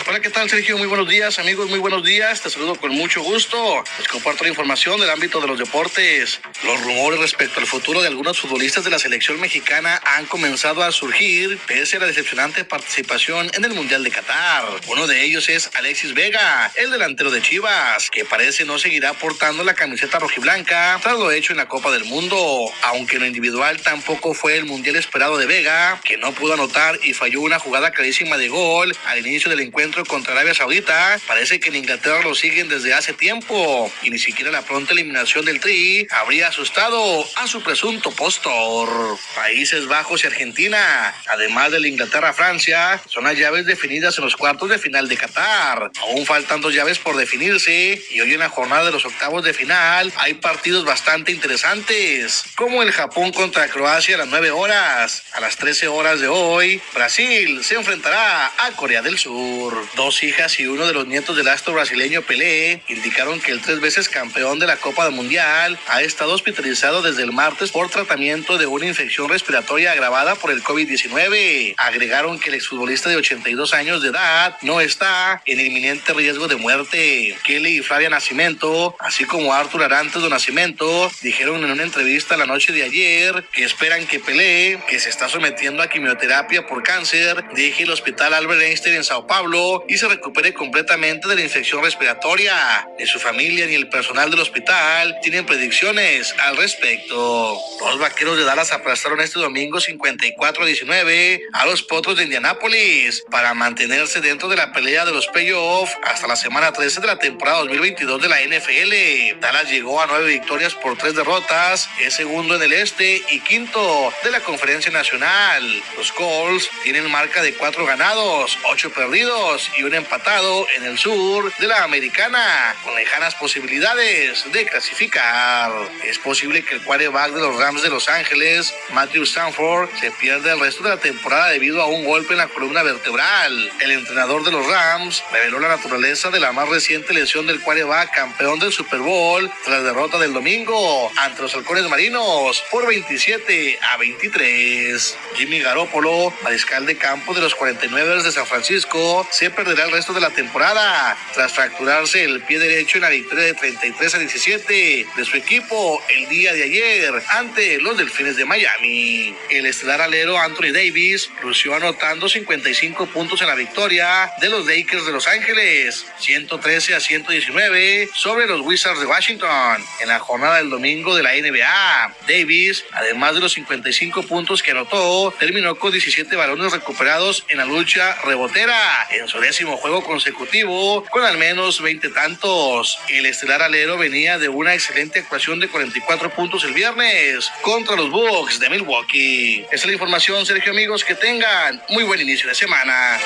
Hola, 0.08 0.20
¿qué 0.20 0.30
tal, 0.30 0.48
Sergio? 0.48 0.78
Muy 0.78 0.86
buenos 0.86 1.08
días, 1.08 1.40
amigos, 1.40 1.68
muy 1.68 1.80
buenos 1.80 2.04
días. 2.04 2.40
Te 2.40 2.48
saludo 2.48 2.76
con 2.76 2.92
mucho 2.92 3.22
gusto. 3.22 3.82
Les 3.98 4.06
comparto 4.06 4.44
la 4.44 4.50
información 4.50 5.00
del 5.00 5.10
ámbito 5.10 5.40
de 5.40 5.48
los 5.48 5.58
deportes. 5.58 6.40
Los 6.64 6.80
rumores 6.84 7.18
respecto 7.18 7.58
al 7.58 7.66
futuro 7.66 8.00
de 8.00 8.06
algunos 8.06 8.38
futbolistas 8.38 8.84
de 8.84 8.90
la 8.90 9.00
selección 9.00 9.40
mexicana 9.40 10.00
han 10.04 10.26
comenzado 10.26 10.84
a 10.84 10.92
surgir 10.92 11.58
pese 11.66 11.96
a 11.96 12.00
la 12.00 12.06
decepcionante 12.06 12.64
participación 12.64 13.50
en 13.54 13.64
el 13.64 13.74
Mundial 13.74 14.04
de 14.04 14.12
Qatar. 14.12 14.64
Uno 14.86 15.08
de 15.08 15.24
ellos 15.24 15.48
es 15.48 15.70
Alexis 15.74 16.14
Vega, 16.14 16.70
el 16.76 16.92
delantero 16.92 17.32
de 17.32 17.42
Chivas, 17.42 18.08
que 18.08 18.24
parece 18.24 18.64
no 18.64 18.78
seguirá 18.78 19.12
portando 19.12 19.64
la 19.64 19.74
camiseta 19.74 20.20
rojiblanca 20.20 21.00
tras 21.02 21.18
lo 21.18 21.32
hecho 21.32 21.52
en 21.52 21.56
la 21.56 21.66
Copa 21.66 21.90
del 21.90 22.04
Mundo, 22.04 22.70
aunque 22.82 23.16
en 23.16 23.22
lo 23.22 23.26
individual 23.26 23.80
tampoco 23.82 24.34
fue 24.34 24.56
el 24.56 24.66
Mundial 24.66 24.94
esperado 24.94 25.36
de 25.36 25.46
Vega, 25.46 26.00
que 26.04 26.16
no 26.16 26.32
pudo 26.32 26.54
anotar 26.54 27.00
y 27.02 27.12
falló 27.12 27.40
una 27.40 27.58
jugada 27.58 27.90
clarísima 27.90 28.36
de 28.36 28.46
gol 28.46 28.96
al 29.06 29.26
inicio 29.26 29.50
del 29.50 29.58
encuentro 29.58 29.95
contra 30.04 30.32
Arabia 30.32 30.54
Saudita. 30.54 31.18
Parece 31.26 31.60
que 31.60 31.70
en 31.70 31.76
Inglaterra 31.76 32.20
lo 32.22 32.34
siguen 32.34 32.68
desde 32.68 32.92
hace 32.92 33.12
tiempo 33.12 33.90
y 34.02 34.10
ni 34.10 34.18
siquiera 34.18 34.50
la 34.50 34.62
pronta 34.62 34.92
eliminación 34.92 35.44
del 35.44 35.60
Tri 35.60 36.06
habría 36.10 36.48
asustado 36.48 37.24
a 37.36 37.46
su 37.46 37.62
presunto 37.62 38.10
postor. 38.10 39.16
Países 39.34 39.86
Bajos 39.86 40.24
y 40.24 40.26
Argentina, 40.26 41.14
además 41.28 41.72
de 41.72 41.80
la 41.80 41.88
Inglaterra-Francia, 41.88 43.00
son 43.08 43.24
las 43.24 43.38
llaves 43.38 43.66
definidas 43.66 44.18
en 44.18 44.24
los 44.24 44.36
cuartos 44.36 44.68
de 44.68 44.78
final 44.78 45.08
de 45.08 45.16
Qatar. 45.16 45.90
Aún 46.00 46.26
faltan 46.26 46.60
dos 46.60 46.74
llaves 46.74 46.98
por 46.98 47.16
definirse 47.16 48.02
y 48.10 48.20
hoy 48.20 48.34
en 48.34 48.40
la 48.40 48.48
jornada 48.48 48.84
de 48.84 48.92
los 48.92 49.04
octavos 49.04 49.44
de 49.44 49.54
final 49.54 50.12
hay 50.16 50.34
partidos 50.34 50.84
bastante 50.84 51.32
interesantes, 51.32 52.44
como 52.56 52.82
el 52.82 52.92
Japón 52.92 53.32
contra 53.32 53.68
Croacia 53.68 54.16
a 54.16 54.18
las 54.18 54.28
9 54.28 54.50
horas. 54.50 55.22
A 55.32 55.40
las 55.40 55.56
13 55.56 55.88
horas 55.88 56.20
de 56.20 56.28
hoy, 56.28 56.80
Brasil 56.94 57.62
se 57.64 57.74
enfrentará 57.74 58.52
a 58.58 58.72
Corea 58.72 59.02
del 59.02 59.18
Sur. 59.18 59.85
Dos 59.94 60.22
hijas 60.22 60.58
y 60.58 60.66
uno 60.66 60.86
de 60.86 60.92
los 60.92 61.06
nietos 61.06 61.36
del 61.36 61.48
astro 61.48 61.74
brasileño 61.74 62.22
Pelé 62.22 62.82
indicaron 62.88 63.40
que 63.40 63.52
el 63.52 63.60
tres 63.60 63.80
veces 63.80 64.08
campeón 64.08 64.58
de 64.58 64.66
la 64.66 64.76
Copa 64.76 65.08
Mundial 65.10 65.78
ha 65.88 66.02
estado 66.02 66.32
hospitalizado 66.32 67.02
desde 67.02 67.22
el 67.22 67.32
martes 67.32 67.70
por 67.70 67.88
tratamiento 67.88 68.58
de 68.58 68.66
una 68.66 68.86
infección 68.86 69.28
respiratoria 69.28 69.92
agravada 69.92 70.34
por 70.34 70.50
el 70.50 70.62
COVID-19. 70.62 71.74
Agregaron 71.76 72.38
que 72.38 72.48
el 72.48 72.56
exfutbolista 72.56 73.08
de 73.08 73.16
82 73.16 73.74
años 73.74 74.02
de 74.02 74.08
edad 74.08 74.56
no 74.62 74.80
está 74.80 75.42
en 75.46 75.60
inminente 75.60 76.12
riesgo 76.12 76.48
de 76.48 76.56
muerte. 76.56 77.36
Kelly 77.44 77.78
y 77.78 77.82
Flavia 77.82 78.10
Nacimiento, 78.10 78.96
así 78.98 79.24
como 79.24 79.54
Arthur 79.54 79.84
Arantes 79.84 80.22
de 80.22 80.28
Nacimiento, 80.28 81.10
dijeron 81.22 81.64
en 81.64 81.70
una 81.70 81.82
entrevista 81.82 82.36
la 82.36 82.46
noche 82.46 82.72
de 82.72 82.82
ayer 82.82 83.44
que 83.52 83.64
esperan 83.64 84.06
que 84.06 84.20
Pelé, 84.20 84.80
que 84.88 85.00
se 85.00 85.08
está 85.08 85.28
sometiendo 85.28 85.82
a 85.82 85.88
quimioterapia 85.88 86.66
por 86.66 86.82
cáncer, 86.82 87.44
deje 87.54 87.84
el 87.84 87.90
hospital 87.90 88.34
Albert 88.34 88.62
Einstein 88.62 88.96
en 88.96 89.04
Sao 89.04 89.26
Paulo 89.26 89.75
y 89.88 89.98
se 89.98 90.08
recupere 90.08 90.54
completamente 90.54 91.28
de 91.28 91.36
la 91.36 91.42
infección 91.42 91.82
respiratoria. 91.82 92.88
Ni 92.98 93.06
su 93.06 93.18
familia 93.18 93.66
ni 93.66 93.74
el 93.74 93.88
personal 93.88 94.30
del 94.30 94.40
hospital 94.40 95.16
tienen 95.22 95.46
predicciones 95.46 96.34
al 96.38 96.56
respecto. 96.56 97.58
Los 97.80 97.98
vaqueros 97.98 98.36
de 98.36 98.44
Dallas 98.44 98.72
aplastaron 98.72 99.20
este 99.20 99.38
domingo 99.38 99.78
54-19 99.78 101.42
a 101.52 101.66
los 101.66 101.82
potros 101.82 102.16
de 102.16 102.24
Indianápolis 102.24 103.24
para 103.30 103.54
mantenerse 103.54 104.20
dentro 104.20 104.48
de 104.48 104.56
la 104.56 104.72
pelea 104.72 105.04
de 105.04 105.12
los 105.12 105.26
playoffs 105.28 105.96
hasta 106.04 106.26
la 106.26 106.36
semana 106.36 106.72
13 106.72 107.00
de 107.00 107.06
la 107.06 107.18
temporada 107.18 107.58
2022 107.58 108.22
de 108.22 108.28
la 108.28 108.40
NFL. 108.40 109.40
Dallas 109.40 109.70
llegó 109.70 110.00
a 110.00 110.06
nueve 110.06 110.26
victorias 110.26 110.74
por 110.74 110.96
tres 110.96 111.14
derrotas, 111.14 111.88
es 112.00 112.14
segundo 112.14 112.56
en 112.56 112.62
el 112.62 112.72
este 112.72 113.22
y 113.30 113.40
quinto 113.40 114.12
de 114.22 114.30
la 114.30 114.40
conferencia 114.40 114.90
nacional. 114.90 115.82
Los 115.96 116.12
Colts 116.12 116.70
tienen 116.82 117.10
marca 117.10 117.42
de 117.42 117.54
cuatro 117.54 117.86
ganados, 117.86 118.58
ocho 118.64 118.90
perdidos 118.90 119.65
y 119.76 119.82
un 119.82 119.94
empatado 119.94 120.66
en 120.76 120.84
el 120.84 120.98
sur 120.98 121.52
de 121.58 121.66
la 121.66 121.84
americana, 121.84 122.74
con 122.84 122.94
lejanas 122.94 123.34
posibilidades 123.34 124.50
de 124.52 124.66
clasificar. 124.66 125.72
Es 126.04 126.18
posible 126.18 126.64
que 126.64 126.76
el 126.76 126.82
quarterback 126.82 127.32
de 127.32 127.40
los 127.40 127.56
Rams 127.56 127.82
de 127.82 127.88
Los 127.88 128.08
Ángeles, 128.08 128.74
Matthew 128.90 129.24
Stanford, 129.24 129.88
se 130.00 130.10
pierda 130.12 130.52
el 130.52 130.60
resto 130.60 130.82
de 130.82 130.90
la 130.90 130.96
temporada 130.98 131.48
debido 131.48 131.80
a 131.82 131.86
un 131.86 132.04
golpe 132.04 132.32
en 132.32 132.38
la 132.38 132.48
columna 132.48 132.82
vertebral. 132.82 133.72
El 133.80 133.90
entrenador 133.90 134.44
de 134.44 134.52
los 134.52 134.66
Rams 134.66 135.22
reveló 135.32 135.58
la 135.58 135.68
naturaleza 135.68 136.30
de 136.30 136.40
la 136.40 136.52
más 136.52 136.68
reciente 136.68 137.12
lesión 137.12 137.46
del 137.46 137.60
quarterback 137.60 138.14
campeón 138.14 138.58
del 138.58 138.72
Super 138.72 139.00
Bowl 139.00 139.50
tras 139.64 139.82
la 139.82 139.88
derrota 139.88 140.18
del 140.18 140.32
domingo 140.32 141.10
ante 141.16 141.42
los 141.42 141.54
halcones 141.54 141.88
marinos 141.88 142.64
por 142.70 142.86
27 142.86 143.78
a 143.82 143.96
23. 143.96 145.16
Jimmy 145.36 145.60
Garoppolo, 145.60 146.32
mariscal 146.42 146.86
de 146.86 146.96
campo 146.96 147.34
de 147.34 147.40
los 147.40 147.54
49 147.54 148.22
de 148.22 148.32
San 148.32 148.46
Francisco, 148.46 149.26
se 149.30 149.50
perderá 149.56 149.86
el 149.86 149.92
resto 149.92 150.12
de 150.12 150.20
la 150.20 150.30
temporada 150.30 151.16
tras 151.34 151.52
fracturarse 151.52 152.22
el 152.22 152.42
pie 152.42 152.58
derecho 152.58 152.98
en 152.98 153.02
la 153.02 153.08
victoria 153.08 153.44
de 153.44 153.54
33 153.54 154.14
a 154.14 154.18
17 154.18 155.06
de 155.16 155.24
su 155.24 155.36
equipo 155.36 156.02
el 156.10 156.28
día 156.28 156.52
de 156.52 156.64
ayer 156.64 157.14
ante 157.30 157.80
los 157.80 157.96
Delfines 157.96 158.36
de 158.36 158.44
Miami. 158.44 159.34
El 159.50 159.66
estelar 159.66 160.02
alero 160.02 160.38
Anthony 160.38 160.72
Davis 160.72 161.30
lució 161.42 161.74
anotando 161.74 162.28
55 162.28 163.06
puntos 163.06 163.40
en 163.40 163.48
la 163.48 163.54
victoria 163.54 164.30
de 164.40 164.50
los 164.50 164.66
Lakers 164.66 165.06
de 165.06 165.12
Los 165.12 165.26
Ángeles, 165.26 166.06
113 166.18 166.94
a 166.94 167.00
119 167.00 168.10
sobre 168.14 168.46
los 168.46 168.60
Wizards 168.60 169.00
de 169.00 169.06
Washington 169.06 169.82
en 170.00 170.08
la 170.08 170.18
jornada 170.18 170.58
del 170.58 170.68
domingo 170.68 171.16
de 171.16 171.22
la 171.22 171.32
NBA. 171.32 172.14
Davis, 172.28 172.84
además 172.92 173.34
de 173.34 173.40
los 173.40 173.54
55 173.54 174.22
puntos 174.24 174.62
que 174.62 174.72
anotó, 174.72 175.34
terminó 175.38 175.76
con 175.76 175.92
17 175.92 176.36
balones 176.36 176.72
recuperados 176.72 177.44
en 177.48 177.58
la 177.58 177.64
lucha 177.64 178.16
rebotera 178.22 179.06
en 179.10 179.26
su 179.28 179.40
décimo 179.46 179.76
juego 179.76 180.02
consecutivo 180.02 181.04
con 181.12 181.22
al 181.22 181.38
menos 181.38 181.80
20 181.80 182.08
tantos. 182.08 182.98
El 183.08 183.26
estelar 183.26 183.62
alero 183.62 183.96
venía 183.96 184.38
de 184.38 184.48
una 184.48 184.74
excelente 184.74 185.20
actuación 185.20 185.60
de 185.60 185.68
44 185.68 186.30
puntos 186.30 186.64
el 186.64 186.74
viernes 186.74 187.48
contra 187.62 187.94
los 187.94 188.10
Bucks 188.10 188.58
de 188.58 188.68
Milwaukee. 188.70 189.60
Esa 189.70 189.74
es 189.74 189.86
la 189.86 189.92
información, 189.92 190.44
Sergio 190.44 190.72
amigos, 190.72 191.04
que 191.04 191.14
tengan 191.14 191.80
muy 191.90 192.02
buen 192.02 192.20
inicio 192.20 192.48
de 192.48 192.56
semana. 192.56 193.18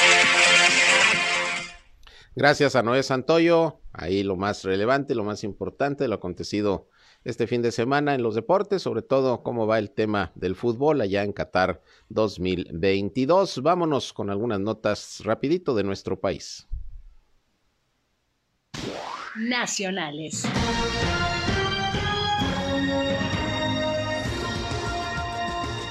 Gracias 2.34 2.76
a 2.76 2.82
Noé 2.82 3.02
Santoyo. 3.02 3.80
Ahí 3.94 4.22
lo 4.22 4.36
más 4.36 4.62
relevante, 4.64 5.14
lo 5.14 5.24
más 5.24 5.42
importante, 5.42 6.06
lo 6.06 6.16
acontecido 6.16 6.90
este 7.24 7.46
fin 7.46 7.62
de 7.62 7.72
semana 7.72 8.14
en 8.14 8.22
los 8.22 8.34
deportes, 8.34 8.82
sobre 8.82 9.02
todo 9.02 9.42
cómo 9.42 9.66
va 9.66 9.78
el 9.78 9.90
tema 9.90 10.32
del 10.34 10.56
fútbol 10.56 11.00
allá 11.00 11.22
en 11.22 11.32
Qatar 11.32 11.82
2022. 12.08 13.62
Vámonos 13.62 14.12
con 14.12 14.30
algunas 14.30 14.60
notas 14.60 15.20
rapidito 15.24 15.74
de 15.74 15.84
nuestro 15.84 16.20
país. 16.20 16.66
nacionales. 19.36 20.44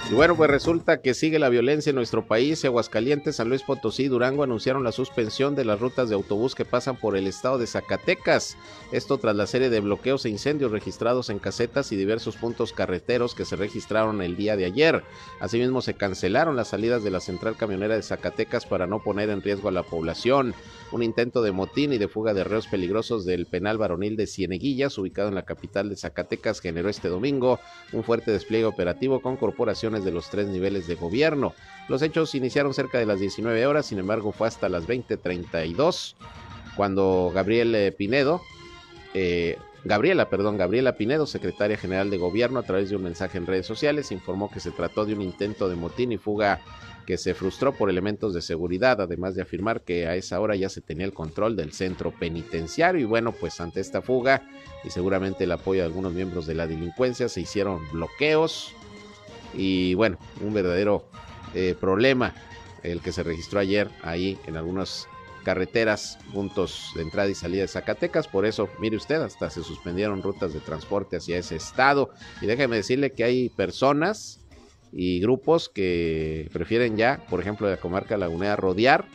Y 0.09 0.15
bueno, 0.15 0.35
pues 0.35 0.49
resulta 0.49 1.01
que 1.01 1.13
sigue 1.13 1.37
la 1.37 1.49
violencia 1.49 1.91
en 1.91 1.95
nuestro 1.95 2.25
país. 2.25 2.65
Aguascalientes, 2.65 3.35
San 3.35 3.47
Luis 3.47 3.61
Potosí 3.61 4.05
y 4.05 4.07
Durango 4.07 4.41
anunciaron 4.41 4.83
la 4.83 4.91
suspensión 4.91 5.53
de 5.53 5.65
las 5.65 5.79
rutas 5.79 6.09
de 6.09 6.15
autobús 6.15 6.55
que 6.55 6.65
pasan 6.65 6.95
por 6.95 7.15
el 7.15 7.27
estado 7.27 7.59
de 7.59 7.67
Zacatecas. 7.67 8.57
Esto 8.91 9.19
tras 9.19 9.35
la 9.35 9.45
serie 9.45 9.69
de 9.69 9.81
bloqueos 9.81 10.25
e 10.25 10.29
incendios 10.29 10.71
registrados 10.71 11.29
en 11.29 11.37
casetas 11.37 11.91
y 11.91 11.95
diversos 11.95 12.37
puntos 12.37 12.73
carreteros 12.73 13.35
que 13.35 13.45
se 13.45 13.55
registraron 13.55 14.23
el 14.23 14.35
día 14.35 14.57
de 14.57 14.65
ayer. 14.65 15.03
Asimismo, 15.39 15.79
se 15.79 15.93
cancelaron 15.93 16.55
las 16.55 16.69
salidas 16.69 17.03
de 17.03 17.11
la 17.11 17.19
central 17.19 17.55
camionera 17.55 17.93
de 17.93 18.01
Zacatecas 18.01 18.65
para 18.65 18.87
no 18.87 19.03
poner 19.03 19.29
en 19.29 19.43
riesgo 19.43 19.69
a 19.69 19.73
la 19.73 19.83
población. 19.83 20.55
Un 20.91 21.03
intento 21.03 21.43
de 21.43 21.51
motín 21.51 21.93
y 21.93 21.99
de 21.99 22.07
fuga 22.07 22.33
de 22.33 22.43
reos 22.43 22.65
peligrosos 22.65 23.25
del 23.25 23.45
penal 23.45 23.77
varonil 23.77 24.17
de 24.17 24.25
Cieneguillas, 24.25 24.97
ubicado 24.97 25.29
en 25.29 25.35
la 25.35 25.45
capital 25.45 25.87
de 25.87 25.97
Zacatecas, 25.97 26.61
generó 26.61 26.89
este 26.89 27.09
domingo 27.09 27.59
un 27.93 28.03
fuerte 28.03 28.31
despliegue 28.31 28.65
operativo 28.65 29.21
con 29.21 29.37
corporaciones 29.37 29.98
de 30.03 30.11
los 30.11 30.29
tres 30.29 30.47
niveles 30.47 30.87
de 30.87 30.95
gobierno. 30.95 31.53
Los 31.87 32.01
hechos 32.01 32.35
iniciaron 32.35 32.73
cerca 32.73 32.99
de 32.99 33.05
las 33.05 33.19
19 33.19 33.65
horas, 33.65 33.87
sin 33.87 33.99
embargo 33.99 34.31
fue 34.31 34.47
hasta 34.47 34.69
las 34.69 34.87
20:32 34.87 36.15
cuando 36.75 37.31
Gabriel 37.33 37.75
eh, 37.75 37.91
Pinedo, 37.91 38.41
eh, 39.13 39.57
Gabriela, 39.83 40.29
perdón, 40.29 40.57
Gabriela 40.57 40.97
Pinedo, 40.97 41.25
secretaria 41.25 41.77
general 41.77 42.09
de 42.09 42.17
gobierno, 42.17 42.59
a 42.59 42.63
través 42.63 42.89
de 42.89 42.95
un 42.95 43.03
mensaje 43.03 43.37
en 43.37 43.47
redes 43.47 43.65
sociales, 43.65 44.11
informó 44.11 44.51
que 44.51 44.59
se 44.59 44.71
trató 44.71 45.05
de 45.05 45.13
un 45.13 45.21
intento 45.21 45.69
de 45.69 45.75
motín 45.75 46.11
y 46.11 46.17
fuga 46.17 46.61
que 47.05 47.17
se 47.17 47.33
frustró 47.33 47.73
por 47.73 47.89
elementos 47.89 48.33
de 48.33 48.41
seguridad, 48.41 49.01
además 49.01 49.35
de 49.35 49.41
afirmar 49.41 49.81
que 49.81 50.07
a 50.07 50.15
esa 50.15 50.39
hora 50.39 50.55
ya 50.55 50.69
se 50.69 50.81
tenía 50.81 51.05
el 51.05 51.13
control 51.13 51.55
del 51.55 51.71
centro 51.71 52.11
penitenciario 52.11 53.01
y 53.01 53.05
bueno, 53.05 53.31
pues 53.31 53.59
ante 53.61 53.79
esta 53.79 54.01
fuga 54.01 54.43
y 54.83 54.91
seguramente 54.91 55.45
el 55.45 55.51
apoyo 55.51 55.81
de 55.81 55.87
algunos 55.87 56.13
miembros 56.13 56.45
de 56.45 56.53
la 56.53 56.67
delincuencia 56.67 57.27
se 57.27 57.41
hicieron 57.41 57.81
bloqueos, 57.91 58.75
y 59.53 59.93
bueno, 59.93 60.17
un 60.41 60.53
verdadero 60.53 61.09
eh, 61.53 61.75
problema 61.79 62.33
el 62.83 63.01
que 63.01 63.11
se 63.11 63.23
registró 63.23 63.59
ayer 63.59 63.89
ahí 64.03 64.37
en 64.47 64.55
algunas 64.57 65.07
carreteras, 65.43 66.19
puntos 66.33 66.91
de 66.95 67.01
entrada 67.01 67.29
y 67.29 67.35
salida 67.35 67.61
de 67.61 67.67
Zacatecas. 67.67 68.27
Por 68.27 68.45
eso, 68.45 68.69
mire 68.79 68.97
usted, 68.97 69.21
hasta 69.21 69.49
se 69.49 69.63
suspendieron 69.63 70.21
rutas 70.21 70.53
de 70.53 70.59
transporte 70.59 71.17
hacia 71.17 71.37
ese 71.37 71.55
estado. 71.55 72.09
Y 72.41 72.45
déjeme 72.45 72.75
decirle 72.75 73.13
que 73.13 73.23
hay 73.23 73.49
personas 73.49 74.39
y 74.91 75.19
grupos 75.19 75.69
que 75.69 76.49
prefieren 76.51 76.97
ya, 76.97 77.25
por 77.29 77.39
ejemplo, 77.39 77.67
de 77.67 77.75
la 77.75 77.81
comarca 77.81 78.17
lagunera, 78.17 78.55
rodear 78.55 79.05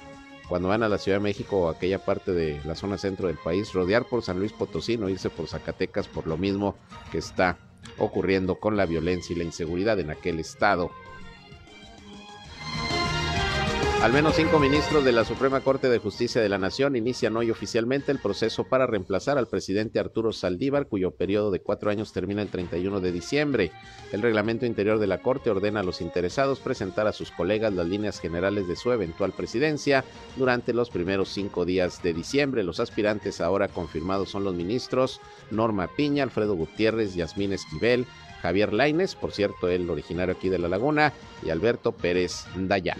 cuando 0.48 0.68
van 0.68 0.82
a 0.82 0.88
la 0.88 0.98
Ciudad 0.98 1.18
de 1.18 1.22
México 1.24 1.62
o 1.62 1.68
aquella 1.68 2.04
parte 2.04 2.32
de 2.32 2.60
la 2.64 2.74
zona 2.74 2.98
centro 2.98 3.28
del 3.28 3.38
país, 3.38 3.72
rodear 3.72 4.04
por 4.04 4.22
San 4.22 4.38
Luis 4.38 4.52
Potosí, 4.52 4.96
no 4.98 5.08
irse 5.08 5.30
por 5.30 5.48
Zacatecas 5.48 6.06
por 6.06 6.26
lo 6.26 6.36
mismo 6.36 6.76
que 7.10 7.18
está 7.18 7.58
ocurriendo 7.98 8.56
con 8.56 8.76
la 8.76 8.86
violencia 8.86 9.34
y 9.34 9.38
la 9.38 9.44
inseguridad 9.44 9.98
en 10.00 10.10
aquel 10.10 10.40
estado. 10.40 10.90
Al 14.04 14.12
menos 14.12 14.36
cinco 14.36 14.58
ministros 14.58 15.02
de 15.02 15.12
la 15.12 15.24
Suprema 15.24 15.62
Corte 15.62 15.88
de 15.88 15.98
Justicia 15.98 16.42
de 16.42 16.50
la 16.50 16.58
Nación 16.58 16.94
inician 16.94 17.34
hoy 17.38 17.50
oficialmente 17.50 18.12
el 18.12 18.18
proceso 18.18 18.64
para 18.64 18.86
reemplazar 18.86 19.38
al 19.38 19.48
presidente 19.48 19.98
Arturo 19.98 20.30
Saldívar, 20.30 20.88
cuyo 20.88 21.12
periodo 21.12 21.50
de 21.50 21.60
cuatro 21.60 21.90
años 21.90 22.12
termina 22.12 22.42
el 22.42 22.48
31 22.48 23.00
de 23.00 23.12
diciembre. 23.12 23.72
El 24.12 24.20
reglamento 24.20 24.66
interior 24.66 24.98
de 24.98 25.06
la 25.06 25.22
Corte 25.22 25.48
ordena 25.48 25.80
a 25.80 25.82
los 25.82 26.02
interesados 26.02 26.60
presentar 26.60 27.06
a 27.06 27.14
sus 27.14 27.30
colegas 27.30 27.72
las 27.72 27.86
líneas 27.86 28.20
generales 28.20 28.68
de 28.68 28.76
su 28.76 28.92
eventual 28.92 29.32
presidencia 29.32 30.04
durante 30.36 30.74
los 30.74 30.90
primeros 30.90 31.30
cinco 31.30 31.64
días 31.64 32.02
de 32.02 32.12
diciembre. 32.12 32.62
Los 32.62 32.80
aspirantes 32.80 33.40
ahora 33.40 33.68
confirmados 33.68 34.28
son 34.28 34.44
los 34.44 34.54
ministros 34.54 35.22
Norma 35.50 35.88
Piña, 35.96 36.24
Alfredo 36.24 36.56
Gutiérrez, 36.56 37.14
Yasmín 37.14 37.54
Esquivel, 37.54 38.04
Javier 38.42 38.74
Laines, 38.74 39.14
por 39.14 39.32
cierto, 39.32 39.66
el 39.70 39.88
originario 39.88 40.34
aquí 40.34 40.50
de 40.50 40.58
La 40.58 40.68
Laguna, 40.68 41.14
y 41.42 41.48
Alberto 41.48 41.92
Pérez 41.92 42.44
Dayán. 42.54 42.98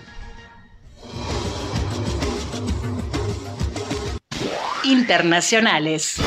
Internacionales. 4.85 6.21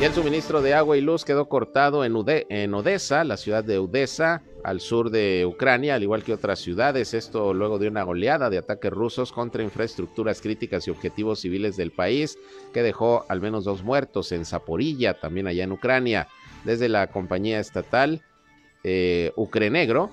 Y 0.00 0.04
el 0.04 0.14
suministro 0.14 0.62
de 0.62 0.72
agua 0.72 0.96
y 0.96 1.02
luz 1.02 1.26
quedó 1.26 1.46
cortado 1.46 2.06
en, 2.06 2.14
en, 2.48 2.72
Odessa, 2.72 3.22
la 3.22 3.36
ciudad 3.36 3.62
de 3.62 3.76
Odessa, 3.76 4.42
al 4.64 4.80
sur 4.80 5.10
de 5.10 5.44
Ucrania, 5.46 5.94
al 5.94 6.02
igual 6.02 6.24
que 6.24 6.32
otras 6.32 6.60
ciudades. 6.60 7.12
Esto 7.12 7.52
luego 7.52 7.78
de 7.78 7.88
una 7.88 8.02
goleada 8.02 8.48
de 8.48 8.56
ataques 8.56 8.90
rusos 8.90 9.30
contra 9.30 9.62
infraestructuras 9.62 10.40
críticas 10.40 10.88
y 10.88 10.90
objetivos 10.90 11.40
civiles 11.40 11.76
del 11.76 11.90
país, 11.90 12.38
que 12.72 12.82
dejó 12.82 13.26
al 13.28 13.42
menos 13.42 13.64
dos 13.64 13.82
muertos 13.82 14.32
en 14.32 14.46
Zaporilla, 14.46 15.20
también 15.20 15.46
allá 15.46 15.64
en 15.64 15.72
Ucrania. 15.72 16.28
Desde 16.64 16.88
la 16.88 17.08
compañía 17.08 17.60
estatal 17.60 18.22
eh, 18.84 19.32
Ucrenegro, 19.36 20.12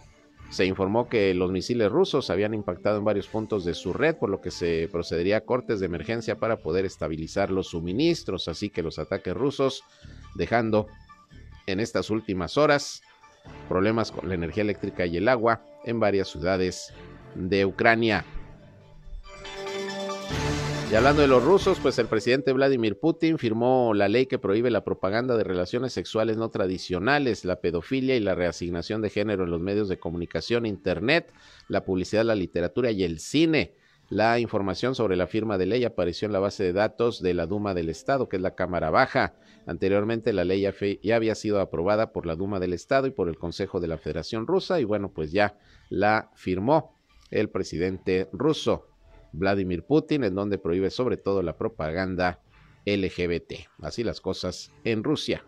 se 0.50 0.66
informó 0.66 1.10
que 1.10 1.34
los 1.34 1.52
misiles 1.52 1.92
rusos 1.92 2.30
habían 2.30 2.54
impactado 2.54 2.98
en 2.98 3.06
varios 3.06 3.28
puntos 3.28 3.66
de 3.66 3.74
su 3.74 3.94
red, 3.94 4.16
por 4.16 4.30
lo 4.30 4.40
que 4.42 4.52
se 4.52 4.88
procedería 4.92 5.38
a 5.38 5.42
cortes 5.42 5.80
de 5.80 5.88
emergencia 5.88 6.40
para 6.40 6.58
poder 6.58 6.86
estabilizar 6.86 7.52
los 7.52 7.68
suministros, 7.68 8.48
así 8.48 8.70
que 8.70 8.84
los 8.84 8.98
ataques 9.00 9.34
rusos 9.34 9.84
dejando 10.36 10.88
en 11.66 11.80
estas 11.80 12.10
últimas 12.10 12.58
horas 12.58 13.02
problemas 13.68 14.12
con 14.12 14.28
la 14.30 14.36
energía 14.36 14.64
eléctrica 14.64 15.06
y 15.06 15.18
el 15.18 15.28
agua 15.28 15.62
en 15.86 16.00
varias 16.00 16.30
ciudades 16.30 16.94
de 17.36 17.66
Ucrania. 17.66 18.26
Y 20.90 20.96
hablando 20.96 21.22
de 21.22 21.28
los 21.28 21.44
rusos, 21.44 21.80
pues 21.82 22.00
el 22.00 22.08
presidente 22.08 22.54
Vladimir 22.54 22.98
Putin 22.98 23.38
firmó 23.38 23.94
la 23.94 24.08
ley 24.08 24.26
que 24.26 24.40
prohíbe 24.40 24.72
la 24.72 24.86
propaganda 24.86 25.36
de 25.36 25.44
relaciones 25.44 25.92
sexuales 25.92 26.38
no 26.38 26.50
tradicionales, 26.50 27.44
la 27.44 27.60
pedofilia 27.60 28.16
y 28.16 28.22
la 28.22 28.36
reasignación 28.36 29.02
de 29.02 29.10
género 29.10 29.44
en 29.44 29.52
los 29.52 29.60
medios 29.60 29.90
de 29.90 30.00
comunicación, 30.00 30.66
Internet, 30.66 31.34
la 31.68 31.84
publicidad, 31.84 32.24
la 32.24 32.36
literatura 32.36 32.92
y 32.92 33.04
el 33.04 33.20
cine. 33.20 33.74
La 34.10 34.40
información 34.40 34.96
sobre 34.96 35.18
la 35.18 35.28
firma 35.28 35.58
de 35.58 35.66
ley 35.66 35.84
apareció 35.84 36.26
en 36.26 36.32
la 36.32 36.40
base 36.40 36.64
de 36.64 36.72
datos 36.72 37.22
de 37.22 37.34
la 37.34 37.48
Duma 37.48 37.74
del 37.74 37.90
Estado, 37.90 38.30
que 38.30 38.38
es 38.38 38.42
la 38.42 38.56
Cámara 38.56 38.90
Baja. 38.90 39.34
Anteriormente 39.66 40.32
la 40.32 40.46
ley 40.46 40.62
ya, 40.62 41.16
había 41.18 41.36
sido 41.36 41.60
aprobada 41.60 42.14
por 42.14 42.26
la 42.26 42.38
Duma 42.38 42.62
del 42.62 42.72
Estado 42.72 43.08
y 43.08 43.12
por 43.12 43.28
el 43.28 43.38
Consejo 43.38 43.82
de 43.82 43.90
la 43.90 43.98
Federación 43.98 44.48
Rusa 44.48 44.80
y 44.80 44.86
bueno, 44.86 45.12
pues 45.14 45.34
ya 45.34 45.58
la 45.90 46.32
firmó 46.36 46.96
el 47.30 47.50
presidente 47.50 48.30
ruso. 48.32 48.86
Vladimir 49.38 49.84
Putin, 49.84 50.24
en 50.24 50.36
donde 50.36 50.58
prohíbe 50.58 50.90
sobre 50.90 51.18
todo 51.18 51.42
la 51.42 51.58
propaganda 51.58 52.42
LGBT. 52.86 53.54
Así 53.82 54.04
las 54.04 54.22
cosas 54.22 54.72
en 54.84 55.04
Rusia. 55.04 55.44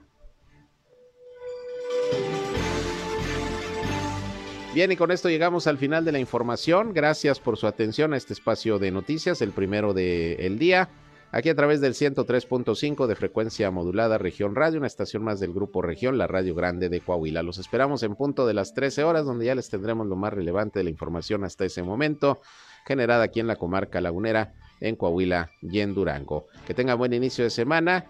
Bien, 4.73 4.91
y 4.91 4.95
con 4.95 5.11
esto 5.11 5.29
llegamos 5.29 5.65
al 5.65 5.79
final 5.79 6.05
de 6.05 6.11
la 6.11 6.19
información. 6.19 6.93
Gracias 6.93 7.39
por 7.39 7.57
su 7.57 7.65
atención 7.65 8.13
a 8.13 8.17
este 8.17 8.33
espacio 8.33 8.77
de 8.77 8.91
noticias, 8.91 9.41
el 9.41 9.51
primero 9.51 9.93
del 9.93 10.59
día. 10.59 10.89
Aquí 11.31 11.49
a 11.49 11.55
través 11.55 11.81
del 11.81 11.93
103.5 11.93 13.07
de 13.07 13.15
frecuencia 13.15 13.69
modulada 13.71 14.17
Región 14.17 14.55
Radio, 14.55 14.79
una 14.79 14.87
estación 14.87 15.23
más 15.23 15.39
del 15.39 15.53
Grupo 15.53 15.81
Región, 15.81 16.17
la 16.17 16.27
Radio 16.27 16.55
Grande 16.55 16.89
de 16.89 17.01
Coahuila. 17.01 17.43
Los 17.43 17.57
esperamos 17.57 18.03
en 18.03 18.15
punto 18.15 18.47
de 18.47 18.53
las 18.53 18.73
13 18.73 19.03
horas, 19.03 19.25
donde 19.25 19.45
ya 19.45 19.55
les 19.55 19.69
tendremos 19.69 20.07
lo 20.07 20.15
más 20.15 20.33
relevante 20.33 20.79
de 20.79 20.85
la 20.85 20.89
información 20.89 21.43
hasta 21.43 21.65
ese 21.65 21.83
momento 21.83 22.39
generada 22.85 23.23
aquí 23.23 23.39
en 23.39 23.47
la 23.47 23.55
comarca 23.55 24.01
lagunera, 24.01 24.53
en 24.79 24.95
Coahuila 24.95 25.51
y 25.61 25.79
en 25.79 25.93
Durango. 25.93 26.47
Que 26.65 26.73
tenga 26.73 26.95
buen 26.95 27.13
inicio 27.13 27.43
de 27.43 27.49
semana. 27.49 28.05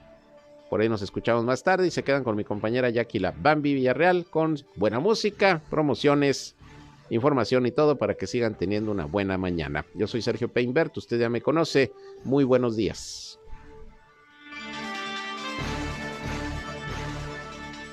Por 0.69 0.81
ahí 0.81 0.89
nos 0.89 1.01
escuchamos 1.01 1.43
más 1.43 1.63
tarde 1.63 1.87
y 1.87 1.91
se 1.91 2.03
quedan 2.03 2.23
con 2.23 2.35
mi 2.35 2.43
compañera 2.43 2.89
Jackie 2.89 3.19
La 3.19 3.31
Bambi 3.31 3.73
Villarreal 3.73 4.25
con 4.29 4.57
buena 4.75 4.99
música, 4.99 5.61
promociones, 5.69 6.55
información 7.09 7.65
y 7.65 7.71
todo 7.71 7.97
para 7.97 8.13
que 8.13 8.27
sigan 8.27 8.55
teniendo 8.55 8.91
una 8.91 9.05
buena 9.05 9.37
mañana. 9.37 9.85
Yo 9.95 10.05
soy 10.05 10.21
Sergio 10.21 10.47
Peinbert, 10.49 10.95
usted 10.97 11.19
ya 11.19 11.29
me 11.29 11.41
conoce. 11.41 11.91
Muy 12.23 12.43
buenos 12.43 12.75
días. 12.75 13.39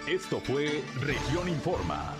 Esto 0.07 0.39
fue 0.41 0.83
Región 1.01 1.49
Informa. 1.49 2.15